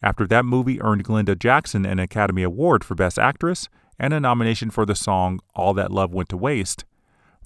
After 0.01 0.25
that 0.25 0.45
movie 0.45 0.81
earned 0.81 1.03
Glenda 1.03 1.37
Jackson 1.37 1.85
an 1.85 1.99
Academy 1.99 2.43
Award 2.43 2.85
for 2.85 2.95
Best 2.95 3.19
Actress 3.19 3.67
and 3.99 4.13
a 4.13 4.21
nomination 4.21 4.69
for 4.69 4.85
the 4.85 4.95
song 4.95 5.41
All 5.53 5.73
That 5.73 5.91
Love 5.91 6.13
Went 6.13 6.29
to 6.29 6.37
Waste, 6.37 6.85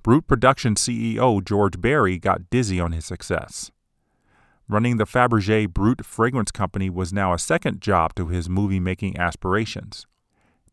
Brute 0.03 0.27
Productions 0.27 0.79
CEO 0.79 1.43
George 1.43 1.81
Barrie 1.81 2.19
got 2.19 2.51
dizzy 2.51 2.79
on 2.79 2.91
his 2.91 3.05
success. 3.05 3.71
Running 4.69 4.97
the 4.97 5.05
Fabergé 5.05 5.67
Brute 5.67 6.05
fragrance 6.05 6.51
company 6.51 6.91
was 6.91 7.11
now 7.11 7.33
a 7.33 7.39
second 7.39 7.81
job 7.81 8.13
to 8.13 8.27
his 8.27 8.47
movie 8.47 8.79
making 8.79 9.17
aspirations. 9.17 10.05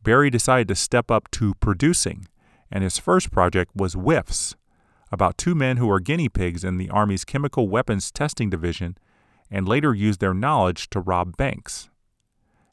Barrie 0.03 0.29
decided 0.29 0.69
to 0.69 0.75
step 0.75 1.11
up 1.11 1.31
to 1.31 1.55
producing, 1.55 2.29
and 2.71 2.85
his 2.85 2.99
first 2.99 3.31
project 3.31 3.71
was 3.75 3.95
Whiffs, 3.95 4.55
about 5.11 5.39
two 5.39 5.55
men 5.55 5.77
who 5.77 5.91
are 5.91 6.01
guinea 6.01 6.29
pigs 6.29 6.65
in 6.65 6.77
the 6.77 6.91
Army's 6.91 7.25
Chemical 7.25 7.69
Weapons 7.69 8.11
Testing 8.11 8.51
Division 8.51 8.97
and 9.51 9.69
later 9.69 9.95
used 9.95 10.21
their 10.21 10.35
knowledge 10.35 10.91
to 10.91 11.01
rob 11.01 11.37
banks. 11.37 11.89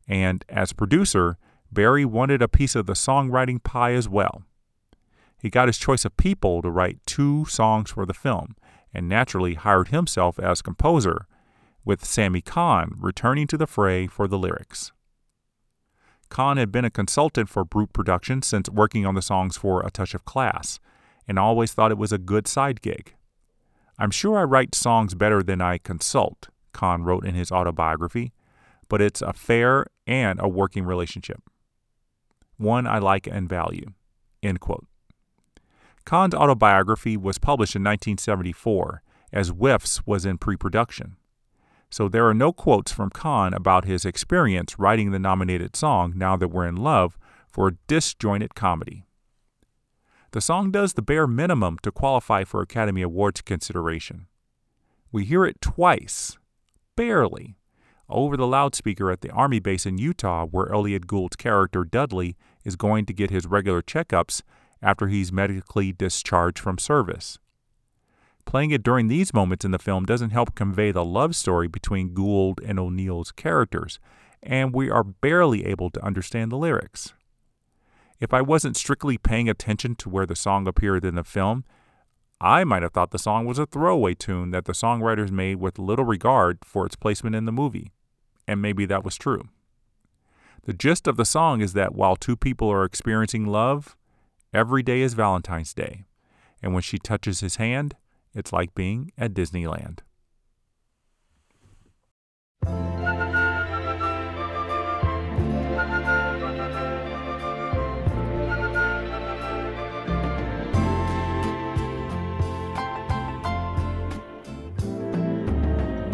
And 0.08 0.44
as 0.50 0.74
producer, 0.74 1.38
Barrie 1.72 2.06
wanted 2.06 2.42
a 2.42 2.48
piece 2.48 2.76
of 2.76 2.86
the 2.86 2.94
songwriting 2.94 3.64
pie 3.64 3.94
as 3.94 4.08
well. 4.08 4.44
He 5.42 5.50
got 5.50 5.68
his 5.68 5.78
choice 5.78 6.06
of 6.06 6.18
people 6.18 6.62
to 6.62 6.70
write 6.70 7.06
two 7.06 7.46
songs 7.46 7.92
for 7.92 8.06
the 8.06 8.14
film, 8.14 8.56
and 8.94 9.10
naturally 9.10 9.56
hired 9.56 9.90
himself 9.90 10.40
as 10.40 10.62
composer, 10.62 11.28
with 11.84 12.06
Sammy 12.06 12.42
Cahn 12.42 12.94
returning 12.98 13.46
to 13.48 13.58
the 13.58 13.68
fray 13.68 14.08
for 14.08 14.28
the 14.28 14.38
lyrics. 14.38 14.92
Cahn 16.30 16.58
had 16.58 16.72
been 16.72 16.86
a 16.86 16.90
consultant 16.90 17.50
for 17.50 17.64
Brute 17.64 17.94
Productions 17.94 18.48
since 18.48 18.70
working 18.70 19.06
on 19.06 19.14
the 19.14 19.22
songs 19.22 19.58
for 19.58 19.86
A 19.86 19.92
Touch 19.92 20.16
of 20.16 20.26
Class, 20.26 20.80
and 21.28 21.39
always 21.39 21.73
thought 21.73 21.91
it 21.91 21.97
was 21.97 22.11
a 22.11 22.17
good 22.17 22.47
side 22.47 22.82
gig. 22.82 23.13
I'm 23.97 24.11
sure 24.11 24.38
I 24.38 24.43
write 24.43 24.76
songs 24.76 25.15
better 25.15 25.41
than 25.41 25.61
I 25.61 25.78
consult, 25.78 26.49
Cahn 26.73 27.03
wrote 27.03 27.26
in 27.26 27.36
his 27.36 27.51
autobiography, 27.51 28.34
but 28.89 29.01
it's 29.01 29.21
a 29.21 29.34
fair 29.34 29.88
and 30.05 30.39
a 30.41 30.47
working 30.47 30.86
relationship. 30.86 31.41
One 32.57 32.86
I 32.88 32.99
like 32.99 33.28
and 33.28 33.49
value. 33.49 33.93
End 34.43 34.59
quote. 34.59 34.86
Cahn's 36.05 36.36
autobiography 36.36 37.17
was 37.17 37.39
published 37.39 37.76
in 37.76 37.84
1974, 37.84 39.01
as 39.34 39.49
Whiffs 39.49 40.05
was 40.05 40.26
in 40.26 40.38
pre 40.38 40.55
production. 40.55 41.17
So 41.89 42.07
there 42.07 42.28
are 42.28 42.34
no 42.34 42.51
quotes 42.51 42.91
from 42.91 43.09
Cahn 43.09 43.53
about 43.53 43.86
his 43.86 44.05
experience 44.05 44.78
writing 44.78 45.11
the 45.11 45.19
nominated 45.19 45.76
song 45.76 46.13
Now 46.15 46.36
That 46.36 46.49
We're 46.49 46.67
in 46.67 46.76
Love 46.76 47.17
for 47.47 47.69
a 47.69 47.76
disjointed 47.88 48.53
comedy. 48.53 49.05
The 50.36 50.42
song 50.42 50.70
does 50.70 50.96
the 50.96 51.02
bare 51.02 51.28
minimum 51.28 51.78
to 51.82 51.94
qualify 51.94 52.44
for 52.44 52.62
Academy 52.62 53.02
Awards 53.02 53.40
consideration. 53.40 54.28
We 55.10 55.24
hear 55.24 55.46
it 55.46 55.62
twice, 55.62 56.38
barely, 56.98 57.56
over 58.10 58.36
the 58.36 58.46
loudspeaker 58.46 59.10
at 59.10 59.22
the 59.22 59.32
Army 59.32 59.62
base 59.62 59.86
in 59.86 59.98
Utah, 59.98 60.46
where 60.46 60.70
Elliott 60.74 61.08
Gould's 61.08 61.38
character 61.38 61.86
Dudley 61.86 62.36
is 62.66 62.76
going 62.76 63.06
to 63.06 63.14
get 63.14 63.30
his 63.30 63.48
regular 63.48 63.82
checkups 63.82 64.42
after 64.82 65.08
he's 65.08 65.32
medically 65.32 65.94
discharged 65.94 66.60
from 66.60 66.80
service. 66.80 67.40
Playing 68.44 68.72
it 68.72 68.84
during 68.84 69.08
these 69.08 69.34
moments 69.34 69.64
in 69.64 69.72
the 69.72 69.80
film 69.80 70.04
doesn't 70.04 70.32
help 70.32 70.54
convey 70.54 70.92
the 70.92 71.06
love 71.06 71.34
story 71.34 71.70
between 71.70 72.14
Gould 72.14 72.60
and 72.60 72.78
O'Neill's 72.78 73.32
characters, 73.32 74.02
and 74.44 74.74
we 74.74 74.90
are 74.90 75.06
barely 75.06 75.66
able 75.66 75.90
to 75.92 76.04
understand 76.04 76.52
the 76.52 76.58
lyrics. 76.58 77.14
If 78.20 78.34
I 78.34 78.41
wasn't 78.41 78.78
strictly 78.78 79.18
paying 79.18 79.49
attention 79.49 79.95
to 79.95 80.09
where 80.09 80.26
the 80.26 80.36
song 80.36 80.68
appeared 80.68 81.03
in 81.03 81.16
the 81.16 81.24
film, 81.24 81.66
I 82.39 82.63
might 82.63 82.84
have 82.84 82.93
thought 82.93 83.11
the 83.11 83.20
song 83.20 83.45
was 83.45 83.59
a 83.59 83.66
throwaway 83.66 84.13
tune 84.13 84.51
that 84.51 84.66
the 84.66 84.74
songwriters 84.74 85.32
made 85.32 85.55
with 85.55 85.80
little 85.80 86.05
regard 86.05 86.59
for 86.63 86.86
its 86.86 86.95
placement 86.95 87.36
in 87.36 87.45
the 87.45 87.51
movie, 87.51 87.91
and 88.47 88.61
maybe 88.61 88.86
that 88.86 89.03
was 89.03 89.18
true. 89.18 89.49
The 90.63 90.74
gist 90.74 91.07
of 91.07 91.18
the 91.18 91.26
song 91.26 91.61
is 91.61 91.74
that 91.74 91.93
while 91.93 92.16
two 92.16 92.36
people 92.36 92.72
are 92.72 92.84
experiencing 92.86 93.45
love, 93.45 93.95
every 94.53 94.84
day 94.84 95.01
is 95.01 95.13
Valentine's 95.13 95.74
Day, 95.74 96.05
and 96.61 96.74
when 96.74 96.82
she 96.82 96.97
touches 96.97 97.41
his 97.41 97.57
hand, 97.57 97.95
it's 98.34 98.51
like 98.51 98.76
being 98.76 99.11
at 99.18 99.34
Disneyland. 99.34 99.99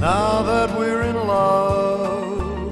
Now 0.01 0.41
that 0.41 0.75
we're 0.79 1.03
in 1.03 1.15
love, 1.15 2.71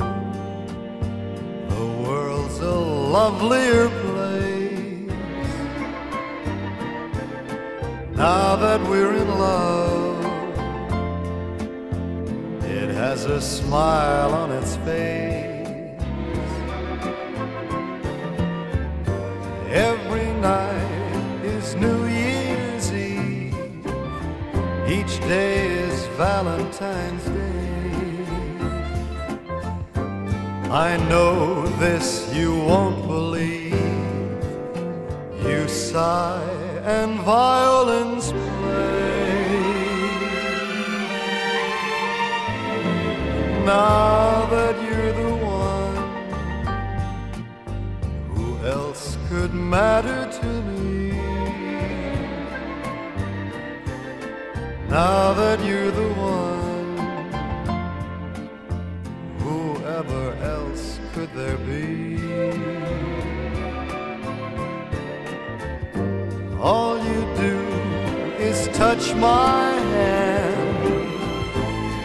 the 1.70 1.86
world's 2.04 2.58
a 2.58 2.72
lovelier 2.72 3.88
place. 4.02 5.14
Now 8.16 8.56
that 8.56 8.82
we're 8.82 9.14
in 9.14 9.28
love, 9.28 10.26
it 12.66 12.90
has 12.90 13.26
a 13.26 13.40
smile 13.40 14.34
on 14.34 14.52
its 14.52 14.78
face. 14.78 16.02
Every 19.70 20.34
night 20.42 21.46
is 21.46 21.76
New 21.76 22.08
each 24.90 25.20
day 25.20 25.68
is 25.68 26.08
Valentine's 26.18 27.24
Day. 27.26 28.26
I 30.72 30.98
know 31.10 31.68
this 31.78 32.34
you 32.34 32.56
won't 32.56 33.06
believe. 33.06 33.74
You 35.46 35.68
sigh 35.68 36.42
and 36.84 37.20
violins 37.20 38.32
play. 38.32 38.90
Now 43.66 44.48
that 44.50 44.76
you're 44.86 45.14
the 45.14 45.36
one, 45.46 45.98
who 48.34 48.58
else 48.66 49.18
could 49.30 49.54
matter 49.54 50.32
to 50.42 50.48
me? 50.64 51.19
Now 54.90 55.34
that 55.34 55.64
you're 55.64 55.92
the 55.92 56.10
one, 56.14 56.98
whoever 59.38 60.34
else 60.42 61.00
could 61.14 61.32
there 61.36 61.58
be? 61.58 62.18
All 66.60 66.98
you 66.98 67.22
do 67.38 67.56
is 68.40 68.68
touch 68.70 69.14
my 69.14 69.74
hand. 69.96 70.90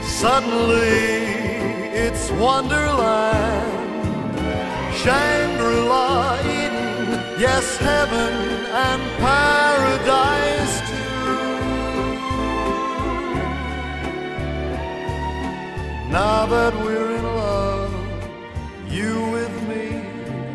Suddenly 0.05 1.25
it's 2.05 2.31
Wonderland, 2.33 3.73
Shangri-La, 4.95 6.39
Eden, 6.41 7.41
yes, 7.41 7.79
heaven 7.79 8.35
and 8.87 9.03
paradise 9.21 10.64
Now 16.15 16.47
that 16.47 16.73
we're 16.77 17.17
in 17.17 17.25
love, 17.25 17.93
you 18.89 19.31
with 19.33 19.55
me 19.69 19.87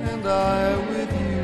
and 0.09 0.25
I 0.25 0.77
with 0.87 1.11
you. 1.19 1.43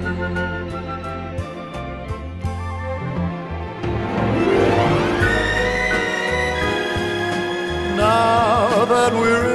Now 7.97 8.85
that 8.85 9.11
we're 9.11 9.54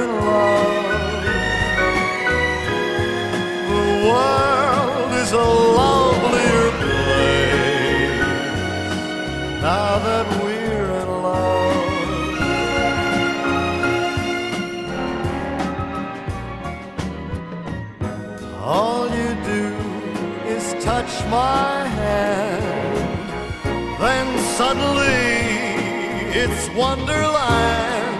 suddenly 24.71 26.31
it's 26.33 26.69
Wonderland, 26.69 28.15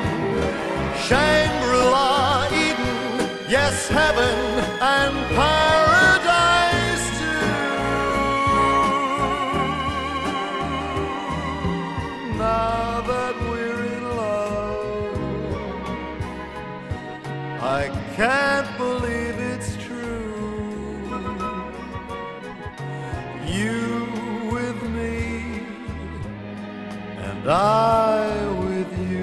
Shangri-La, 0.97 2.47
Eden, 2.51 3.29
yes, 3.49 3.87
heaven 3.87 4.37
and 4.81 5.15
paradise 5.37 7.07
too. 7.19 7.47
Now 12.37 12.99
that 13.11 13.35
we're 13.49 13.85
in 13.95 14.03
love, 14.17 15.15
I 17.61 17.81
can't 18.17 18.70
I 27.51 28.47
with 28.59 29.11
you. 29.11 29.21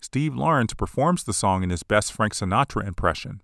Steve 0.00 0.34
Lawrence 0.34 0.74
performs 0.74 1.24
the 1.24 1.32
song 1.32 1.62
in 1.62 1.70
his 1.70 1.82
best 1.84 2.12
Frank 2.12 2.34
Sinatra 2.34 2.86
impression. 2.86 3.40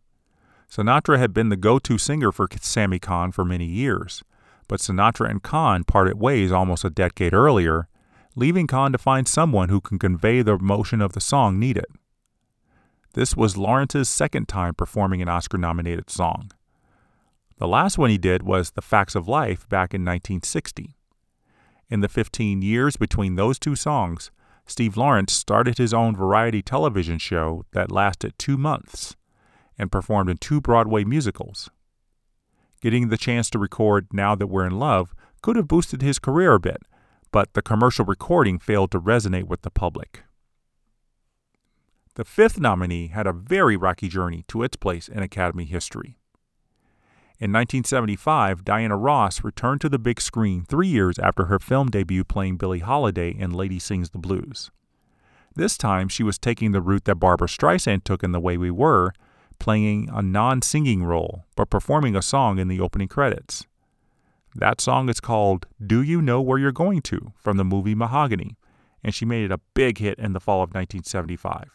Sinatra 0.71 1.19
had 1.19 1.33
been 1.33 1.49
the 1.49 1.57
go 1.57 1.79
to 1.79 1.97
singer 1.97 2.31
for 2.31 2.47
Sammy 2.61 2.99
Cahn 2.99 3.33
for 3.33 3.45
many 3.45 3.65
years, 3.65 4.23
but 4.69 4.81
Sinatra 4.81 5.31
and 5.31 5.43
Cahn 5.43 5.85
parted 5.85 6.21
ways 6.21 6.53
almost 6.53 6.85
a 6.85 6.91
decade 6.91 7.33
earlier, 7.33 7.89
leaving 8.37 8.67
Cahn 8.67 8.93
to 8.93 8.99
find 8.99 9.27
someone 9.27 9.71
who 9.71 9.81
can 9.81 9.99
convey 9.99 10.43
the 10.43 10.57
emotion 10.57 11.01
of 11.01 11.13
the 11.13 11.21
song 11.21 11.59
needed. 11.59 11.87
This 13.15 13.35
was 13.35 13.57
Lawrence's 13.57 14.11
second 14.11 14.47
time 14.47 14.75
performing 14.75 15.23
an 15.23 15.29
Oscar 15.29 15.57
nominated 15.57 16.11
song. 16.11 16.53
The 17.57 17.67
last 17.67 17.97
one 17.97 18.11
he 18.11 18.19
did 18.19 18.43
was 18.43 18.73
The 18.73 18.83
Facts 18.83 19.15
of 19.15 19.27
Life 19.27 19.69
back 19.69 19.95
in 19.95 20.03
1960. 20.03 20.95
In 21.89 22.01
the 22.01 22.09
15 22.09 22.61
years 22.61 22.97
between 22.99 23.35
those 23.35 23.59
two 23.59 23.75
songs, 23.75 24.31
Steve 24.67 24.99
Lawrence 24.99 25.33
started 25.33 25.79
his 25.79 25.95
own 25.95 26.15
variety 26.15 26.61
television 26.61 27.19
show 27.19 27.65
that 27.73 27.91
lasted 27.91 28.39
two 28.39 28.59
months 28.59 29.17
and 29.79 29.93
performed 29.93 30.29
in 30.29 30.37
two 30.39 30.61
Broadway 30.61 31.05
musicals. 31.05 31.71
Getting 32.81 33.09
the 33.09 33.17
chance 33.17 33.51
to 33.51 33.59
record 33.59 34.09
Now 34.13 34.35
That 34.35 34.47
We're 34.47 34.67
in 34.67 34.79
Love 34.79 35.15
could 35.43 35.57
have 35.57 35.69
boosted 35.69 36.03
his 36.03 36.19
career 36.19 36.55
a 36.55 36.61
bit, 36.61 36.83
but 37.31 37.53
the 37.55 37.63
commercial 37.63 38.05
recording 38.05 38.59
failed 38.59 38.91
to 38.93 39.01
resonate 39.01 39.45
with 39.45 39.63
the 39.63 39.71
public. 39.71 40.23
The 42.15 42.25
fifth 42.25 42.59
nominee 42.59 43.09
had 43.09 43.27
a 43.27 43.33
very 43.33 43.77
rocky 43.77 44.09
journey 44.09 44.45
to 44.49 44.63
its 44.63 44.77
place 44.77 45.09
in 45.09 45.23
Academy 45.23 45.65
history. 45.65 46.19
In 47.41 47.53
1975, 47.53 48.65
Diana 48.65 48.97
Ross 48.97 49.45
returned 49.45 49.81
to 49.83 49.89
the 49.89 50.01
big 50.01 50.21
screen 50.21 50.65
three 50.65 50.89
years 50.89 51.21
after 51.21 51.45
her 51.45 51.61
film 51.61 51.89
debut 51.89 52.25
playing 52.25 52.57
Billie 52.57 52.81
Holiday 52.81 53.31
in 53.31 53.53
Lady 53.53 53.79
Sings 53.79 54.11
the 54.11 54.19
Blues. 54.19 54.73
This 55.55 55.79
time, 55.79 56.09
she 56.09 56.25
was 56.25 56.37
taking 56.37 56.73
the 56.73 56.81
route 56.81 57.05
that 57.05 57.17
Barbra 57.17 57.47
Streisand 57.47 58.03
took 58.03 58.25
in 58.25 58.33
The 58.33 58.41
Way 58.41 58.57
We 58.57 58.73
Were, 58.73 59.13
playing 59.59 60.09
a 60.13 60.23
non 60.23 60.63
singing 60.63 61.05
role, 61.05 61.45
but 61.57 61.71
performing 61.71 62.17
a 62.17 62.23
song 62.23 62.59
in 62.59 62.69
the 62.69 62.81
opening 62.81 63.09
credits. 63.09 63.67
That 64.55 64.81
song 64.81 65.09
is 65.09 65.21
called 65.21 65.67
Do 65.85 66.03
You 66.03 66.23
Know 66.23 66.41
Where 66.41 66.59
You're 66.59 66.73
Going 66.73 67.03
to 67.03 67.33
from 67.37 67.57
the 67.57 67.65
movie 67.65 67.95
Mahogany, 67.95 68.57
and 69.05 69.15
she 69.15 69.25
made 69.25 69.45
it 69.45 69.53
a 69.53 69.61
big 69.75 69.99
hit 69.99 70.19
in 70.19 70.33
the 70.33 70.41
fall 70.41 70.63
of 70.63 70.71
1975. 70.71 71.71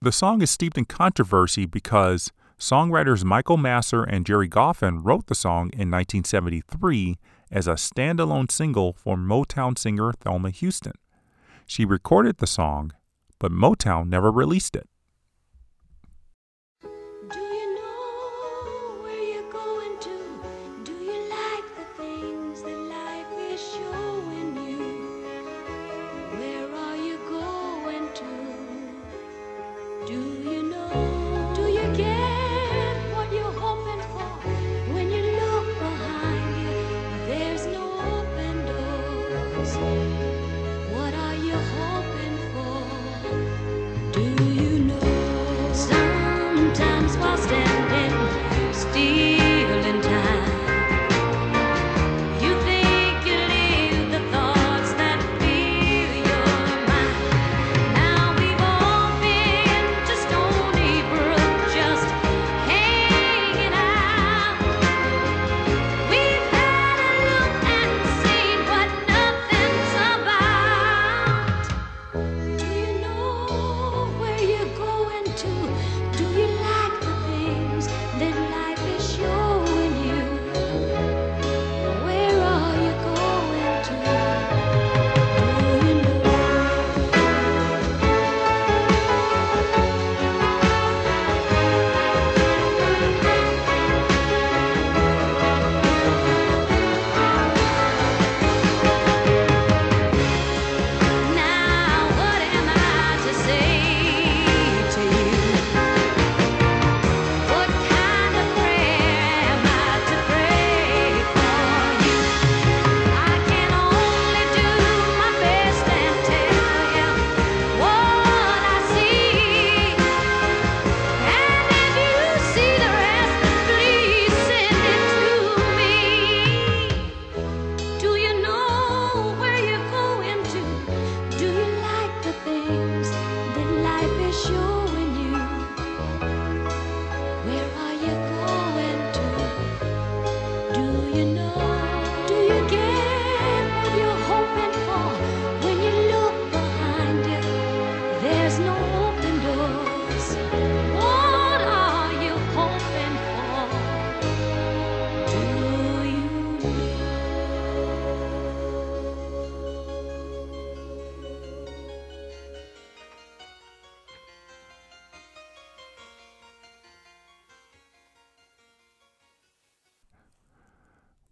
The 0.00 0.12
song 0.12 0.42
is 0.42 0.50
steeped 0.50 0.78
in 0.78 0.84
controversy 0.84 1.66
because 1.66 2.30
songwriters 2.56 3.24
Michael 3.24 3.56
Masser 3.56 4.04
and 4.04 4.24
Gerry 4.24 4.48
Goffin 4.48 5.00
wrote 5.02 5.26
the 5.26 5.34
song 5.34 5.70
in 5.72 5.90
1973 5.90 7.16
as 7.50 7.66
a 7.66 7.72
standalone 7.72 8.50
single 8.50 8.92
for 8.92 9.16
Motown 9.16 9.76
singer 9.76 10.12
Thelma 10.12 10.50
Houston. 10.50 10.92
She 11.66 11.84
recorded 11.84 12.38
the 12.38 12.46
song, 12.46 12.92
but 13.38 13.52
Motown 13.52 14.08
never 14.08 14.30
released 14.30 14.74
it. 14.76 14.88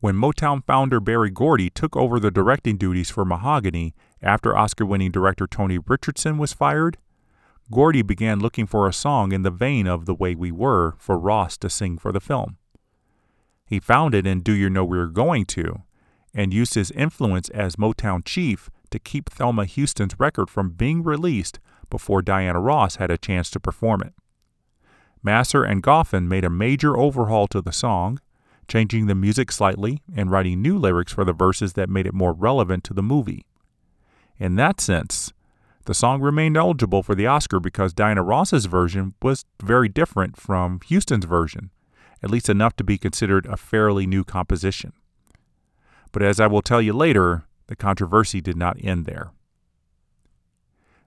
When 0.07 0.15
Motown 0.15 0.63
founder 0.63 1.01
Berry 1.01 1.31
Gordy 1.31 1.69
took 1.69 1.97
over 1.97 2.21
the 2.21 2.31
directing 2.31 2.77
duties 2.77 3.11
for 3.11 3.25
Mahogany 3.25 3.93
after 4.23 4.57
Oscar 4.57 4.87
winning 4.87 5.11
director 5.11 5.49
Tony 5.49 5.79
Richardson 5.79 6.39
was 6.39 6.53
fired, 6.53 6.97
Gordy 7.73 8.03
began 8.03 8.39
looking 8.39 8.69
for 8.69 8.87
a 8.87 8.93
song 8.93 9.33
in 9.33 9.43
the 9.43 9.51
vein 9.51 9.89
of 9.89 10.07
The 10.07 10.15
Way 10.15 10.37
We 10.37 10.53
Were 10.53 10.95
for 10.97 11.19
Ross 11.19 11.57
to 11.57 11.69
sing 11.69 11.99
for 11.99 12.13
the 12.13 12.21
film. 12.21 12.57
He 13.67 13.81
found 13.81 14.15
it 14.15 14.29
in 14.29 14.43
Do 14.43 14.53
You 14.53 14.71
Know 14.71 14.85
We're 14.85 15.07
Going 15.07 15.45
To 15.47 15.83
and 16.33 16.55
used 16.55 16.75
his 16.75 16.93
influence 16.93 17.49
as 17.49 17.75
Motown 17.75 18.25
chief 18.25 18.71
to 18.91 19.01
keep 19.01 19.29
Thelma 19.29 19.65
Houston's 19.65 20.21
record 20.21 20.49
from 20.49 20.71
being 20.71 21.03
released 21.03 21.59
before 21.91 22.23
Diana 22.23 22.61
Ross 22.61 22.95
had 22.95 23.11
a 23.11 23.19
chance 23.19 23.51
to 23.51 23.59
perform 23.59 24.03
it. 24.03 24.15
Masser 25.21 25.65
and 25.65 25.83
Goffin 25.83 26.29
made 26.29 26.45
a 26.45 26.49
major 26.49 26.97
overhaul 26.97 27.49
to 27.49 27.61
the 27.61 27.73
song, 27.73 28.21
changing 28.69 29.07
the 29.07 29.15
music 29.15 29.53
slightly 29.53 30.03
and 30.15 30.31
writing 30.31 30.61
new 30.61 30.79
lyrics 30.79 31.13
for 31.13 31.25
the 31.25 31.33
verses 31.33 31.75
that 31.75 31.89
made 31.89 32.07
it 32.07 32.15
more 32.15 32.33
relevant 32.33 32.85
to 32.85 32.95
the 32.95 33.03
movie. 33.03 33.47
In 34.39 34.57
that 34.57 34.81
sense, 34.81 35.33
the 35.87 35.95
song 35.95 36.21
remained 36.21 36.57
eligible 36.57 37.03
for 37.03 37.15
the 37.15 37.27
Oscar 37.27 37.61
because 37.61 37.93
Diana 37.93 38.23
Ross's 38.23 38.67
version 38.67 39.15
was 39.23 39.45
very 39.63 39.89
different 39.89 40.37
from 40.37 40.81
Houston's 40.89 41.25
version, 41.25 41.71
at 42.23 42.31
least 42.31 42.49
enough 42.49 42.75
to 42.77 42.85
be 42.85 42.99
considered 42.99 43.47
a 43.47 43.57
fairly 43.57 44.07
new 44.07 44.25
composition. 44.25 44.93
But 46.13 46.23
as 46.23 46.41
I 46.41 46.49
will 46.49 46.63
tell 46.63 46.83
you 46.83 46.93
later, 46.93 47.45
the 47.69 47.77
controversy 47.77 48.41
did 48.41 48.57
not 48.57 48.83
end 48.83 49.07
there. 49.07 49.31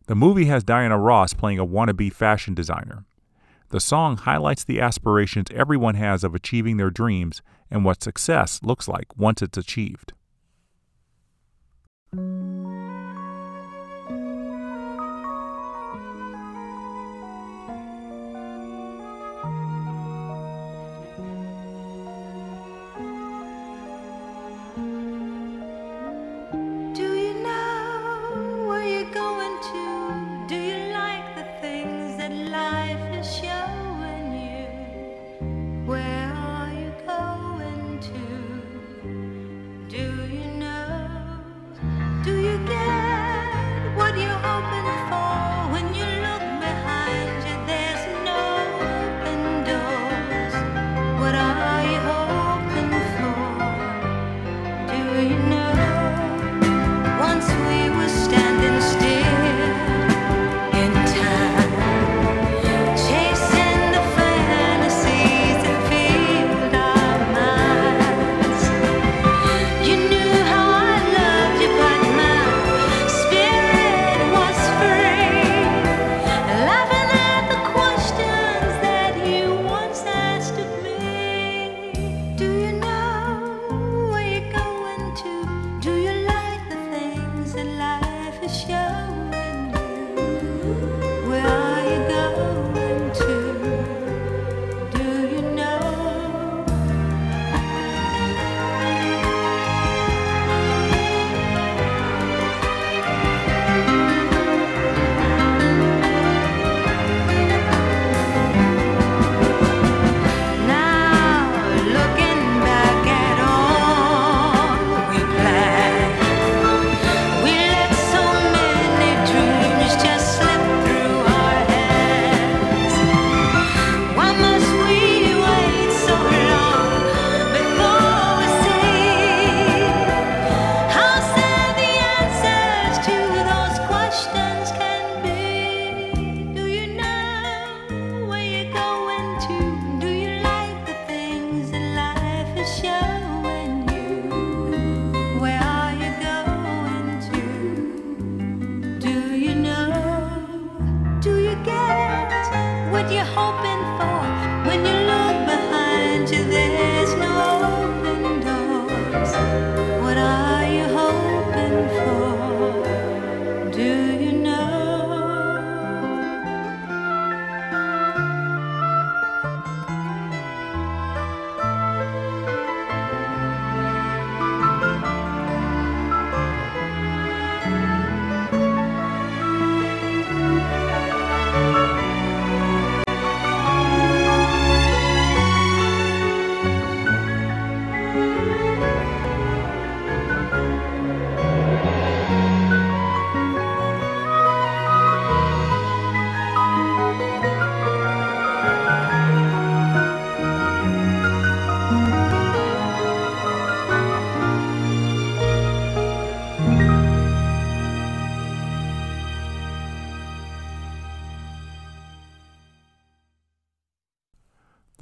The 0.07 0.15
movie 0.15 0.45
has 0.45 0.63
Diana 0.63 0.97
Ross 0.97 1.33
playing 1.33 1.59
a 1.59 1.65
wannabe 1.65 2.11
fashion 2.11 2.53
designer, 2.53 3.05
the 3.69 3.79
song 3.79 4.17
highlights 4.17 4.63
the 4.63 4.81
aspirations 4.81 5.47
everyone 5.53 5.95
has 5.95 6.23
of 6.23 6.35
achieving 6.35 6.77
their 6.77 6.89
dreams 6.89 7.41
and 7.69 7.85
what 7.85 8.03
success 8.03 8.59
looks 8.63 8.87
like 8.87 9.15
once 9.17 9.41
it's 9.41 9.57
achieved. 9.57 10.13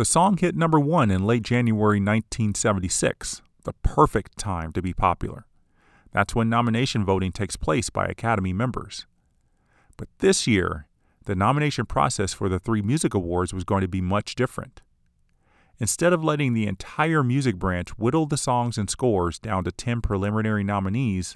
Song 0.07 0.37
hit 0.37 0.55
number 0.55 0.79
one 0.79 1.11
in 1.11 1.25
late 1.25 1.43
January 1.43 1.99
1976, 1.99 3.41
the 3.65 3.73
perfect 3.83 4.37
time 4.37 4.71
to 4.71 4.81
be 4.81 4.93
popular. 4.93 5.45
That's 6.13 6.33
when 6.33 6.49
nomination 6.49 7.03
voting 7.03 7.33
takes 7.33 7.57
place 7.57 7.89
by 7.89 8.05
Academy 8.05 8.53
members. 8.53 9.05
But 9.97 10.07
this 10.19 10.47
year, 10.47 10.87
the 11.25 11.35
nomination 11.35 11.85
process 11.85 12.31
for 12.31 12.47
the 12.47 12.57
three 12.57 12.81
music 12.81 13.13
awards 13.13 13.53
was 13.53 13.65
going 13.65 13.81
to 13.81 13.87
be 13.87 13.99
much 13.99 14.35
different. 14.35 14.81
Instead 15.77 16.13
of 16.13 16.23
letting 16.23 16.53
the 16.53 16.67
entire 16.67 17.21
music 17.21 17.57
branch 17.57 17.89
whittle 17.97 18.25
the 18.25 18.37
songs 18.37 18.77
and 18.77 18.89
scores 18.89 19.37
down 19.37 19.65
to 19.65 19.71
10 19.73 19.99
preliminary 19.99 20.63
nominees, 20.63 21.35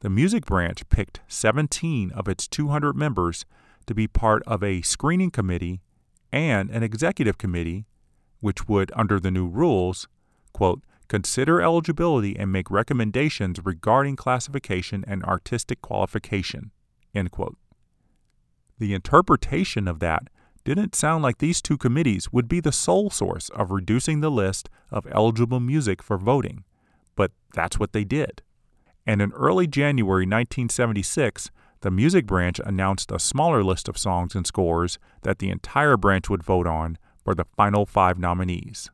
the 0.00 0.10
music 0.10 0.44
branch 0.44 0.86
picked 0.90 1.20
17 1.28 2.12
of 2.12 2.28
its 2.28 2.46
200 2.46 2.94
members 2.94 3.46
to 3.86 3.94
be 3.94 4.06
part 4.06 4.42
of 4.46 4.62
a 4.62 4.82
screening 4.82 5.30
committee 5.30 5.80
and 6.32 6.70
an 6.70 6.82
executive 6.82 7.38
committee, 7.38 7.86
which 8.40 8.68
would, 8.68 8.92
under 8.94 9.18
the 9.18 9.30
new 9.30 9.46
rules, 9.46 10.08
quote, 10.52 10.82
consider 11.08 11.60
eligibility 11.60 12.36
and 12.36 12.52
make 12.52 12.70
recommendations 12.70 13.64
regarding 13.64 14.16
classification 14.16 15.04
and 15.06 15.24
artistic 15.24 15.80
qualification, 15.80 16.72
end 17.14 17.30
quote. 17.30 17.56
The 18.78 18.92
interpretation 18.92 19.88
of 19.88 20.00
that 20.00 20.28
didn't 20.64 20.96
sound 20.96 21.22
like 21.22 21.38
these 21.38 21.62
two 21.62 21.78
committees 21.78 22.32
would 22.32 22.48
be 22.48 22.60
the 22.60 22.72
sole 22.72 23.08
source 23.08 23.48
of 23.50 23.70
reducing 23.70 24.20
the 24.20 24.30
list 24.30 24.68
of 24.90 25.06
eligible 25.12 25.60
music 25.60 26.02
for 26.02 26.18
voting, 26.18 26.64
but 27.14 27.30
that's 27.54 27.78
what 27.78 27.92
they 27.92 28.04
did. 28.04 28.42
And 29.06 29.22
in 29.22 29.30
early 29.32 29.68
January 29.68 30.24
1976, 30.24 31.50
the 31.80 31.90
music 31.90 32.26
branch 32.26 32.60
announced 32.64 33.10
a 33.12 33.18
smaller 33.18 33.62
list 33.62 33.88
of 33.88 33.98
songs 33.98 34.34
and 34.34 34.46
scores 34.46 34.98
that 35.22 35.38
the 35.38 35.50
entire 35.50 35.96
branch 35.96 36.28
would 36.28 36.42
vote 36.42 36.66
on 36.66 36.98
for 37.22 37.34
the 37.34 37.44
final 37.44 37.86
five 37.86 38.18
nominees. 38.18 38.90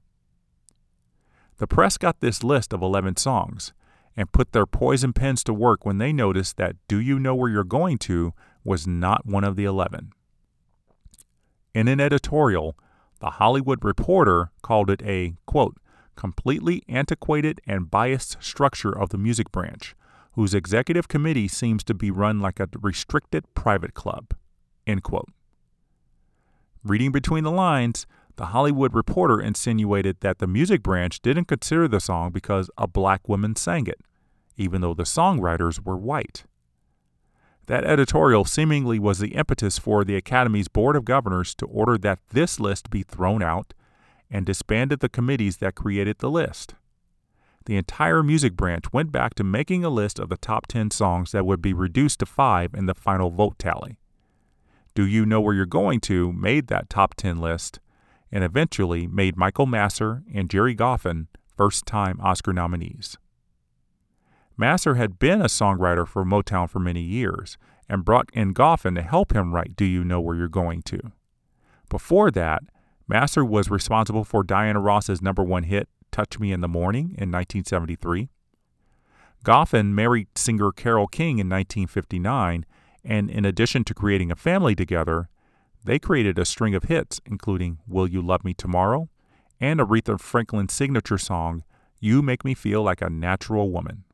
The 1.58 1.66
press 1.66 1.96
got 1.96 2.20
this 2.20 2.42
list 2.42 2.72
of 2.72 2.82
11 2.82 3.16
songs 3.16 3.72
and 4.16 4.32
put 4.32 4.52
their 4.52 4.66
poison 4.66 5.12
pens 5.12 5.44
to 5.44 5.54
work 5.54 5.84
when 5.86 5.98
they 5.98 6.12
noticed 6.12 6.56
that 6.56 6.76
Do 6.88 6.98
You 6.98 7.18
Know 7.18 7.34
Where 7.34 7.50
You're 7.50 7.64
Going 7.64 7.98
To 7.98 8.32
was 8.64 8.86
not 8.86 9.26
one 9.26 9.44
of 9.44 9.56
the 9.56 9.64
11. 9.64 10.12
In 11.74 11.88
an 11.88 12.00
editorial, 12.00 12.76
the 13.20 13.30
Hollywood 13.30 13.84
Reporter 13.84 14.50
called 14.62 14.90
it 14.90 15.02
a, 15.02 15.34
quote, 15.46 15.76
completely 16.16 16.82
antiquated 16.88 17.60
and 17.66 17.90
biased 17.90 18.36
structure 18.40 18.96
of 18.96 19.08
the 19.08 19.18
music 19.18 19.50
branch, 19.50 19.94
whose 20.32 20.54
executive 20.54 21.08
committee 21.08 21.48
seems 21.48 21.84
to 21.84 21.94
be 21.94 22.10
run 22.10 22.40
like 22.40 22.58
a 22.58 22.68
restricted 22.80 23.44
private 23.54 23.94
club, 23.94 24.34
end 24.86 25.02
quote. 25.02 25.28
Reading 26.84 27.12
between 27.12 27.44
the 27.44 27.50
lines, 27.50 28.06
the 28.36 28.46
Hollywood 28.46 28.94
Reporter 28.94 29.40
insinuated 29.40 30.16
that 30.20 30.38
the 30.38 30.46
music 30.46 30.82
branch 30.82 31.20
didn't 31.20 31.44
consider 31.44 31.86
the 31.86 32.00
song 32.00 32.32
because 32.32 32.70
a 32.78 32.86
black 32.86 33.28
woman 33.28 33.56
sang 33.56 33.86
it, 33.86 34.00
even 34.56 34.80
though 34.80 34.94
the 34.94 35.02
songwriters 35.02 35.84
were 35.84 35.96
white. 35.96 36.44
That 37.66 37.84
editorial 37.84 38.44
seemingly 38.44 38.98
was 38.98 39.18
the 39.18 39.34
impetus 39.34 39.78
for 39.78 40.04
the 40.04 40.16
Academy's 40.16 40.68
Board 40.68 40.96
of 40.96 41.04
Governors 41.04 41.54
to 41.56 41.66
order 41.66 41.96
that 41.98 42.18
this 42.30 42.58
list 42.58 42.90
be 42.90 43.02
thrown 43.02 43.42
out 43.42 43.74
and 44.30 44.46
disbanded 44.46 45.00
the 45.00 45.08
committees 45.08 45.58
that 45.58 45.74
created 45.74 46.18
the 46.18 46.30
list. 46.30 46.74
The 47.64 47.76
entire 47.76 48.22
music 48.22 48.56
branch 48.56 48.92
went 48.92 49.12
back 49.12 49.34
to 49.34 49.44
making 49.44 49.84
a 49.84 49.90
list 49.90 50.18
of 50.18 50.28
the 50.28 50.36
top 50.36 50.66
10 50.66 50.90
songs 50.90 51.32
that 51.32 51.46
would 51.46 51.62
be 51.62 51.72
reduced 51.72 52.18
to 52.20 52.26
five 52.26 52.74
in 52.74 52.86
the 52.86 52.94
final 52.94 53.30
vote 53.30 53.58
tally. 53.58 53.98
Do 54.94 55.06
You 55.06 55.24
Know 55.24 55.40
Where 55.40 55.54
You're 55.54 55.66
Going 55.66 56.00
To 56.00 56.32
made 56.32 56.66
that 56.66 56.90
top 56.90 57.14
10 57.14 57.40
list 57.40 57.80
and 58.30 58.42
eventually 58.42 59.06
made 59.06 59.36
Michael 59.36 59.66
Masser 59.66 60.22
and 60.34 60.50
Gerry 60.50 60.74
Goffin 60.74 61.28
first 61.56 61.86
time 61.86 62.20
Oscar 62.20 62.52
nominees. 62.52 63.16
Masser 64.56 64.94
had 64.94 65.18
been 65.18 65.40
a 65.40 65.46
songwriter 65.46 66.06
for 66.06 66.24
Motown 66.24 66.68
for 66.68 66.78
many 66.78 67.00
years 67.00 67.56
and 67.88 68.04
brought 68.04 68.28
in 68.32 68.54
Goffin 68.54 68.94
to 68.94 69.02
help 69.02 69.34
him 69.34 69.54
write 69.54 69.76
Do 69.76 69.84
You 69.84 70.04
Know 70.04 70.20
Where 70.20 70.36
You're 70.36 70.48
Going 70.48 70.82
To. 70.82 71.12
Before 71.88 72.30
that, 72.30 72.62
Masser 73.08 73.44
was 73.44 73.70
responsible 73.70 74.24
for 74.24 74.42
Diana 74.42 74.80
Ross's 74.80 75.20
number 75.20 75.42
one 75.42 75.64
hit, 75.64 75.88
Touch 76.12 76.38
Me 76.38 76.52
in 76.52 76.60
the 76.60 76.68
Morning, 76.68 77.06
in 77.18 77.32
1973. 77.32 78.28
Goffin 79.44 79.86
married 79.86 80.28
singer 80.36 80.70
Carole 80.70 81.08
King 81.08 81.38
in 81.40 81.48
1959, 81.48 82.64
and 83.04 83.28
in 83.28 83.44
addition 83.44 83.82
to 83.84 83.94
creating 83.94 84.30
a 84.30 84.36
family 84.36 84.76
together, 84.76 85.28
they 85.84 85.98
created 85.98 86.38
a 86.38 86.44
string 86.44 86.76
of 86.76 86.84
hits, 86.84 87.20
including 87.26 87.78
Will 87.88 88.06
You 88.06 88.22
Love 88.22 88.44
Me 88.44 88.54
Tomorrow 88.54 89.08
and 89.60 89.80
Aretha 89.80 90.20
Franklin's 90.20 90.72
signature 90.72 91.18
song, 91.18 91.64
You 91.98 92.22
Make 92.22 92.44
Me 92.44 92.54
Feel 92.54 92.82
Like 92.82 93.00
a 93.00 93.10
Natural 93.10 93.70
Woman. 93.70 94.04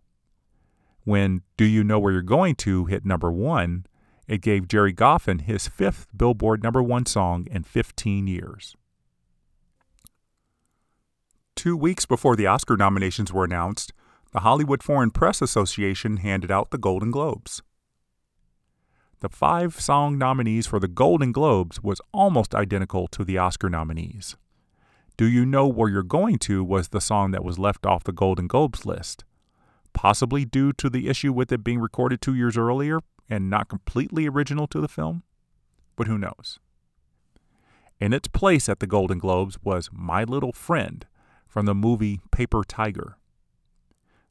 When 1.04 1.42
Do 1.56 1.64
You 1.64 1.82
Know 1.82 1.98
Where 1.98 2.12
You're 2.12 2.22
Going 2.22 2.54
To 2.56 2.84
hit 2.84 3.04
number 3.04 3.32
one, 3.32 3.86
it 4.26 4.42
gave 4.42 4.68
Gerry 4.68 4.92
Goffin 4.92 5.40
his 5.40 5.66
fifth 5.66 6.06
Billboard 6.14 6.62
number 6.62 6.82
one 6.82 7.06
song 7.06 7.46
in 7.50 7.64
15 7.64 8.26
years. 8.26 8.76
Two 11.58 11.76
weeks 11.76 12.06
before 12.06 12.36
the 12.36 12.46
Oscar 12.46 12.76
nominations 12.76 13.32
were 13.32 13.42
announced, 13.42 13.92
the 14.30 14.40
Hollywood 14.40 14.80
Foreign 14.80 15.10
Press 15.10 15.42
Association 15.42 16.18
handed 16.18 16.52
out 16.52 16.70
the 16.70 16.78
Golden 16.78 17.10
Globes. 17.10 17.62
The 19.18 19.28
five 19.28 19.80
song 19.80 20.16
nominees 20.16 20.68
for 20.68 20.78
the 20.78 20.86
Golden 20.86 21.32
Globes 21.32 21.82
was 21.82 22.00
almost 22.14 22.54
identical 22.54 23.08
to 23.08 23.24
the 23.24 23.38
Oscar 23.38 23.68
nominees. 23.68 24.36
Do 25.16 25.26
You 25.26 25.44
Know 25.44 25.66
Where 25.66 25.88
You're 25.88 26.04
Going 26.04 26.38
To 26.38 26.62
was 26.62 26.90
the 26.90 27.00
song 27.00 27.32
that 27.32 27.42
was 27.42 27.58
left 27.58 27.84
off 27.84 28.04
the 28.04 28.12
Golden 28.12 28.46
Globes 28.46 28.86
list 28.86 29.24
possibly 29.92 30.44
due 30.44 30.72
to 30.74 30.88
the 30.88 31.08
issue 31.08 31.32
with 31.32 31.50
it 31.50 31.64
being 31.64 31.80
recorded 31.80 32.20
two 32.20 32.36
years 32.36 32.56
earlier 32.56 33.00
and 33.28 33.50
not 33.50 33.68
completely 33.68 34.28
original 34.28 34.68
to 34.68 34.80
the 34.80 34.86
film, 34.86 35.24
but 35.96 36.06
who 36.06 36.18
knows? 36.18 36.60
In 37.98 38.12
its 38.12 38.28
place 38.28 38.68
at 38.68 38.78
the 38.78 38.86
Golden 38.86 39.18
Globes 39.18 39.58
was 39.64 39.90
My 39.92 40.22
Little 40.22 40.52
Friend 40.52 41.04
from 41.48 41.66
the 41.66 41.74
movie 41.74 42.20
Paper 42.30 42.62
Tiger. 42.62 43.16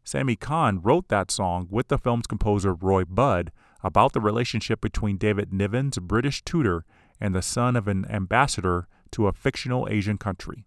Sammy 0.03 0.37
Cahn 0.37 0.79
wrote 0.81 1.09
that 1.09 1.29
song 1.31 1.67
with 1.69 1.89
the 1.89 1.97
film's 1.97 2.27
composer 2.27 2.73
Roy 2.73 3.03
Budd 3.03 3.51
about 3.83 4.13
the 4.13 4.21
relationship 4.21 4.79
between 4.79 5.17
David 5.17 5.51
Niven's 5.51 5.97
British 5.97 6.41
tutor 6.43 6.85
and 7.19 7.35
the 7.35 7.41
son 7.41 7.75
of 7.75 7.87
an 7.87 8.05
ambassador 8.09 8.87
to 9.11 9.27
a 9.27 9.33
fictional 9.33 9.87
Asian 9.89 10.17
country. 10.17 10.65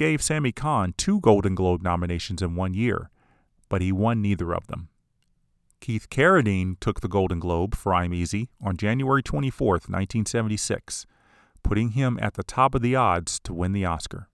Gave 0.00 0.22
Sammy 0.22 0.50
Cahn 0.50 0.94
two 0.96 1.20
Golden 1.20 1.54
Globe 1.54 1.82
nominations 1.82 2.40
in 2.40 2.54
one 2.54 2.72
year, 2.72 3.10
but 3.68 3.82
he 3.82 3.92
won 3.92 4.22
neither 4.22 4.54
of 4.54 4.66
them. 4.66 4.88
Keith 5.78 6.08
Carradine 6.08 6.80
took 6.80 7.02
the 7.02 7.06
Golden 7.06 7.38
Globe 7.38 7.74
for 7.74 7.92
I'm 7.92 8.14
Easy 8.14 8.48
on 8.62 8.78
January 8.78 9.22
24, 9.22 9.72
1976, 9.72 11.04
putting 11.62 11.90
him 11.90 12.18
at 12.22 12.32
the 12.32 12.42
top 12.42 12.74
of 12.74 12.80
the 12.80 12.96
odds 12.96 13.38
to 13.40 13.52
win 13.52 13.72
the 13.72 13.84
Oscar. 13.84 14.30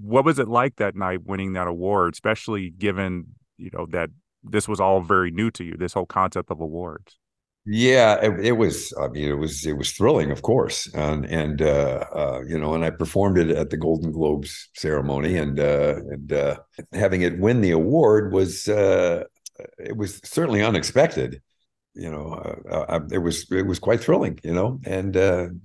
What 0.00 0.24
was 0.24 0.38
it 0.38 0.48
like 0.48 0.76
that 0.76 0.96
night 0.96 1.26
winning 1.26 1.52
that 1.52 1.68
award, 1.68 2.14
especially 2.14 2.70
given, 2.70 3.34
you 3.58 3.68
know, 3.74 3.84
that 3.90 4.08
this 4.42 4.66
was 4.66 4.80
all 4.80 5.02
very 5.02 5.30
new 5.30 5.50
to 5.50 5.62
you, 5.62 5.74
this 5.76 5.92
whole 5.92 6.06
concept 6.06 6.50
of 6.50 6.58
awards? 6.58 7.18
Yeah, 7.64 8.18
it, 8.20 8.46
it, 8.46 8.52
was. 8.52 8.92
I 9.00 9.06
mean, 9.08 9.28
it 9.28 9.34
was 9.38 9.64
it 9.64 9.74
was 9.74 9.92
thrilling, 9.92 10.32
of 10.32 10.42
course, 10.42 10.92
and 10.94 11.24
and 11.26 11.62
uh, 11.62 12.04
uh, 12.12 12.40
you 12.44 12.58
know, 12.58 12.74
and 12.74 12.84
I 12.84 12.90
performed 12.90 13.38
it 13.38 13.50
at 13.50 13.70
the 13.70 13.76
Golden 13.76 14.10
Globes 14.10 14.68
ceremony, 14.74 15.36
and 15.36 15.60
uh, 15.60 15.94
and 16.10 16.32
uh, 16.32 16.56
having 16.92 17.22
it 17.22 17.38
win 17.38 17.60
the 17.60 17.70
award 17.70 18.32
was 18.32 18.66
uh, 18.68 19.22
it 19.78 19.96
was 19.96 20.20
certainly 20.24 20.60
unexpected. 20.60 21.40
You 21.94 22.10
know, 22.10 22.32
uh, 22.68 22.86
I, 22.88 23.14
it 23.14 23.18
was 23.18 23.46
it 23.52 23.66
was 23.66 23.78
quite 23.78 24.00
thrilling. 24.00 24.40
You 24.42 24.54
know, 24.54 24.80
and 24.84 25.14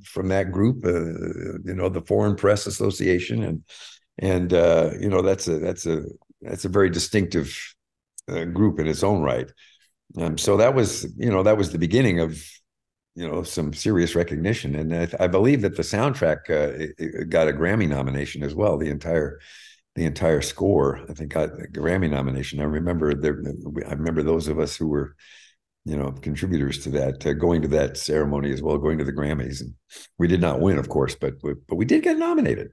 from 0.05 0.27
that 0.27 0.51
group, 0.51 0.85
you 0.85 1.73
know, 1.73 1.89
the 1.89 2.01
Foreign 2.01 2.35
Press 2.35 2.67
Association, 2.67 3.43
and 3.43 3.63
and 4.19 4.51
you 5.01 5.09
know, 5.09 5.23
that's 5.23 5.47
a 5.47 5.57
that's 5.57 5.87
a 5.87 6.03
that's 6.43 6.65
a 6.65 6.69
very 6.69 6.91
distinctive 6.91 7.57
group 8.27 8.79
in 8.79 8.87
its 8.87 9.03
own 9.03 9.21
right. 9.23 9.51
Um, 10.15 10.37
so 10.37 10.57
that 10.57 10.73
was, 10.73 11.05
you 11.17 11.29
know, 11.29 11.43
that 11.43 11.57
was 11.57 11.71
the 11.71 11.79
beginning 11.79 12.19
of, 12.19 12.41
you 13.15 13.27
know, 13.27 13.43
some 13.43 13.73
serious 13.73 14.15
recognition. 14.15 14.75
And 14.75 14.95
I, 14.95 15.25
I 15.25 15.27
believe 15.27 15.61
that 15.61 15.75
the 15.75 15.83
soundtrack 15.83 16.49
uh, 16.49 16.73
it, 16.77 16.95
it 16.97 17.29
got 17.29 17.47
a 17.47 17.53
Grammy 17.53 17.87
nomination 17.87 18.43
as 18.43 18.55
well. 18.55 18.77
The 18.77 18.89
entire, 18.89 19.39
the 19.95 20.05
entire 20.05 20.41
score, 20.41 21.01
I 21.09 21.13
think, 21.13 21.33
got 21.33 21.49
a 21.49 21.67
Grammy 21.67 22.09
nomination. 22.09 22.59
I 22.61 22.65
remember 22.65 23.13
there. 23.13 23.41
I 23.87 23.93
remember 23.93 24.23
those 24.23 24.47
of 24.47 24.59
us 24.59 24.77
who 24.77 24.87
were, 24.87 25.15
you 25.87 25.95
know, 25.95 26.11
contributors 26.11 26.79
to 26.83 26.89
that, 26.89 27.25
uh, 27.25 27.31
going 27.33 27.61
to 27.61 27.67
that 27.69 27.95
ceremony 27.95 28.51
as 28.51 28.61
well, 28.61 28.77
going 28.77 28.97
to 28.97 29.05
the 29.05 29.13
Grammys. 29.13 29.61
And 29.61 29.73
we 30.19 30.27
did 30.27 30.41
not 30.41 30.59
win, 30.59 30.77
of 30.77 30.89
course, 30.89 31.15
but 31.15 31.35
but 31.41 31.75
we 31.75 31.85
did 31.85 32.03
get 32.03 32.17
nominated. 32.17 32.71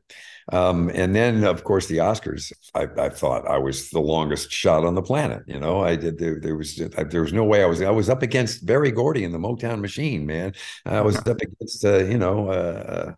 Um, 0.52 0.90
and 0.92 1.14
then, 1.14 1.44
of 1.44 1.62
course, 1.62 1.86
the 1.86 1.98
Oscars. 1.98 2.52
I, 2.74 2.88
I, 2.98 3.08
thought 3.08 3.48
I 3.48 3.56
was 3.58 3.90
the 3.90 4.00
longest 4.00 4.50
shot 4.50 4.84
on 4.84 4.94
the 4.94 5.02
planet. 5.02 5.42
You 5.46 5.60
know, 5.60 5.80
I 5.80 5.96
did. 5.96 6.18
There, 6.18 6.40
there 6.40 6.56
was 6.56 6.76
there 6.76 7.22
was 7.22 7.32
no 7.32 7.44
way 7.44 7.62
I 7.62 7.66
was. 7.66 7.80
I 7.80 7.90
was 7.90 8.10
up 8.10 8.22
against 8.22 8.66
Berry 8.66 8.90
Gordy 8.90 9.22
in 9.22 9.32
the 9.32 9.38
Motown 9.38 9.80
Machine. 9.80 10.26
Man, 10.26 10.52
I 10.84 11.00
was 11.00 11.16
up 11.16 11.40
against 11.40 11.84
uh, 11.84 12.04
you 12.04 12.18
know 12.18 12.48
uh, 12.50 13.12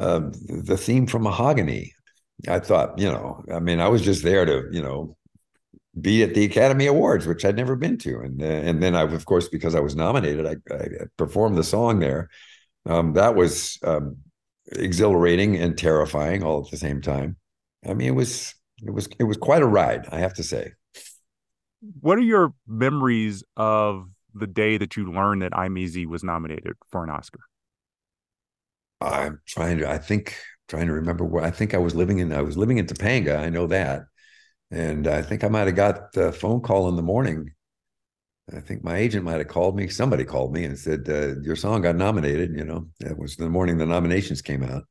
uh, 0.00 0.20
the 0.48 0.78
theme 0.78 1.06
from 1.06 1.24
Mahogany. 1.24 1.92
I 2.48 2.58
thought, 2.58 2.98
you 2.98 3.10
know, 3.10 3.44
I 3.52 3.60
mean, 3.60 3.80
I 3.80 3.88
was 3.88 4.02
just 4.02 4.22
there 4.22 4.44
to, 4.44 4.64
you 4.70 4.82
know, 4.82 5.15
be 6.00 6.22
at 6.22 6.34
the 6.34 6.44
Academy 6.44 6.86
Awards, 6.86 7.26
which 7.26 7.44
I'd 7.44 7.56
never 7.56 7.76
been 7.76 7.98
to, 7.98 8.20
and 8.20 8.42
uh, 8.42 8.46
and 8.46 8.82
then 8.82 8.94
I, 8.94 9.02
of 9.02 9.24
course, 9.24 9.48
because 9.48 9.74
I 9.74 9.80
was 9.80 9.96
nominated, 9.96 10.46
I, 10.46 10.74
I 10.74 10.86
performed 11.16 11.56
the 11.56 11.64
song 11.64 12.00
there. 12.00 12.28
Um, 12.84 13.14
that 13.14 13.34
was 13.34 13.78
um, 13.82 14.16
exhilarating 14.72 15.56
and 15.56 15.76
terrifying 15.76 16.42
all 16.42 16.64
at 16.64 16.70
the 16.70 16.76
same 16.76 17.00
time. 17.00 17.36
I 17.88 17.94
mean, 17.94 18.08
it 18.08 18.14
was 18.14 18.54
it 18.82 18.92
was 18.92 19.08
it 19.18 19.24
was 19.24 19.36
quite 19.36 19.62
a 19.62 19.66
ride, 19.66 20.06
I 20.10 20.18
have 20.18 20.34
to 20.34 20.42
say. 20.42 20.72
What 22.00 22.18
are 22.18 22.22
your 22.22 22.54
memories 22.66 23.44
of 23.56 24.08
the 24.34 24.46
day 24.46 24.76
that 24.76 24.96
you 24.96 25.10
learned 25.10 25.42
that 25.42 25.56
I'm 25.56 25.78
Easy 25.78 26.06
was 26.06 26.22
nominated 26.22 26.74
for 26.90 27.04
an 27.04 27.10
Oscar? 27.10 27.40
I'm 29.00 29.40
trying 29.46 29.78
to. 29.78 29.90
I 29.90 29.98
think 29.98 30.36
trying 30.68 30.86
to 30.86 30.92
remember 30.92 31.24
where. 31.24 31.44
I 31.44 31.50
think 31.50 31.74
I 31.74 31.78
was 31.78 31.94
living 31.94 32.18
in. 32.18 32.32
I 32.32 32.42
was 32.42 32.56
living 32.56 32.78
in 32.78 32.86
Topanga. 32.86 33.38
I 33.38 33.50
know 33.50 33.66
that, 33.66 34.04
and 34.70 35.06
I 35.06 35.22
think 35.22 35.44
I 35.44 35.48
might 35.48 35.66
have 35.66 35.76
got 35.76 36.16
a 36.16 36.32
phone 36.32 36.60
call 36.60 36.88
in 36.88 36.96
the 36.96 37.02
morning 37.02 37.50
I 38.54 38.60
think 38.60 38.84
my 38.84 38.96
agent 38.96 39.24
might 39.24 39.38
have 39.38 39.48
called 39.48 39.76
me. 39.76 39.88
Somebody 39.88 40.24
called 40.24 40.52
me 40.52 40.64
and 40.64 40.78
said, 40.78 41.08
uh, 41.08 41.40
"Your 41.40 41.56
song 41.56 41.82
got 41.82 41.96
nominated." 41.96 42.56
You 42.56 42.64
know, 42.64 42.86
it 43.00 43.18
was 43.18 43.36
the 43.36 43.48
morning 43.50 43.76
the 43.78 43.86
nominations 43.86 44.40
came 44.40 44.62
out. 44.62 44.84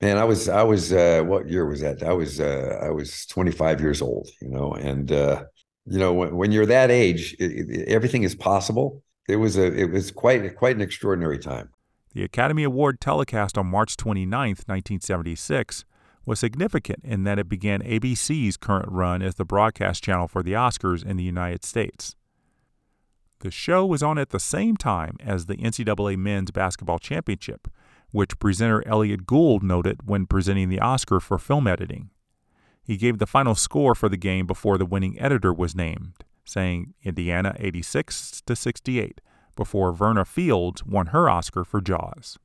And 0.00 0.18
I 0.18 0.24
was, 0.24 0.48
I 0.48 0.62
was, 0.62 0.92
uh, 0.92 1.22
what 1.24 1.48
year 1.48 1.66
was 1.66 1.80
that? 1.80 2.04
I 2.04 2.12
was, 2.12 2.40
uh, 2.40 2.78
I 2.82 2.90
was 2.90 3.26
25 3.26 3.80
years 3.80 4.00
old. 4.00 4.28
You 4.40 4.48
know, 4.48 4.72
and 4.72 5.10
uh, 5.12 5.44
you 5.86 5.98
know, 5.98 6.12
when, 6.12 6.36
when 6.36 6.52
you're 6.52 6.66
that 6.66 6.90
age, 6.90 7.36
it, 7.38 7.52
it, 7.52 7.88
everything 7.88 8.24
is 8.24 8.34
possible. 8.34 9.02
It 9.28 9.36
was 9.36 9.56
a, 9.56 9.66
it 9.72 9.90
was 9.90 10.10
quite, 10.10 10.56
quite 10.56 10.74
an 10.74 10.82
extraordinary 10.82 11.38
time. 11.38 11.70
The 12.14 12.24
Academy 12.24 12.64
Award 12.64 13.00
telecast 13.00 13.58
on 13.58 13.66
March 13.66 13.96
29th, 13.96 14.66
1976, 14.66 15.84
was 16.28 16.38
significant 16.38 17.00
in 17.02 17.24
that 17.24 17.38
it 17.38 17.48
began 17.48 17.82
ABC's 17.82 18.58
current 18.58 18.92
run 18.92 19.22
as 19.22 19.36
the 19.36 19.46
broadcast 19.46 20.04
channel 20.04 20.28
for 20.28 20.42
the 20.42 20.52
Oscars 20.52 21.04
in 21.04 21.16
the 21.16 21.24
United 21.24 21.64
States. 21.64 22.14
The 23.40 23.50
show 23.50 23.86
was 23.86 24.02
on 24.02 24.18
at 24.18 24.28
the 24.28 24.38
same 24.38 24.76
time 24.76 25.16
as 25.20 25.46
the 25.46 25.56
NCAA 25.56 26.18
Men's 26.18 26.50
Basketball 26.50 26.98
Championship, 26.98 27.66
which 28.10 28.38
presenter 28.38 28.86
Elliott 28.86 29.26
Gould 29.26 29.62
noted 29.62 30.06
when 30.06 30.26
presenting 30.26 30.68
the 30.68 30.80
Oscar 30.80 31.18
for 31.18 31.38
film 31.38 31.66
editing. 31.66 32.10
He 32.84 32.98
gave 32.98 33.18
the 33.18 33.26
final 33.26 33.54
score 33.54 33.94
for 33.94 34.10
the 34.10 34.16
game 34.18 34.46
before 34.46 34.76
the 34.76 34.86
winning 34.86 35.18
editor 35.18 35.52
was 35.52 35.74
named, 35.74 36.24
saying 36.44 36.94
Indiana 37.04 37.54
86 37.58 38.42
to 38.42 38.54
68, 38.54 39.22
before 39.56 39.92
Verna 39.92 40.26
Fields 40.26 40.84
won 40.84 41.06
her 41.06 41.30
Oscar 41.30 41.64
for 41.64 41.80
Jaws. 41.80 42.38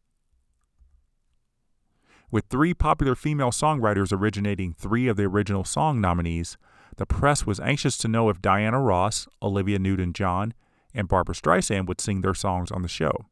With 2.34 2.46
three 2.46 2.74
popular 2.74 3.14
female 3.14 3.52
songwriters 3.52 4.12
originating 4.12 4.74
three 4.74 5.08
of 5.08 5.18
the 5.18 5.26
original 5.26 5.64
song 5.64 6.02
nominees, 6.02 6.58
the 6.98 7.06
press 7.06 7.46
was 7.46 7.60
anxious 7.60 7.96
to 8.00 8.08
know 8.08 8.28
if 8.28 8.42
Diana 8.42 8.80
Ross, 8.82 9.28
Olivia 9.40 9.78
Newton 9.78 10.14
John, 10.14 10.56
and 10.96 11.08
Barbra 11.08 11.36
Streisand 11.36 11.86
would 11.86 12.02
sing 12.02 12.22
their 12.22 12.34
songs 12.34 12.72
on 12.72 12.82
the 12.82 12.88
show. 12.88 13.26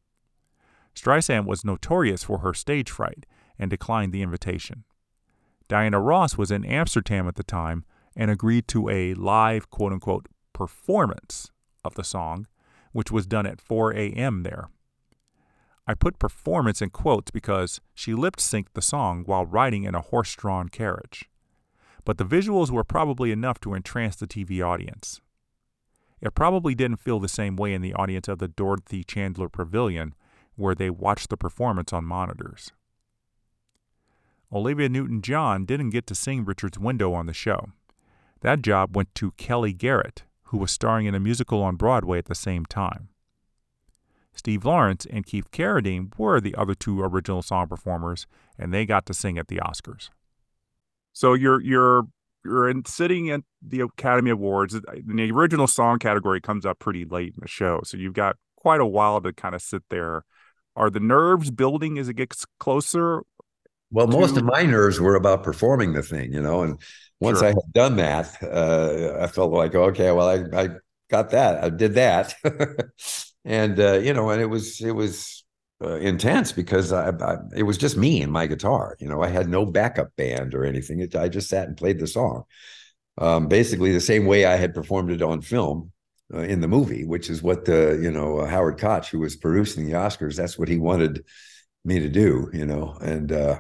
Streisand 0.94 1.48
was 1.48 1.66
notorious 1.66 2.24
for 2.24 2.42
her 2.42 2.54
stage 2.54 2.92
fright 2.92 3.26
and 3.58 3.72
declined 3.72 4.14
the 4.14 4.22
invitation. 4.22 4.84
Diana 5.68 6.00
Ross 6.00 6.38
was 6.38 6.52
in 6.52 6.64
Amsterdam 6.64 7.28
at 7.28 7.38
the 7.38 7.44
time 7.44 7.84
and 8.16 8.30
agreed 8.30 8.68
to 8.68 8.88
a 8.88 9.16
live 9.16 9.72
quote 9.72 9.94
unquote 9.94 10.28
performance 10.54 11.50
of 11.84 11.96
the 11.96 12.04
song, 12.04 12.46
which 12.92 13.10
was 13.10 13.26
done 13.26 13.48
at 13.48 13.62
4 13.62 13.94
a.m. 13.96 14.44
there. 14.44 14.70
I 15.92 15.94
put 15.94 16.20
performance 16.20 16.82
in 16.82 16.90
quotes 16.90 17.32
because 17.32 17.82
she 17.94 18.14
lip 18.14 18.38
synced 18.38 18.72
the 18.76 18.82
song 18.82 19.24
while 19.26 19.46
riding 19.46 19.84
in 19.84 19.94
a 19.94 20.00
horse 20.00 20.34
drawn 20.38 20.70
carriage. 20.70 21.30
But 22.06 22.18
the 22.18 22.24
visuals 22.24 22.72
were 22.72 22.86
probably 22.86 23.34
enough 23.34 23.60
to 23.60 23.74
entrance 23.74 24.16
the 24.16 24.26
TV 24.26 24.66
audience. 24.66 25.20
It 26.22 26.34
probably 26.34 26.76
didn't 26.76 27.02
feel 27.02 27.20
the 27.20 27.28
same 27.28 27.58
way 27.58 27.74
in 27.74 27.82
the 27.82 27.94
audience 27.94 28.30
of 28.30 28.40
the 28.40 28.48
Dorothy 28.48 29.04
Chandler 29.04 29.50
Pavilion, 29.50 30.16
where 30.56 30.76
they 30.76 30.90
watched 30.90 31.30
the 31.30 31.36
performance 31.36 31.92
on 31.92 32.06
monitors. 32.06 32.72
Olivia 34.50 34.88
Newton 34.88 35.22
John 35.22 35.66
didn't 35.66 35.90
get 35.90 36.08
to 36.08 36.16
sing 36.16 36.46
Richard's 36.46 36.80
Window 36.80 37.14
on 37.14 37.26
the 37.26 37.34
show. 37.34 37.74
That 38.40 38.62
job 38.62 38.96
went 38.96 39.14
to 39.16 39.32
Kelly 39.32 39.74
Garrett, 39.74 40.24
who 40.44 40.58
was 40.58 40.72
starring 40.72 41.06
in 41.06 41.16
a 41.16 41.20
musical 41.20 41.62
on 41.62 41.76
Broadway 41.76 42.20
at 42.20 42.28
the 42.28 42.36
same 42.36 42.66
time. 42.66 43.10
Steve 44.34 44.66
Lawrence 44.66 45.06
and 45.10 45.26
Keith 45.26 45.52
Carradine 45.52 46.18
were 46.18 46.40
the 46.40 46.56
other 46.56 46.74
two 46.74 47.02
original 47.02 47.42
song 47.42 47.68
performers, 47.68 48.28
and 48.58 48.74
they 48.74 48.86
got 48.86 49.06
to 49.08 49.14
sing 49.14 49.38
at 49.38 49.48
the 49.48 49.58
Oscars. 49.58 50.10
So 51.14 51.34
your 51.34 51.62
your 51.62 52.04
you're 52.44 52.70
in, 52.70 52.86
sitting 52.86 53.30
at 53.30 53.42
the 53.62 53.82
Academy 53.82 54.32
Awards. 54.32 54.74
The 54.74 55.32
original 55.32 55.68
song 55.68 56.00
category 56.00 56.42
comes 56.42 56.66
up 56.66 56.80
pretty 56.80 57.06
late 57.06 57.34
in 57.36 57.42
the 57.42 57.48
show, 57.48 57.82
so 57.84 57.98
you've 57.98 58.14
got 58.14 58.38
quite 58.56 58.82
a 58.82 58.86
while 58.86 59.22
to 59.22 59.34
kind 59.34 59.56
of 59.56 59.62
sit 59.62 59.84
there. 59.90 60.24
Are 60.76 60.90
the 60.90 61.00
nerves 61.00 61.52
building 61.52 61.98
as 61.98 62.08
it 62.08 62.16
gets 62.16 62.46
closer? 62.60 63.24
Well, 63.92 64.08
to... 64.08 64.18
most 64.18 64.38
of 64.38 64.44
my 64.44 64.64
nerves 64.64 65.00
were 65.00 65.16
about 65.16 65.44
performing 65.44 65.94
the 65.94 66.02
thing, 66.02 66.32
you 66.32 66.42
know. 66.42 66.64
And 66.64 66.80
once 67.20 67.40
sure. 67.40 67.50
I 67.50 67.52
had 67.52 67.74
done 67.74 67.98
that, 67.98 68.42
uh, 68.42 69.22
I 69.22 69.28
felt 69.28 69.52
like, 69.52 69.76
okay, 69.76 70.12
well, 70.12 70.30
I, 70.30 70.64
I 70.64 70.70
got 71.10 71.32
that, 71.32 71.64
I 71.64 71.70
did 71.70 71.96
that, 71.96 72.36
and 73.46 73.80
uh, 73.80 73.94
you 74.00 74.14
know, 74.14 74.30
and 74.30 74.42
it 74.42 74.48
was 74.48 74.82
it 74.82 74.92
was 74.92 75.44
uh, 75.84 75.96
intense 75.96 76.52
because 76.52 76.92
I, 76.92 77.10
I, 77.10 77.38
it 77.56 77.64
was 77.64 77.78
just 77.78 77.98
me 77.98 78.22
and 78.22 78.32
my 78.32 78.48
guitar. 78.48 78.96
You 79.00 79.08
know, 79.08 79.22
I 79.22 79.30
had 79.30 79.50
no 79.50 79.66
backup 79.66 80.16
band 80.16 80.54
or 80.54 80.64
anything. 80.66 81.00
It, 81.00 81.16
I 81.16 81.28
just 81.28 81.50
sat 81.50 81.68
and 81.68 81.78
played 81.78 82.00
the 82.00 82.08
song, 82.08 82.44
um, 83.18 83.48
basically 83.48 83.92
the 83.92 84.02
same 84.02 84.26
way 84.26 84.46
I 84.46 84.56
had 84.56 84.74
performed 84.74 85.12
it 85.12 85.22
on 85.22 85.42
film 85.42 85.92
uh, 86.34 86.40
in 86.40 86.62
the 86.62 86.68
movie, 86.68 87.06
which 87.06 87.30
is 87.30 87.42
what 87.44 87.66
the 87.66 88.00
you 88.02 88.12
know 88.12 88.40
uh, 88.40 88.48
Howard 88.48 88.80
Koch, 88.80 89.08
who 89.08 89.20
was 89.20 89.36
producing 89.36 89.86
the 89.86 89.94
Oscars, 89.94 90.36
that's 90.36 90.58
what 90.58 90.70
he 90.70 90.78
wanted 90.78 91.26
me 91.86 92.00
to 92.00 92.10
do. 92.10 92.50
You 92.54 92.66
know, 92.66 92.98
and 93.02 93.32
uh, 93.32 93.60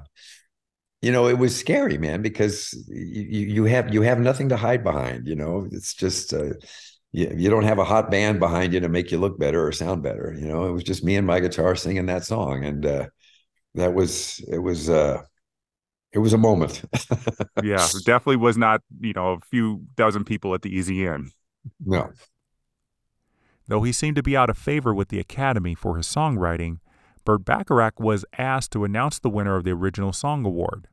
you 1.01 1.11
know 1.11 1.27
it 1.27 1.37
was 1.37 1.55
scary, 1.55 1.97
man, 1.97 2.21
because 2.21 2.73
you, 2.87 3.45
you 3.47 3.63
have 3.65 3.93
you 3.93 4.01
have 4.03 4.19
nothing 4.19 4.49
to 4.49 4.57
hide 4.57 4.83
behind. 4.83 5.27
You 5.27 5.35
know, 5.35 5.67
it's 5.71 5.93
just 5.93 6.33
uh, 6.33 6.53
you, 7.11 7.33
you 7.35 7.49
don't 7.49 7.63
have 7.63 7.79
a 7.79 7.85
hot 7.85 8.09
band 8.09 8.39
behind 8.39 8.73
you 8.73 8.79
to 8.79 8.89
make 8.89 9.11
you 9.11 9.17
look 9.17 9.37
better 9.37 9.65
or 9.65 9.71
sound 9.71 10.03
better. 10.03 10.35
You 10.37 10.47
know, 10.47 10.65
it 10.65 10.71
was 10.71 10.83
just 10.83 11.03
me 11.03 11.15
and 11.15 11.27
my 11.27 11.39
guitar 11.39 11.75
singing 11.75 12.05
that 12.07 12.23
song. 12.23 12.63
And 12.63 12.85
uh, 12.85 13.07
that 13.75 13.93
was, 13.93 14.43
it 14.47 14.59
was, 14.59 14.89
uh, 14.89 15.21
it 16.13 16.19
was 16.19 16.33
a 16.33 16.37
moment. 16.37 16.83
yeah, 17.63 17.87
definitely 18.05 18.37
was 18.37 18.57
not, 18.57 18.81
you 18.99 19.13
know, 19.13 19.33
a 19.33 19.39
few 19.39 19.81
dozen 19.95 20.23
people 20.23 20.53
at 20.53 20.61
the 20.61 20.77
Exit/In. 20.77 21.31
No. 21.85 22.11
Though 23.67 23.83
he 23.83 23.93
seemed 23.93 24.17
to 24.17 24.23
be 24.23 24.35
out 24.35 24.49
of 24.49 24.57
favor 24.57 24.93
with 24.93 25.07
the 25.07 25.19
Academy 25.19 25.75
for 25.75 25.95
his 25.95 26.07
songwriting, 26.07 26.79
Burt 27.23 27.45
Bacharach 27.45 27.99
was 27.99 28.25
asked 28.37 28.71
to 28.71 28.83
announce 28.83 29.19
the 29.19 29.29
winner 29.29 29.55
of 29.55 29.63
the 29.63 29.71
Original 29.71 30.11
Song 30.11 30.45
Award, 30.45 30.87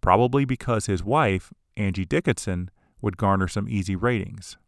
probably 0.00 0.44
because 0.44 0.86
his 0.86 1.02
wife, 1.02 1.52
Angie 1.76 2.04
Dickinson, 2.04 2.70
would 3.00 3.16
garner 3.16 3.48
some 3.48 3.68
easy 3.68 3.96
ratings. 3.96 4.58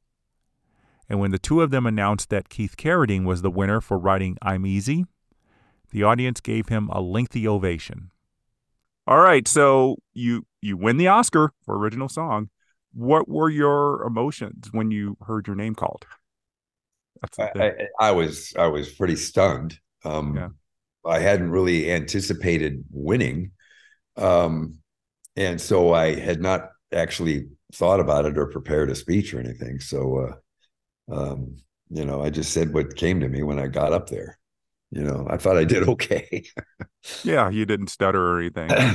And 1.13 1.21
when 1.21 1.31
the 1.31 1.39
two 1.39 1.61
of 1.61 1.71
them 1.71 1.85
announced 1.85 2.31
that 2.31 2.49
Keith 2.49 2.79
Carradine 2.79 3.27
was 3.27 3.43
the 3.43 3.51
winner 3.51 3.83
for 3.83 3.99
writing 3.99 4.39
I'm 4.41 4.65
Easy, 4.65 5.05
the 5.91 6.03
audience 6.03 6.41
gave 6.41 6.69
him 6.69 6.89
a 6.91 7.03
lengthy 7.03 7.47
ovation. 7.47 8.11
All 9.07 9.21
right, 9.21 9.47
so 9.47 9.97
you 10.15 10.47
you 10.63 10.79
win 10.79 10.97
the 10.97 11.09
Oscar 11.09 11.53
for 11.67 11.77
original 11.77 12.09
song. 12.09 12.49
What 12.95 13.29
were 13.29 13.51
your 13.51 14.03
emotions 14.05 14.71
when 14.73 14.91
you 14.91 15.19
heard 15.27 15.47
your 15.47 15.55
name 15.55 15.75
called? 15.75 16.07
I, 17.39 17.51
I, 17.57 17.73
I, 18.01 18.11
was 18.13 18.55
I 18.59 18.69
was 18.69 18.89
pretty 18.89 19.17
stunned. 19.17 19.79
Um, 20.07 20.35
yeah. 20.35 20.49
I 21.05 21.19
hadn't 21.19 21.51
really 21.51 21.93
anticipated 21.93 22.85
winning, 22.91 23.51
um, 24.17 24.79
and 25.37 25.61
so 25.61 25.93
I 25.93 26.15
had 26.15 26.41
not 26.41 26.71
actually 26.91 27.49
thought 27.75 28.01
about 28.01 28.25
it 28.25 28.39
or 28.39 28.47
prepared 28.47 28.89
a 28.89 28.95
speech 28.95 29.35
or 29.35 29.41
anything. 29.41 29.79
So, 29.79 30.17
uh, 30.17 30.37
um, 31.11 31.57
you 31.91 32.05
know, 32.05 32.23
I 32.23 32.31
just 32.31 32.53
said 32.53 32.73
what 32.73 32.97
came 32.97 33.21
to 33.21 33.29
me 33.29 33.43
when 33.43 33.59
I 33.59 33.67
got 33.67 33.93
up 33.93 34.09
there 34.09 34.39
you 34.93 35.03
know, 35.03 35.27
I 35.31 35.39
thought 35.39 35.57
I 35.57 35.65
did 35.65 35.89
okay. 35.89 36.45
yeah, 37.25 37.49
you 37.49 37.65
didn't 37.65 37.87
stutter 37.87 38.23
or 38.23 38.41
anything. 38.41 38.69
yeah. 38.69 38.95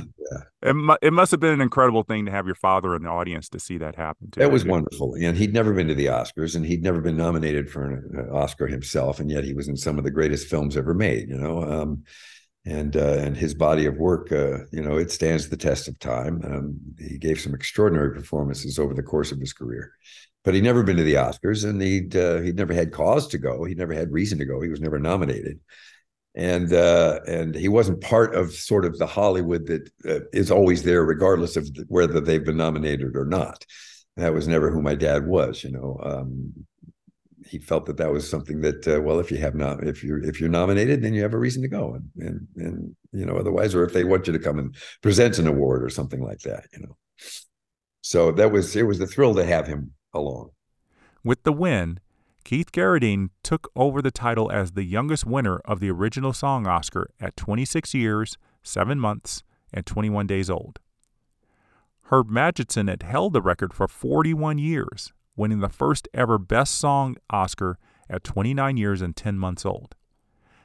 It, 0.62 0.76
mu- 0.76 0.96
it 1.02 1.12
must 1.12 1.32
have 1.32 1.40
been 1.40 1.54
an 1.54 1.62
incredible 1.62 2.04
thing 2.04 2.28
to 2.28 2.32
have 2.32 2.46
your 2.46 2.56
father 2.56 2.96
in 2.96 3.02
the 3.02 3.10
audience 3.10 3.50
to 3.50 3.60
see 3.60 3.80
that 3.80 3.96
happen. 3.96 4.30
Too. 4.30 4.42
It 4.42 4.52
was 4.52 4.64
wonderful. 4.64 5.16
And 5.20 5.36
he'd 5.36 5.54
never 5.56 5.74
been 5.74 5.88
to 5.88 5.96
the 5.96 6.06
Oscars 6.06 6.56
and 6.56 6.64
he'd 6.64 6.84
never 6.84 7.02
been 7.02 7.18
nominated 7.18 7.72
for 7.72 7.86
an 7.86 8.30
Oscar 8.32 8.68
himself. 8.68 9.20
And 9.20 9.32
yet 9.32 9.44
he 9.44 9.56
was 9.56 9.68
in 9.68 9.76
some 9.76 9.98
of 9.98 10.04
the 10.04 10.12
greatest 10.12 10.48
films 10.48 10.78
ever 10.78 10.94
made, 10.94 11.30
you 11.30 11.38
know. 11.38 11.64
Um, 11.64 12.04
and 12.64 12.96
uh, 12.96 13.18
and 13.20 13.36
his 13.36 13.56
body 13.56 13.86
of 13.86 13.96
work, 13.96 14.32
uh, 14.32 14.66
you 14.72 14.84
know, 14.84 14.98
it 14.98 15.10
stands 15.10 15.48
the 15.48 15.58
test 15.58 15.88
of 15.88 15.98
time. 16.00 16.42
Um, 16.44 16.78
he 17.00 17.18
gave 17.18 17.40
some 17.40 17.56
extraordinary 17.56 18.14
performances 18.14 18.78
over 18.78 18.94
the 18.94 19.02
course 19.02 19.32
of 19.32 19.40
his 19.40 19.54
career, 19.54 19.94
but 20.48 20.54
he'd 20.54 20.64
never 20.64 20.82
been 20.82 20.96
to 20.96 21.04
the 21.04 21.16
Oscars, 21.16 21.70
and 21.70 21.82
he'd 21.82 22.16
uh, 22.16 22.40
he'd 22.40 22.56
never 22.56 22.74
had 22.74 22.94
cause 22.94 23.28
to 23.28 23.38
go. 23.38 23.66
He'd 23.66 23.78
never 23.78 23.92
had 23.92 24.14
reason 24.14 24.38
to 24.38 24.46
go. 24.46 24.62
He 24.62 24.70
was 24.70 24.80
never 24.80 24.98
nominated, 24.98 25.60
and 26.36 26.72
uh, 26.72 27.20
and 27.28 27.54
he 27.54 27.68
wasn't 27.68 28.00
part 28.00 28.34
of 28.34 28.54
sort 28.54 28.86
of 28.86 28.98
the 28.98 29.08
Hollywood 29.08 29.68
that 29.68 29.90
uh, 30.08 30.26
is 30.32 30.50
always 30.50 30.84
there, 30.84 31.04
regardless 31.04 31.58
of 31.58 31.68
whether 31.90 32.22
they've 32.22 32.46
been 32.46 32.56
nominated 32.56 33.18
or 33.18 33.26
not. 33.26 33.66
That 34.16 34.34
was 34.34 34.48
never 34.48 34.72
who 34.72 34.82
my 34.82 34.96
dad 34.96 35.28
was. 35.28 35.66
You 35.66 35.72
know, 35.72 36.00
um, 36.02 36.54
he 37.46 37.60
felt 37.60 37.86
that 37.88 37.98
that 37.98 38.14
was 38.14 38.30
something 38.30 38.62
that 38.62 38.88
uh, 38.88 39.02
well, 39.02 39.20
if 39.20 39.30
you 39.32 39.40
have 39.40 39.54
not, 39.54 39.86
if 39.86 40.02
you're 40.02 40.24
if 40.24 40.40
you're 40.40 40.50
nominated, 40.50 41.02
then 41.02 41.14
you 41.14 41.24
have 41.24 41.34
a 41.34 41.38
reason 41.38 41.62
to 41.64 41.68
go, 41.68 41.94
and 41.96 42.10
and 42.26 42.48
and 42.56 42.96
you 43.12 43.26
know, 43.26 43.36
otherwise, 43.36 43.76
or 43.76 43.84
if 43.84 43.92
they 43.92 44.06
want 44.06 44.28
you 44.28 44.32
to 44.32 44.40
come 44.40 44.60
and 44.60 44.78
present 45.02 45.40
an 45.40 45.48
award 45.48 45.84
or 45.84 45.90
something 45.90 46.24
like 46.24 46.40
that, 46.44 46.68
you 46.72 46.80
know. 46.80 46.96
So 48.00 48.32
that 48.32 48.54
was 48.54 48.78
it 48.78 48.84
was 48.84 49.02
a 49.02 49.08
thrill 49.08 49.36
to 49.36 49.44
have 49.44 49.68
him 49.68 49.92
along. 50.18 50.52
With 51.24 51.44
the 51.44 51.54
win, 51.54 52.00
Keith 52.44 52.72
Carradine 52.72 53.30
took 53.44 53.72
over 53.76 54.02
the 54.02 54.12
title 54.12 54.52
as 54.52 54.72
the 54.72 54.84
youngest 54.84 55.26
winner 55.26 55.58
of 55.66 55.80
the 55.80 55.92
original 55.92 56.34
song 56.34 56.66
Oscar 56.66 57.10
at 57.20 57.36
26 57.36 57.94
years, 57.94 58.38
7 58.64 59.00
months, 59.00 59.44
and 59.74 59.86
21 59.86 60.28
days 60.28 60.50
old. 60.50 60.80
Herb 62.04 62.30
Magidson 62.30 62.88
had 62.88 63.04
held 63.04 63.34
the 63.34 63.42
record 63.42 63.74
for 63.74 63.88
41 63.88 64.58
years, 64.58 65.12
winning 65.36 65.60
the 65.60 65.68
first 65.68 66.08
ever 66.14 66.38
Best 66.38 66.76
Song 66.76 67.18
Oscar 67.30 67.78
at 68.10 68.24
29 68.24 68.78
years 68.78 69.02
and 69.02 69.16
10 69.16 69.38
months 69.38 69.66
old. 69.66 69.96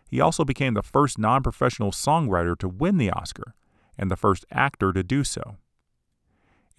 He 0.08 0.20
also 0.20 0.44
became 0.44 0.74
the 0.74 0.82
first 0.82 1.18
non 1.18 1.42
professional 1.42 1.90
songwriter 1.90 2.56
to 2.58 2.68
win 2.68 2.98
the 2.98 3.10
Oscar 3.10 3.54
and 3.98 4.10
the 4.10 4.16
first 4.16 4.44
actor 4.50 4.92
to 4.92 5.02
do 5.02 5.24
so. 5.24 5.56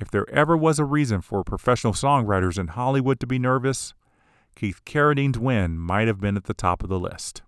If 0.04 0.12
there 0.12 0.30
ever 0.32 0.58
was 0.58 0.80
a 0.80 0.86
reason 0.86 1.22
for 1.22 1.46
professional 1.46 1.94
songwriters 1.94 2.60
in 2.60 2.68
Hollywood 2.68 3.22
to 3.22 3.26
be 3.26 3.40
nervous, 3.40 3.94
Keith 4.54 4.84
Carradine's 4.84 5.40
win 5.40 5.78
might 5.78 6.10
have 6.10 6.20
been 6.20 6.36
at 6.36 6.44
the 6.44 6.54
top 6.54 6.84
of 6.84 6.90
the 6.90 7.00
list. 7.00 7.42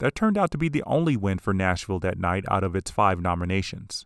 That 0.00 0.14
turned 0.14 0.36
out 0.36 0.50
to 0.50 0.58
be 0.58 0.68
the 0.68 0.82
only 0.82 1.16
win 1.16 1.38
for 1.38 1.54
Nashville 1.54 1.98
that 2.00 2.18
night 2.18 2.44
out 2.46 2.62
of 2.62 2.76
its 2.76 2.90
five 2.90 3.22
nominations. 3.22 4.04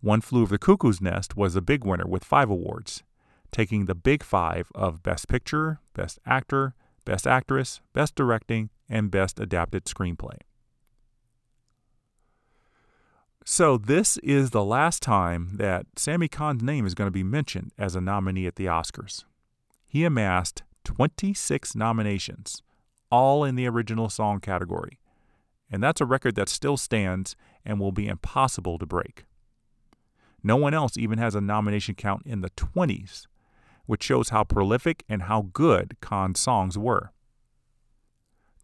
One 0.00 0.22
Flew 0.22 0.42
of 0.44 0.48
the 0.48 0.56
Cuckoo's 0.56 1.02
Nest 1.02 1.36
was 1.36 1.52
the 1.52 1.60
big 1.60 1.84
winner 1.84 2.06
with 2.06 2.24
five 2.24 2.48
awards, 2.48 3.02
taking 3.52 3.84
the 3.84 3.94
big 3.94 4.22
five 4.22 4.72
of 4.74 5.02
Best 5.02 5.28
Picture, 5.28 5.78
Best 5.92 6.18
Actor, 6.24 6.74
Best 7.04 7.26
Actress, 7.26 7.82
Best 7.92 8.14
Directing, 8.14 8.70
and 8.88 9.10
Best 9.10 9.38
Adapted 9.38 9.84
Screenplay. 9.84 10.38
So, 13.50 13.78
this 13.78 14.18
is 14.18 14.50
the 14.50 14.62
last 14.62 15.02
time 15.02 15.52
that 15.54 15.86
Sammy 15.96 16.28
Cahn's 16.28 16.62
name 16.62 16.84
is 16.84 16.94
going 16.94 17.06
to 17.06 17.10
be 17.10 17.22
mentioned 17.22 17.72
as 17.78 17.96
a 17.96 18.00
nominee 18.00 18.46
at 18.46 18.56
the 18.56 18.66
Oscars 18.66 19.24
he 19.86 20.04
amassed 20.04 20.64
26 20.84 21.74
nominations, 21.74 22.62
all 23.10 23.44
in 23.44 23.54
the 23.54 23.66
original 23.66 24.10
song 24.10 24.40
category. 24.40 25.00
And 25.70 25.82
that's 25.82 26.02
a 26.02 26.04
record 26.04 26.34
that 26.34 26.50
still 26.50 26.76
stands 26.76 27.36
and 27.64 27.80
will 27.80 27.90
be 27.90 28.06
impossible 28.06 28.78
to 28.78 28.84
break. 28.84 29.24
No 30.42 30.56
one 30.56 30.74
else 30.74 30.98
even 30.98 31.16
has 31.16 31.34
a 31.34 31.40
nomination 31.40 31.94
count 31.94 32.24
in 32.26 32.42
the 32.42 32.50
20s, 32.50 33.28
which 33.86 34.02
shows 34.02 34.28
how 34.28 34.44
prolific 34.44 35.04
and 35.08 35.22
how 35.22 35.48
good 35.54 35.96
Kahn's 36.02 36.38
songs 36.38 36.76
were. 36.76 37.12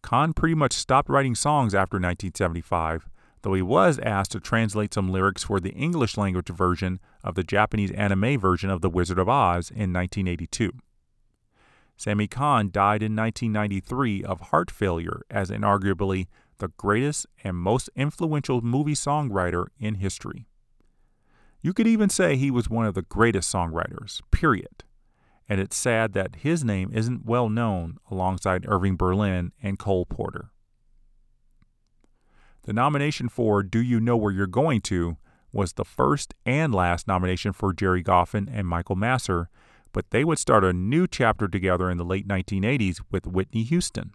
Cahn 0.02 0.34
pretty 0.34 0.54
much 0.54 0.74
stopped 0.74 1.08
writing 1.08 1.34
songs 1.34 1.74
after 1.74 1.96
1975, 1.96 3.08
though 3.44 3.54
he 3.54 3.62
was 3.62 3.98
asked 3.98 4.32
to 4.32 4.40
translate 4.40 4.94
some 4.94 5.10
lyrics 5.10 5.44
for 5.44 5.60
the 5.60 5.72
English 5.72 6.16
language 6.16 6.48
version 6.48 6.98
of 7.22 7.34
the 7.34 7.44
Japanese 7.44 7.90
anime 7.90 8.40
version 8.40 8.70
of 8.70 8.80
The 8.80 8.88
Wizard 8.88 9.18
of 9.18 9.28
Oz 9.28 9.70
in 9.70 9.92
1982. 9.92 10.72
Sammy 11.94 12.26
Cahn 12.26 12.70
died 12.70 13.02
in 13.02 13.14
1993 13.14 14.24
of 14.24 14.40
heart 14.40 14.70
failure 14.70 15.20
as 15.28 15.50
inarguably 15.50 16.26
the 16.56 16.68
greatest 16.78 17.26
and 17.44 17.56
most 17.56 17.90
influential 17.94 18.62
movie 18.62 18.94
songwriter 18.94 19.66
in 19.78 19.96
history. 19.96 20.46
You 21.60 21.74
could 21.74 21.86
even 21.86 22.08
say 22.08 22.36
he 22.36 22.50
was 22.50 22.70
one 22.70 22.86
of 22.86 22.94
the 22.94 23.02
greatest 23.02 23.52
songwriters, 23.52 24.22
period. 24.30 24.84
And 25.50 25.60
it's 25.60 25.76
sad 25.76 26.14
that 26.14 26.36
his 26.36 26.64
name 26.64 26.90
isn't 26.94 27.26
well 27.26 27.50
known 27.50 27.98
alongside 28.10 28.64
Irving 28.66 28.96
Berlin 28.96 29.52
and 29.62 29.78
Cole 29.78 30.06
Porter. 30.06 30.50
The 32.64 32.72
nomination 32.72 33.28
for 33.28 33.62
Do 33.62 33.80
You 33.80 34.00
Know 34.00 34.16
Where 34.16 34.32
You're 34.32 34.46
Going 34.46 34.80
To 34.82 35.16
was 35.52 35.74
the 35.74 35.84
first 35.84 36.34
and 36.44 36.74
last 36.74 37.06
nomination 37.06 37.52
for 37.52 37.72
Gerry 37.72 38.02
Goffin 38.02 38.48
and 38.52 38.66
Michael 38.66 38.96
Masser 38.96 39.48
but 39.94 40.10
they 40.10 40.24
would 40.24 40.38
start 40.38 40.64
a 40.64 40.72
new 40.74 41.06
chapter 41.06 41.48
together 41.48 41.88
in 41.88 41.96
the 41.96 42.04
late 42.04 42.28
1980s 42.28 43.00
with 43.10 43.26
Whitney 43.26 43.62
Houston. 43.62 44.12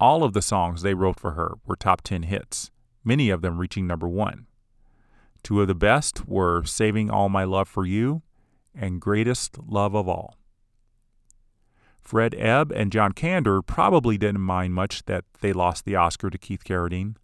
All 0.00 0.24
of 0.24 0.32
the 0.32 0.42
songs 0.42 0.82
they 0.82 0.94
wrote 0.94 1.20
for 1.20 1.32
her 1.32 1.58
were 1.66 1.76
top 1.76 2.00
10 2.00 2.24
hits, 2.24 2.70
many 3.04 3.30
of 3.30 3.42
them 3.42 3.58
reaching 3.58 3.86
number 3.86 4.08
one. 4.08 4.46
Two 5.42 5.60
of 5.60 5.68
the 5.68 5.74
best 5.74 6.26
were 6.26 6.64
Saving 6.64 7.10
All 7.10 7.28
My 7.28 7.44
Love 7.44 7.68
for 7.68 7.84
You 7.84 8.22
and 8.74 9.00
Greatest 9.00 9.58
Love 9.68 9.94
of 9.94 10.08
All. 10.08 10.36
Fred 12.00 12.34
Ebb 12.38 12.72
and 12.72 12.90
John 12.90 13.12
Kander 13.12 13.64
probably 13.64 14.16
didn't 14.16 14.40
mind 14.40 14.72
much 14.72 15.04
that 15.04 15.24
they 15.42 15.52
lost 15.52 15.84
the 15.84 15.96
Oscar 15.96 16.30
to 16.30 16.38
Keith 16.38 16.64
Carradine. 16.64 17.16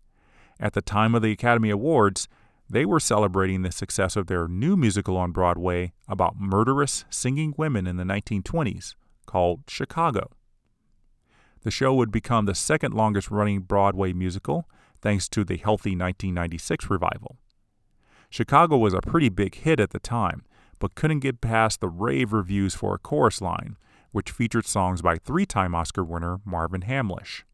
At 0.61 0.73
the 0.73 0.83
time 0.83 1.15
of 1.15 1.23
the 1.23 1.33
Academy 1.33 1.71
Awards, 1.71 2.29
they 2.69 2.85
were 2.85 3.01
celebrating 3.01 3.63
the 3.63 3.73
success 3.73 4.17
of 4.17 4.27
their 4.27 4.49
new 4.49 4.77
musical 4.77 5.17
on 5.17 5.33
Broadway 5.33 5.93
about 6.09 6.39
murderous 6.39 7.05
singing 7.11 7.55
women 7.57 7.87
in 7.87 7.97
the 7.97 8.05
1920s 8.05 8.95
called 9.27 9.63
Chicago. 9.69 10.31
The 11.63 11.71
show 11.71 11.95
would 11.95 12.11
become 12.11 12.45
the 12.45 12.55
second 12.55 12.95
longest 12.95 13.31
running 13.31 13.61
Broadway 13.61 14.13
musical 14.13 14.69
thanks 15.01 15.29
to 15.31 15.45
the 15.45 15.57
healthy 15.57 15.91
1996 15.91 16.89
revival. 16.89 17.37
Chicago 18.31 18.77
was 18.77 18.95
a 18.95 19.01
pretty 19.01 19.29
big 19.29 19.55
hit 19.55 19.79
at 19.79 19.91
the 19.91 19.99
time, 19.99 20.45
but 20.79 20.95
couldn't 20.95 21.21
get 21.21 21.41
past 21.41 21.81
the 21.81 21.89
rave 21.89 22.33
reviews 22.33 22.75
for 22.75 22.95
a 22.95 22.99
chorus 22.99 23.41
line, 23.41 23.77
which 24.13 24.31
featured 24.31 24.67
songs 24.67 25.03
by 25.03 25.17
three 25.17 25.47
time 25.47 25.75
Oscar 25.75 26.05
winner 26.05 26.41
Marvin 26.45 26.83
Hamlisch. 26.83 27.45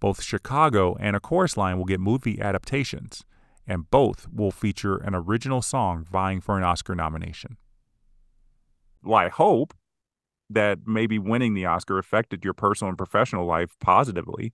Both 0.00 0.22
Chicago 0.22 0.96
and 0.98 1.14
a 1.14 1.20
chorus 1.20 1.56
line 1.56 1.76
will 1.78 1.84
get 1.84 2.00
movie 2.00 2.40
adaptations, 2.40 3.24
and 3.66 3.90
both 3.90 4.26
will 4.32 4.50
feature 4.50 4.96
an 4.96 5.14
original 5.14 5.62
song 5.62 6.04
vying 6.10 6.40
for 6.40 6.56
an 6.56 6.64
Oscar 6.64 6.94
nomination. 6.94 7.58
Well, 9.04 9.18
I 9.18 9.28
hope 9.28 9.74
that 10.48 10.80
maybe 10.86 11.18
winning 11.18 11.54
the 11.54 11.66
Oscar 11.66 11.98
affected 11.98 12.44
your 12.44 12.54
personal 12.54 12.88
and 12.88 12.98
professional 12.98 13.46
life 13.46 13.76
positively. 13.80 14.52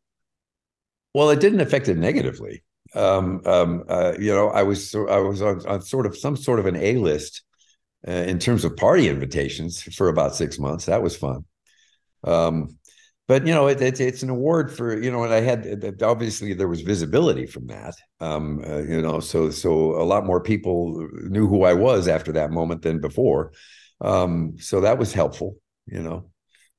Well, 1.14 1.30
it 1.30 1.40
didn't 1.40 1.60
affect 1.60 1.88
it 1.88 1.96
negatively. 1.96 2.62
um, 2.94 3.40
um, 3.46 3.84
uh, 3.88 4.14
you 4.18 4.32
know, 4.32 4.48
I 4.48 4.62
was 4.62 4.94
I 4.94 5.18
was 5.18 5.42
on, 5.42 5.66
on 5.66 5.82
sort 5.82 6.06
of 6.06 6.16
some 6.16 6.36
sort 6.36 6.58
of 6.58 6.66
an 6.66 6.76
A 6.76 6.96
list 6.96 7.42
uh, 8.06 8.10
in 8.10 8.38
terms 8.38 8.64
of 8.64 8.76
party 8.76 9.08
invitations 9.08 9.82
for 9.82 10.08
about 10.08 10.34
six 10.36 10.58
months. 10.58 10.86
That 10.86 11.02
was 11.02 11.16
fun. 11.16 11.44
Um, 12.24 12.78
but 13.28 13.46
you 13.46 13.52
know, 13.52 13.66
it, 13.66 13.80
it, 13.80 14.00
it's 14.00 14.22
an 14.22 14.30
award 14.30 14.74
for 14.74 15.00
you 15.00 15.10
know, 15.10 15.24
and 15.24 15.32
I 15.32 15.40
had 15.40 16.02
obviously 16.02 16.54
there 16.54 16.68
was 16.68 16.82
visibility 16.82 17.46
from 17.46 17.66
that. 17.66 17.94
Um, 18.20 18.62
uh, 18.66 18.78
you 18.78 19.02
know, 19.02 19.20
so 19.20 19.50
so 19.50 20.00
a 20.00 20.04
lot 20.04 20.26
more 20.26 20.40
people 20.40 21.08
knew 21.12 21.46
who 21.48 21.64
I 21.64 21.74
was 21.74 22.08
after 22.08 22.32
that 22.32 22.50
moment 22.50 22.82
than 22.82 23.00
before. 23.00 23.52
Um, 24.00 24.56
so 24.58 24.80
that 24.82 24.98
was 24.98 25.12
helpful. 25.12 25.56
You 25.86 26.02
know, 26.02 26.30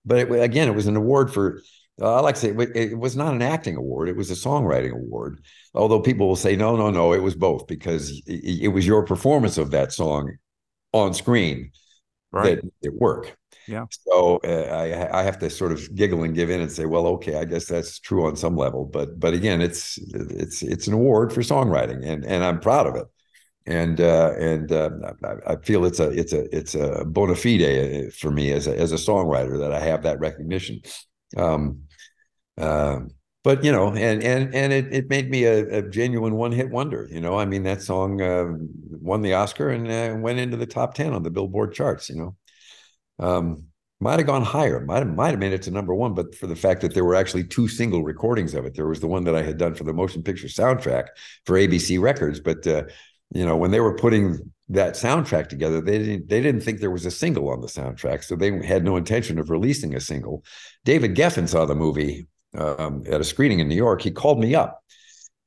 but 0.05 0.19
it, 0.19 0.31
again, 0.41 0.67
it 0.67 0.75
was 0.75 0.87
an 0.87 0.95
award 0.95 1.33
for 1.33 1.61
uh, 2.01 2.15
I 2.15 2.19
like 2.19 2.35
to 2.35 2.41
say 2.41 2.49
it, 2.49 2.75
it, 2.75 2.97
was 2.97 3.15
not 3.15 3.33
an 3.33 3.41
acting 3.41 3.75
award; 3.75 4.07
it 4.07 4.15
was 4.15 4.29
a 4.29 4.35
songwriting 4.35 4.91
award. 4.91 5.43
Although 5.73 5.99
people 5.99 6.27
will 6.27 6.35
say, 6.35 6.55
"No, 6.55 6.75
no, 6.75 6.91
no, 6.91 7.13
it 7.13 7.23
was 7.23 7.35
both," 7.35 7.65
because 7.67 8.11
it, 8.27 8.63
it 8.63 8.67
was 8.67 8.85
your 8.85 9.03
performance 9.03 9.57
of 9.57 9.71
that 9.71 9.91
song 9.91 10.37
on 10.93 11.13
screen 11.13 11.71
right. 12.31 12.61
that 12.61 12.71
it 12.81 12.93
work. 12.93 13.35
Yeah. 13.67 13.85
So 13.89 14.39
uh, 14.43 14.47
I 14.71 15.19
I 15.19 15.23
have 15.23 15.39
to 15.39 15.49
sort 15.49 15.71
of 15.71 15.93
giggle 15.93 16.23
and 16.23 16.33
give 16.33 16.49
in 16.49 16.61
and 16.61 16.71
say, 16.71 16.85
"Well, 16.85 17.05
okay, 17.07 17.35
I 17.35 17.45
guess 17.45 17.65
that's 17.65 17.99
true 17.99 18.25
on 18.25 18.35
some 18.35 18.55
level." 18.55 18.85
But 18.85 19.19
but 19.19 19.33
again, 19.33 19.61
it's 19.61 19.97
it's 19.97 20.61
it's 20.63 20.87
an 20.87 20.93
award 20.93 21.33
for 21.33 21.41
songwriting, 21.41 22.05
and 22.05 22.25
and 22.25 22.43
I'm 22.43 22.59
proud 22.59 22.87
of 22.87 22.95
it 22.95 23.07
and 23.67 23.99
uh, 23.99 24.31
and 24.39 24.71
uh, 24.71 24.89
I, 25.45 25.57
feel 25.57 25.83
it's 25.83 25.99
a 25.99 26.09
it's 26.11 26.31
a 26.31 26.57
it's 26.57 26.73
a 26.73 27.03
bona 27.05 27.35
fide 27.35 28.13
for 28.13 28.31
me 28.31 28.53
as 28.53 28.65
a 28.65 28.75
as 28.75 28.93
a 28.93 28.95
songwriter 28.95 29.59
that 29.59 29.73
I 29.73 29.79
have 29.81 30.03
that 30.03 30.19
recognition. 30.19 30.79
Um, 31.35 31.81
uh, 32.57 32.99
but 33.43 33.65
you 33.65 33.71
know, 33.71 33.89
and 33.89 34.23
and 34.23 34.55
and 34.55 34.71
it 34.71 34.93
it 34.93 35.09
made 35.09 35.29
me 35.29 35.43
a, 35.43 35.79
a 35.79 35.81
genuine 35.81 36.35
one 36.35 36.53
hit 36.53 36.69
wonder. 36.69 37.09
You 37.11 37.19
know, 37.19 37.37
I 37.37 37.45
mean 37.45 37.63
that 37.63 37.81
song 37.81 38.21
uh, 38.21 38.45
won 39.01 39.21
the 39.21 39.33
Oscar 39.33 39.69
and 39.69 39.91
uh, 39.91 40.17
went 40.17 40.39
into 40.39 40.55
the 40.55 40.65
top 40.65 40.93
ten 40.93 41.13
on 41.13 41.23
the 41.23 41.29
Billboard 41.29 41.73
charts. 41.73 42.09
You 42.09 42.15
know, 42.15 42.35
um, 43.19 43.63
might 43.99 44.19
have 44.19 44.27
gone 44.27 44.43
higher, 44.43 44.79
might 44.85 44.99
have 44.99 45.15
might 45.15 45.31
have 45.31 45.39
made 45.39 45.53
it 45.53 45.63
to 45.63 45.71
number 45.71 45.93
one, 45.93 46.13
but 46.13 46.35
for 46.35 46.47
the 46.47 46.55
fact 46.55 46.81
that 46.81 46.93
there 46.93 47.05
were 47.05 47.15
actually 47.15 47.43
two 47.43 47.67
single 47.67 48.03
recordings 48.03 48.53
of 48.53 48.65
it. 48.65 48.75
There 48.75 48.87
was 48.87 48.99
the 48.99 49.07
one 49.07 49.23
that 49.23 49.35
I 49.35 49.41
had 49.41 49.57
done 49.57 49.73
for 49.73 49.83
the 49.83 49.93
motion 49.93 50.21
picture 50.21 50.47
soundtrack 50.47 51.07
for 51.45 51.55
ABC 51.55 51.99
Records, 51.99 52.39
but 52.39 52.65
uh, 52.67 52.83
you 53.33 53.45
know 53.45 53.57
when 53.57 53.71
they 53.71 53.79
were 53.79 53.95
putting 53.95 54.51
that 54.69 54.95
soundtrack 54.95 55.47
together 55.47 55.79
they 55.79 55.97
didn't 55.97 56.27
they 56.27 56.41
didn't 56.41 56.61
think 56.61 56.79
there 56.79 56.91
was 56.91 57.05
a 57.05 57.11
single 57.11 57.49
on 57.49 57.61
the 57.61 57.67
soundtrack 57.67 58.21
so 58.21 58.35
they 58.35 58.65
had 58.65 58.83
no 58.83 58.97
intention 58.97 59.39
of 59.39 59.49
releasing 59.49 59.95
a 59.95 59.99
single. 59.99 60.43
David 60.85 61.15
geffen 61.15 61.47
saw 61.47 61.65
the 61.65 61.75
movie 61.75 62.27
um, 62.53 63.03
at 63.09 63.21
a 63.21 63.23
screening 63.23 63.59
in 63.59 63.67
new 63.67 63.75
york. 63.75 64.01
He 64.01 64.11
called 64.11 64.39
me 64.39 64.55
up 64.55 64.83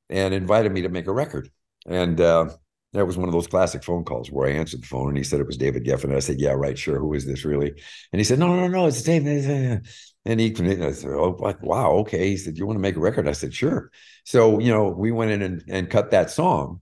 and 0.09 0.34
invited 0.34 0.72
me 0.72 0.82
to 0.82 0.88
make 0.88 1.06
a 1.06 1.12
record. 1.12 1.51
And 1.86 2.20
uh, 2.20 2.51
that 2.92 3.06
was 3.06 3.16
one 3.16 3.28
of 3.28 3.32
those 3.32 3.46
classic 3.46 3.84
phone 3.84 4.04
calls 4.04 4.30
where 4.30 4.48
I 4.48 4.52
answered 4.52 4.82
the 4.82 4.86
phone 4.86 5.08
and 5.08 5.16
he 5.16 5.22
said 5.22 5.40
it 5.40 5.46
was 5.46 5.56
David 5.56 5.84
Geffen. 5.84 6.04
And 6.04 6.16
I 6.16 6.20
said, 6.20 6.40
Yeah, 6.40 6.50
right, 6.50 6.76
sure. 6.76 6.98
Who 6.98 7.14
is 7.14 7.24
this 7.24 7.44
really? 7.44 7.72
And 8.12 8.20
he 8.20 8.24
said, 8.24 8.38
No, 8.38 8.48
no, 8.48 8.66
no, 8.66 8.86
it's 8.86 9.02
David. 9.02 9.84
And 10.26 10.38
he, 10.38 10.50
I 10.50 10.92
said, 10.92 11.10
Oh, 11.10 11.36
like, 11.38 11.62
wow, 11.62 11.92
okay. 11.98 12.28
He 12.28 12.36
said, 12.36 12.58
You 12.58 12.66
want 12.66 12.76
to 12.76 12.82
make 12.82 12.96
a 12.96 13.00
record? 13.00 13.28
I 13.28 13.32
said, 13.32 13.54
Sure. 13.54 13.90
So, 14.24 14.58
you 14.58 14.72
know, 14.72 14.88
we 14.88 15.12
went 15.12 15.30
in 15.30 15.42
and, 15.42 15.64
and 15.68 15.90
cut 15.90 16.10
that 16.10 16.30
song 16.30 16.80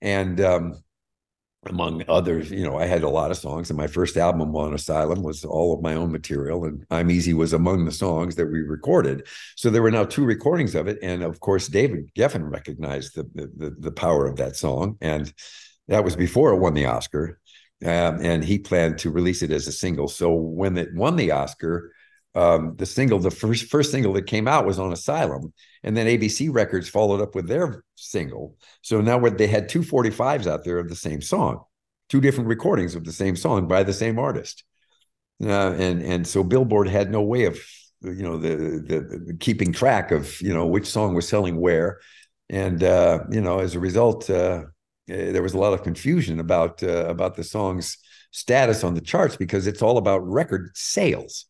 and 0.00 0.40
um, 0.40 0.82
among 1.66 2.02
others, 2.08 2.50
you 2.50 2.64
know, 2.64 2.78
I 2.78 2.86
had 2.86 3.02
a 3.02 3.08
lot 3.08 3.30
of 3.30 3.36
songs, 3.36 3.68
and 3.68 3.76
my 3.76 3.86
first 3.86 4.16
album 4.16 4.56
on 4.56 4.72
Asylum 4.72 5.22
was 5.22 5.44
all 5.44 5.74
of 5.74 5.82
my 5.82 5.94
own 5.94 6.10
material, 6.10 6.64
and 6.64 6.86
I'm 6.90 7.10
Easy 7.10 7.34
was 7.34 7.52
among 7.52 7.84
the 7.84 7.92
songs 7.92 8.36
that 8.36 8.46
we 8.46 8.60
recorded. 8.60 9.26
So 9.56 9.68
there 9.68 9.82
were 9.82 9.90
now 9.90 10.04
two 10.04 10.24
recordings 10.24 10.74
of 10.74 10.88
it, 10.88 10.98
and 11.02 11.22
of 11.22 11.40
course, 11.40 11.68
David 11.68 12.10
Geffen 12.14 12.50
recognized 12.50 13.14
the 13.14 13.24
the, 13.34 13.76
the 13.78 13.92
power 13.92 14.26
of 14.26 14.36
that 14.36 14.56
song, 14.56 14.96
and 15.02 15.32
that 15.88 16.04
was 16.04 16.16
before 16.16 16.52
it 16.52 16.60
won 16.60 16.72
the 16.72 16.86
Oscar, 16.86 17.38
um, 17.84 18.20
and 18.24 18.42
he 18.42 18.58
planned 18.58 18.98
to 18.98 19.10
release 19.10 19.42
it 19.42 19.50
as 19.50 19.66
a 19.66 19.72
single. 19.72 20.08
So 20.08 20.32
when 20.32 20.78
it 20.78 20.94
won 20.94 21.16
the 21.16 21.32
Oscar, 21.32 21.92
um, 22.34 22.76
the 22.76 22.86
single, 22.86 23.18
the 23.18 23.30
first 23.30 23.66
first 23.66 23.90
single 23.90 24.12
that 24.12 24.26
came 24.26 24.46
out 24.46 24.66
was 24.66 24.78
on 24.78 24.92
Asylum, 24.92 25.52
and 25.82 25.96
then 25.96 26.06
ABC 26.06 26.52
Records 26.52 26.88
followed 26.88 27.20
up 27.20 27.34
with 27.34 27.48
their 27.48 27.82
single. 27.96 28.56
So 28.82 29.00
now 29.00 29.18
what 29.18 29.36
they 29.36 29.48
had 29.48 29.68
two 29.68 29.82
45s 29.82 30.46
out 30.46 30.64
there 30.64 30.78
of 30.78 30.88
the 30.88 30.96
same 30.96 31.20
song, 31.20 31.64
two 32.08 32.20
different 32.20 32.48
recordings 32.48 32.94
of 32.94 33.04
the 33.04 33.12
same 33.12 33.34
song 33.34 33.66
by 33.66 33.82
the 33.82 33.92
same 33.92 34.18
artist, 34.18 34.62
uh, 35.42 35.72
and 35.72 36.02
and 36.02 36.26
so 36.26 36.44
Billboard 36.44 36.88
had 36.88 37.10
no 37.10 37.22
way 37.22 37.46
of 37.46 37.58
you 38.02 38.22
know 38.22 38.36
the, 38.38 38.56
the, 38.86 39.22
the 39.26 39.36
keeping 39.40 39.72
track 39.72 40.12
of 40.12 40.40
you 40.40 40.54
know 40.54 40.66
which 40.66 40.86
song 40.86 41.14
was 41.14 41.26
selling 41.26 41.56
where, 41.60 41.98
and 42.48 42.84
uh, 42.84 43.24
you 43.30 43.40
know 43.40 43.58
as 43.58 43.74
a 43.74 43.80
result, 43.80 44.30
uh, 44.30 44.62
eh, 45.08 45.32
there 45.32 45.42
was 45.42 45.54
a 45.54 45.58
lot 45.58 45.72
of 45.72 45.82
confusion 45.82 46.38
about 46.38 46.80
uh, 46.84 47.06
about 47.06 47.34
the 47.34 47.44
song's 47.44 47.98
status 48.30 48.84
on 48.84 48.94
the 48.94 49.00
charts 49.00 49.36
because 49.36 49.66
it's 49.66 49.82
all 49.82 49.98
about 49.98 50.24
record 50.24 50.70
sales 50.74 51.46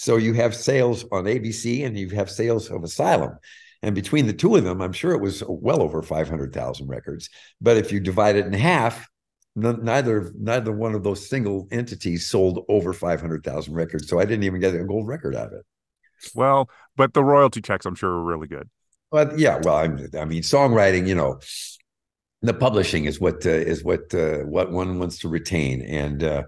so 0.00 0.16
you 0.16 0.32
have 0.34 0.54
sales 0.54 1.04
on 1.10 1.24
ABC 1.24 1.84
and 1.84 1.98
you 1.98 2.10
have 2.10 2.30
sales 2.30 2.70
of 2.70 2.84
Asylum. 2.84 3.36
And 3.82 3.96
between 3.96 4.28
the 4.28 4.32
two 4.32 4.54
of 4.54 4.62
them, 4.62 4.80
I'm 4.80 4.92
sure 4.92 5.10
it 5.10 5.20
was 5.20 5.42
well 5.48 5.82
over 5.82 6.02
500,000 6.02 6.86
records. 6.86 7.28
But 7.60 7.78
if 7.78 7.90
you 7.90 7.98
divide 7.98 8.36
it 8.36 8.46
in 8.46 8.52
half, 8.52 9.08
neither 9.56 10.32
neither 10.38 10.70
one 10.70 10.94
of 10.94 11.02
those 11.02 11.28
single 11.28 11.66
entities 11.72 12.30
sold 12.30 12.64
over 12.68 12.92
500,000 12.92 13.74
records. 13.74 14.06
So 14.06 14.20
I 14.20 14.24
didn't 14.24 14.44
even 14.44 14.60
get 14.60 14.72
a 14.72 14.84
gold 14.84 15.08
record 15.08 15.34
out 15.34 15.48
of 15.48 15.54
it. 15.54 15.66
Well, 16.32 16.70
but 16.94 17.12
the 17.12 17.24
royalty 17.24 17.60
checks, 17.60 17.84
I'm 17.84 17.96
sure, 17.96 18.10
are 18.10 18.22
really 18.22 18.46
good. 18.46 18.68
But 19.10 19.36
yeah, 19.36 19.58
well, 19.64 19.78
I'm, 19.78 20.08
i 20.16 20.24
mean, 20.24 20.42
songwriting, 20.42 21.08
you 21.08 21.16
know, 21.16 21.40
the 22.42 22.54
publishing 22.54 23.06
is 23.06 23.18
what 23.18 23.44
uh, 23.44 23.50
is 23.50 23.82
what 23.82 24.14
uh, 24.14 24.44
what 24.44 24.70
one 24.70 25.00
wants 25.00 25.18
to 25.20 25.28
retain, 25.28 25.82
and 25.82 26.22
uh, 26.22 26.42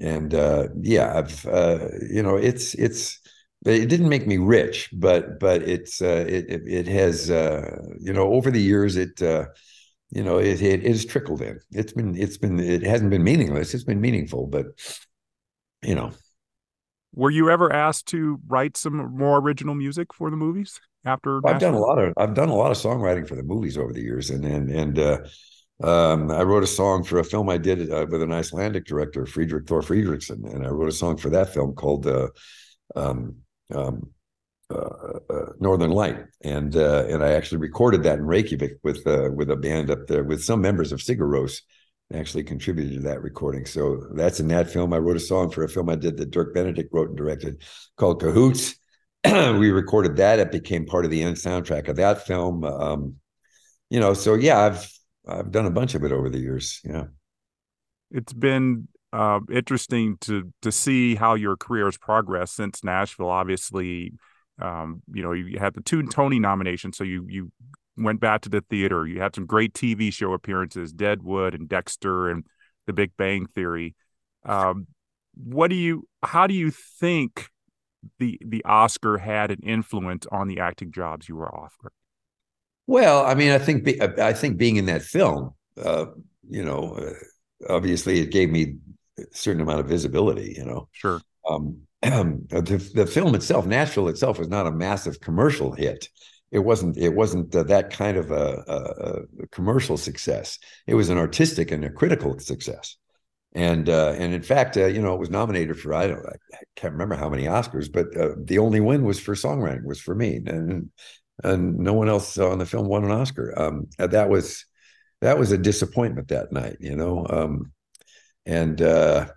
and 0.00 0.34
uh, 0.34 0.68
yeah, 0.80 1.18
I've 1.18 1.46
uh, 1.46 1.88
you 2.10 2.22
know 2.22 2.36
it's 2.36 2.74
it's 2.74 3.20
it 3.64 3.88
didn't 3.88 4.08
make 4.08 4.26
me 4.26 4.38
rich, 4.38 4.90
but 4.92 5.38
but 5.38 5.62
it's 5.62 6.02
uh, 6.02 6.24
it, 6.28 6.46
it, 6.48 6.62
it 6.66 6.86
has 6.88 7.30
uh, 7.30 7.78
you 8.00 8.12
know 8.12 8.32
over 8.32 8.50
the 8.50 8.60
years 8.60 8.96
it 8.96 9.22
uh, 9.22 9.46
you 10.10 10.22
know 10.22 10.38
it 10.38 10.60
it 10.62 10.82
is 10.82 11.06
trickled 11.06 11.42
in. 11.42 11.60
It's 11.70 11.92
been 11.92 12.16
it's 12.16 12.38
been 12.38 12.58
it 12.58 12.82
hasn't 12.82 13.10
been 13.10 13.24
meaningless. 13.24 13.74
It's 13.74 13.84
been 13.84 14.00
meaningful, 14.00 14.46
but 14.46 14.66
you 15.82 15.94
know. 15.94 16.12
Were 17.14 17.30
you 17.30 17.48
ever 17.48 17.72
asked 17.72 18.06
to 18.08 18.40
write 18.48 18.76
some 18.76 19.16
more 19.16 19.38
original 19.38 19.76
music 19.76 20.12
for 20.12 20.30
the 20.30 20.36
movies 20.36 20.80
after? 21.04 21.40
I've 21.46 21.60
done 21.60 21.74
a 21.74 21.78
lot 21.78 21.98
of 21.98 22.12
I've 22.16 22.34
done 22.34 22.48
a 22.48 22.54
lot 22.56 22.72
of 22.72 22.76
songwriting 22.76 23.28
for 23.28 23.36
the 23.36 23.44
movies 23.44 23.78
over 23.78 23.92
the 23.92 24.02
years, 24.02 24.30
and 24.30 24.44
and 24.44 24.68
and 24.68 24.98
uh, 24.98 25.18
um, 25.82 26.30
I 26.30 26.42
wrote 26.42 26.62
a 26.62 26.68
song 26.68 27.02
for 27.02 27.18
a 27.18 27.24
film 27.24 27.48
I 27.50 27.58
did 27.58 27.90
uh, 27.90 28.06
with 28.08 28.22
an 28.22 28.32
Icelandic 28.32 28.84
director, 28.84 29.24
Fridrik 29.24 29.66
Thor 29.66 29.80
Fridriksson, 29.80 30.44
and 30.54 30.64
I 30.64 30.68
wrote 30.68 30.88
a 30.88 30.92
song 30.92 31.16
for 31.16 31.30
that 31.30 31.52
film 31.52 31.74
called 31.74 32.06
uh, 32.06 32.28
um, 32.94 33.36
um, 33.74 34.10
uh, 34.70 35.18
uh 35.30 35.46
Northern 35.58 35.90
Light, 35.90 36.24
and 36.42 36.76
uh, 36.76 37.06
and 37.08 37.24
I 37.24 37.32
actually 37.32 37.58
recorded 37.58 38.04
that 38.04 38.18
in 38.18 38.24
Reykjavik 38.24 38.78
with 38.84 39.04
uh, 39.06 39.30
with 39.34 39.50
a 39.50 39.56
band 39.56 39.90
up 39.90 40.06
there 40.06 40.22
with 40.22 40.44
some 40.44 40.60
members 40.60 40.92
of 40.92 41.00
Sigur 41.00 41.28
Rós. 41.28 41.60
Actually 42.12 42.44
contributed 42.44 42.92
to 42.94 43.08
that 43.08 43.22
recording, 43.22 43.64
so 43.64 44.06
that's 44.14 44.38
in 44.38 44.46
that 44.48 44.70
film. 44.70 44.92
I 44.92 44.98
wrote 44.98 45.16
a 45.16 45.20
song 45.20 45.50
for 45.50 45.64
a 45.64 45.68
film 45.68 45.88
I 45.88 45.94
did 45.96 46.18
that 46.18 46.30
Dirk 46.30 46.54
Benedict 46.54 46.90
wrote 46.92 47.08
and 47.08 47.16
directed 47.16 47.62
called 47.96 48.20
Cahoots. 48.20 48.76
we 49.24 49.70
recorded 49.70 50.16
that; 50.16 50.38
it 50.38 50.52
became 50.52 50.84
part 50.84 51.06
of 51.06 51.10
the 51.10 51.22
end 51.22 51.36
soundtrack 51.36 51.88
of 51.88 51.96
that 51.96 52.26
film. 52.26 52.62
Um, 52.62 53.16
you 53.88 54.00
know, 54.00 54.12
so 54.12 54.34
yeah, 54.34 54.60
I've 54.60 54.86
I've 55.26 55.50
done 55.50 55.66
a 55.66 55.70
bunch 55.70 55.94
of 55.94 56.04
it 56.04 56.12
over 56.12 56.28
the 56.28 56.38
years. 56.38 56.80
Yeah. 56.84 57.04
It's 58.10 58.32
been 58.32 58.88
uh, 59.12 59.40
interesting 59.50 60.16
to 60.22 60.52
to 60.62 60.72
see 60.72 61.14
how 61.14 61.34
your 61.34 61.56
career 61.56 61.86
has 61.86 61.96
progressed 61.96 62.56
since 62.56 62.84
Nashville. 62.84 63.30
Obviously, 63.30 64.12
um, 64.60 65.02
you 65.12 65.22
know 65.22 65.32
you 65.32 65.58
had 65.58 65.74
the 65.74 65.80
two 65.80 66.02
Tony 66.04 66.38
nominations, 66.38 66.96
so 66.96 67.04
you 67.04 67.26
you 67.28 67.52
went 67.96 68.20
back 68.20 68.42
to 68.42 68.48
the 68.48 68.60
theater. 68.60 69.06
You 69.06 69.20
had 69.20 69.34
some 69.34 69.46
great 69.46 69.72
TV 69.72 70.12
show 70.12 70.32
appearances, 70.32 70.92
Deadwood 70.92 71.54
and 71.54 71.68
Dexter 71.68 72.28
and 72.28 72.44
The 72.86 72.92
Big 72.92 73.12
Bang 73.16 73.46
Theory. 73.46 73.94
Um, 74.44 74.88
what 75.34 75.68
do 75.68 75.76
you? 75.76 76.08
How 76.22 76.46
do 76.46 76.54
you 76.54 76.70
think 76.70 77.48
the 78.18 78.38
the 78.44 78.64
Oscar 78.64 79.18
had 79.18 79.50
an 79.50 79.60
influence 79.62 80.26
on 80.30 80.48
the 80.48 80.60
acting 80.60 80.92
jobs 80.92 81.28
you 81.28 81.36
were 81.36 81.54
offered? 81.54 81.92
Well, 82.86 83.24
I 83.24 83.34
mean, 83.34 83.50
I 83.50 83.58
think 83.58 83.84
be, 83.84 84.00
I 84.00 84.32
think 84.32 84.58
being 84.58 84.76
in 84.76 84.86
that 84.86 85.02
film, 85.02 85.54
uh, 85.82 86.06
you 86.48 86.64
know, 86.64 86.94
uh, 86.94 87.72
obviously 87.72 88.20
it 88.20 88.30
gave 88.30 88.50
me 88.50 88.76
a 89.18 89.22
certain 89.32 89.62
amount 89.62 89.80
of 89.80 89.86
visibility. 89.86 90.54
You 90.56 90.64
know, 90.64 90.88
sure. 90.92 91.20
Um, 91.48 91.78
the, 92.02 92.90
the 92.94 93.06
film 93.06 93.34
itself, 93.34 93.66
Nashville 93.66 94.08
itself, 94.08 94.38
was 94.38 94.48
not 94.48 94.66
a 94.66 94.72
massive 94.72 95.20
commercial 95.20 95.72
hit. 95.72 96.08
It 96.50 96.58
wasn't. 96.58 96.96
It 96.96 97.14
wasn't 97.14 97.54
uh, 97.54 97.64
that 97.64 97.90
kind 97.90 98.16
of 98.16 98.30
a, 98.30 98.62
a, 98.68 99.42
a, 99.42 99.46
commercial 99.48 99.96
success. 99.96 100.58
It 100.86 100.94
was 100.94 101.08
an 101.08 101.18
artistic 101.18 101.72
and 101.72 101.84
a 101.84 101.90
critical 101.90 102.38
success. 102.38 102.96
And 103.54 103.88
uh, 103.88 104.14
and 104.18 104.34
in 104.34 104.42
fact, 104.42 104.76
uh, 104.76 104.86
you 104.86 105.00
know, 105.00 105.14
it 105.14 105.20
was 105.20 105.30
nominated 105.30 105.78
for 105.78 105.94
I 105.94 106.08
don't 106.08 106.24
I 106.26 106.58
can't 106.76 106.92
remember 106.92 107.16
how 107.16 107.28
many 107.28 107.44
Oscars, 107.44 107.90
but 107.90 108.16
uh, 108.16 108.34
the 108.36 108.58
only 108.58 108.80
win 108.80 109.04
was 109.04 109.18
for 109.18 109.34
songwriting 109.34 109.84
was 109.84 110.00
for 110.00 110.14
me, 110.14 110.40
and 110.46 110.90
and 111.42 111.78
no 111.78 111.92
one 111.92 112.08
else 112.08 112.38
on 112.38 112.58
the 112.58 112.66
film 112.66 112.86
won 112.86 113.04
an 113.04 113.10
Oscar. 113.10 113.52
Um, 113.56 113.88
that 113.98 114.28
was 114.28 114.66
that 115.20 115.38
was 115.38 115.52
a 115.52 115.58
disappointment 115.58 116.28
that 116.28 116.52
night, 116.52 116.76
you 116.80 116.96
know. 116.96 117.26
Um, 117.28 117.72
and 118.46 118.80
uh, 118.80 119.28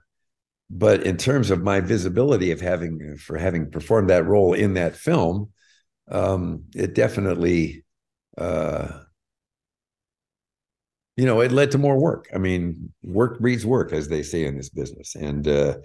but 0.69 1.03
in 1.03 1.17
terms 1.17 1.49
of 1.49 1.63
my 1.63 1.79
visibility 1.79 2.51
of 2.51 2.61
having 2.61 3.17
for 3.17 3.37
having 3.37 3.71
performed 3.71 4.09
that 4.09 4.25
role 4.25 4.53
in 4.53 4.73
that 4.73 4.95
film, 4.95 5.51
um, 6.11 6.63
it 6.75 6.93
definitely, 6.93 7.85
uh, 8.37 8.99
you 11.15 11.25
know, 11.25 11.41
it 11.41 11.51
led 11.51 11.71
to 11.71 11.77
more 11.77 11.99
work. 11.99 12.27
I 12.33 12.37
mean, 12.37 12.91
work 13.01 13.39
breeds 13.39 13.65
work, 13.65 13.93
as 13.93 14.07
they 14.07 14.23
say 14.23 14.45
in 14.45 14.57
this 14.57 14.69
business, 14.69 15.15
and 15.15 15.47
uh, 15.47 15.77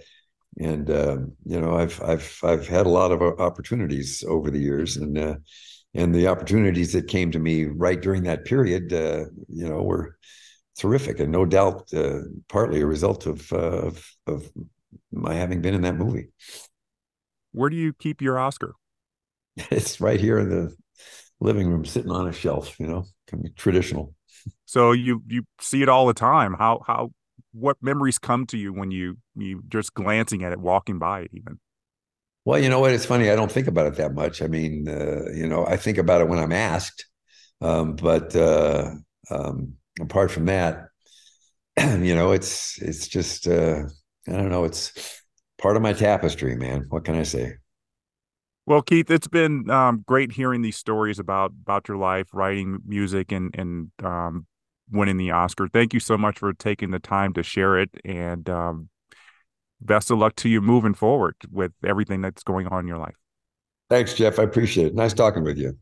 and 0.59 0.89
um, 0.91 1.31
you 1.45 1.59
know, 1.59 1.75
I've 1.75 2.01
I've 2.01 2.39
I've 2.43 2.67
had 2.67 2.85
a 2.85 2.89
lot 2.89 3.11
of 3.11 3.21
opportunities 3.39 4.23
over 4.27 4.51
the 4.51 4.59
years, 4.59 4.97
and 4.97 5.17
uh, 5.17 5.35
and 5.93 6.13
the 6.13 6.27
opportunities 6.27 6.93
that 6.93 7.07
came 7.07 7.31
to 7.31 7.39
me 7.39 7.65
right 7.65 8.01
during 8.01 8.23
that 8.23 8.45
period, 8.45 8.93
uh, 8.93 9.25
you 9.47 9.67
know, 9.67 9.81
were 9.81 10.17
terrific, 10.77 11.19
and 11.19 11.31
no 11.31 11.45
doubt 11.45 11.93
uh, 11.93 12.19
partly 12.49 12.81
a 12.81 12.85
result 12.85 13.25
of, 13.25 13.51
uh, 13.53 13.87
of 13.87 14.11
of 14.27 14.51
my 15.11 15.33
having 15.33 15.61
been 15.61 15.75
in 15.75 15.81
that 15.83 15.95
movie. 15.95 16.29
Where 17.51 17.69
do 17.69 17.75
you 17.75 17.93
keep 17.93 18.21
your 18.21 18.39
Oscar? 18.39 18.73
It's 19.69 20.01
right 20.01 20.19
here 20.19 20.39
in 20.39 20.49
the 20.49 20.75
living 21.39 21.67
room, 21.67 21.85
sitting 21.85 22.11
on 22.11 22.27
a 22.27 22.33
shelf. 22.33 22.79
You 22.79 22.87
know, 22.87 23.05
traditional. 23.55 24.15
So 24.65 24.91
you 24.91 25.21
you 25.27 25.43
see 25.61 25.83
it 25.83 25.89
all 25.89 26.07
the 26.07 26.13
time. 26.13 26.55
How 26.57 26.81
how 26.87 27.11
what 27.51 27.77
memories 27.81 28.17
come 28.17 28.47
to 28.47 28.57
you 28.57 28.73
when 28.73 28.91
you 28.91 29.17
you 29.35 29.61
just 29.69 29.93
glancing 29.93 30.43
at 30.43 30.51
it, 30.51 30.59
walking 30.59 30.97
by 30.97 31.21
it, 31.21 31.31
even? 31.33 31.59
Well, 32.45 32.59
you 32.59 32.69
know 32.69 32.79
what? 32.79 32.91
It's 32.91 33.05
funny. 33.05 33.29
I 33.29 33.35
don't 33.35 33.51
think 33.51 33.67
about 33.67 33.87
it 33.87 33.95
that 33.95 34.13
much. 34.13 34.41
I 34.41 34.47
mean, 34.47 34.87
uh, 34.87 35.31
you 35.33 35.47
know, 35.47 35.65
I 35.65 35.77
think 35.77 35.97
about 35.97 36.21
it 36.21 36.27
when 36.27 36.39
I'm 36.39 36.51
asked, 36.51 37.05
um, 37.61 37.95
but 37.95 38.35
uh, 38.35 38.91
um, 39.31 39.75
apart 40.01 40.29
from 40.29 40.45
that, 40.45 40.87
you 41.79 42.15
know, 42.15 42.31
it's 42.31 42.81
it's 42.81 43.07
just 43.07 43.47
uh, 43.47 43.83
I 44.27 44.31
don't 44.31 44.49
know. 44.49 44.65
It's 44.65 45.21
part 45.57 45.77
of 45.77 45.81
my 45.81 45.93
tapestry, 45.93 46.55
man. 46.55 46.85
What 46.89 47.05
can 47.05 47.15
I 47.15 47.23
say? 47.23 47.53
Well, 48.65 48.81
Keith, 48.81 49.11
it's 49.11 49.27
been 49.27 49.69
um, 49.69 50.03
great 50.07 50.33
hearing 50.33 50.61
these 50.61 50.77
stories 50.77 51.19
about 51.19 51.51
about 51.61 51.87
your 51.87 51.97
life, 51.97 52.27
writing 52.33 52.79
music, 52.85 53.31
and 53.31 53.53
and 53.57 53.91
um, 54.03 54.47
winning 54.91 55.17
the 55.17 55.31
Oscar. 55.31 55.67
Thank 55.67 55.93
you 55.93 55.99
so 55.99 56.17
much 56.17 56.39
for 56.39 56.51
taking 56.53 56.91
the 56.91 56.99
time 56.99 57.33
to 57.33 57.43
share 57.43 57.77
it, 57.77 57.89
and 58.03 58.49
um, 58.49 58.89
best 59.85 60.11
of 60.11 60.17
luck 60.17 60.35
to 60.37 60.49
you 60.49 60.61
moving 60.61 60.93
forward 60.93 61.35
with 61.51 61.71
everything 61.85 62.21
that's 62.21 62.43
going 62.43 62.67
on 62.67 62.81
in 62.81 62.87
your 62.87 62.97
life. 62.97 63.15
Thanks, 63.89 64.13
Jeff. 64.13 64.39
I 64.39 64.43
appreciate 64.43 64.87
it. 64.87 64.95
Nice 64.95 65.13
talking 65.13 65.43
with 65.43 65.57
you. 65.57 65.77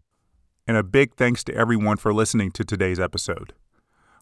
And 0.68 0.78
a 0.78 0.84
big 0.84 1.16
thanks 1.16 1.44
to 1.46 1.56
everyone 1.56 1.98
for 1.98 2.14
listening 2.14 2.52
to 2.52 2.64
today's 2.64 3.00
episode. 3.00 3.54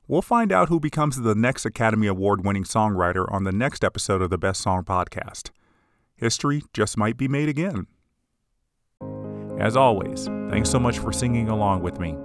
We'll 0.08 0.22
find 0.22 0.52
out 0.52 0.70
who 0.70 0.80
becomes 0.80 1.22
the 1.22 1.36
next 1.36 1.66
Academy 1.66 2.08
Award 2.08 2.44
winning 2.44 2.64
songwriter 2.64 3.32
on 3.32 3.44
the 3.44 3.52
next 3.52 3.84
episode 3.84 4.22
of 4.22 4.32
the 4.32 4.38
Best 4.40 4.62
Song 4.62 4.84
Podcast. 4.84 5.52
History 6.16 6.64
just 6.74 6.98
might 6.98 7.18
be 7.18 7.28
made 7.28 7.48
again. 7.48 7.88
As 9.60 9.78
always, 9.78 10.26
thanks 10.50 10.70
so 10.70 10.80
much 10.80 11.00
for 11.00 11.14
singing 11.14 11.50
along 11.50 11.84
with 11.84 12.00
me. 12.00 12.16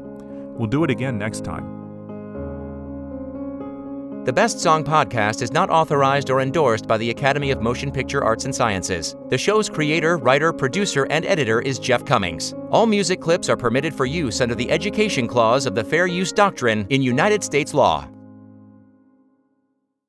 We'll 0.56 0.68
do 0.68 0.84
it 0.84 0.90
again 0.90 1.18
next 1.18 1.44
time. 1.44 1.83
The 4.24 4.32
Best 4.32 4.58
Song 4.58 4.82
podcast 4.82 5.42
is 5.42 5.52
not 5.52 5.68
authorized 5.68 6.30
or 6.30 6.40
endorsed 6.40 6.86
by 6.86 6.96
the 6.96 7.10
Academy 7.10 7.50
of 7.50 7.60
Motion 7.60 7.92
Picture 7.92 8.24
Arts 8.24 8.46
and 8.46 8.54
Sciences. 8.54 9.16
The 9.28 9.36
show's 9.36 9.68
creator, 9.68 10.16
writer, 10.16 10.50
producer, 10.50 11.06
and 11.10 11.26
editor 11.26 11.60
is 11.60 11.78
Jeff 11.78 12.06
Commings. 12.06 12.54
All 12.70 12.86
music 12.86 13.20
clips 13.20 13.50
are 13.50 13.56
permitted 13.58 13.94
for 13.94 14.06
use 14.06 14.40
under 14.40 14.54
the 14.54 14.70
Education 14.70 15.28
Clause 15.28 15.66
of 15.66 15.74
the 15.74 15.84
Fair 15.84 16.06
Use 16.06 16.32
Doctrine 16.32 16.86
in 16.88 17.02
United 17.02 17.44
States 17.44 17.74
law. 17.74 18.08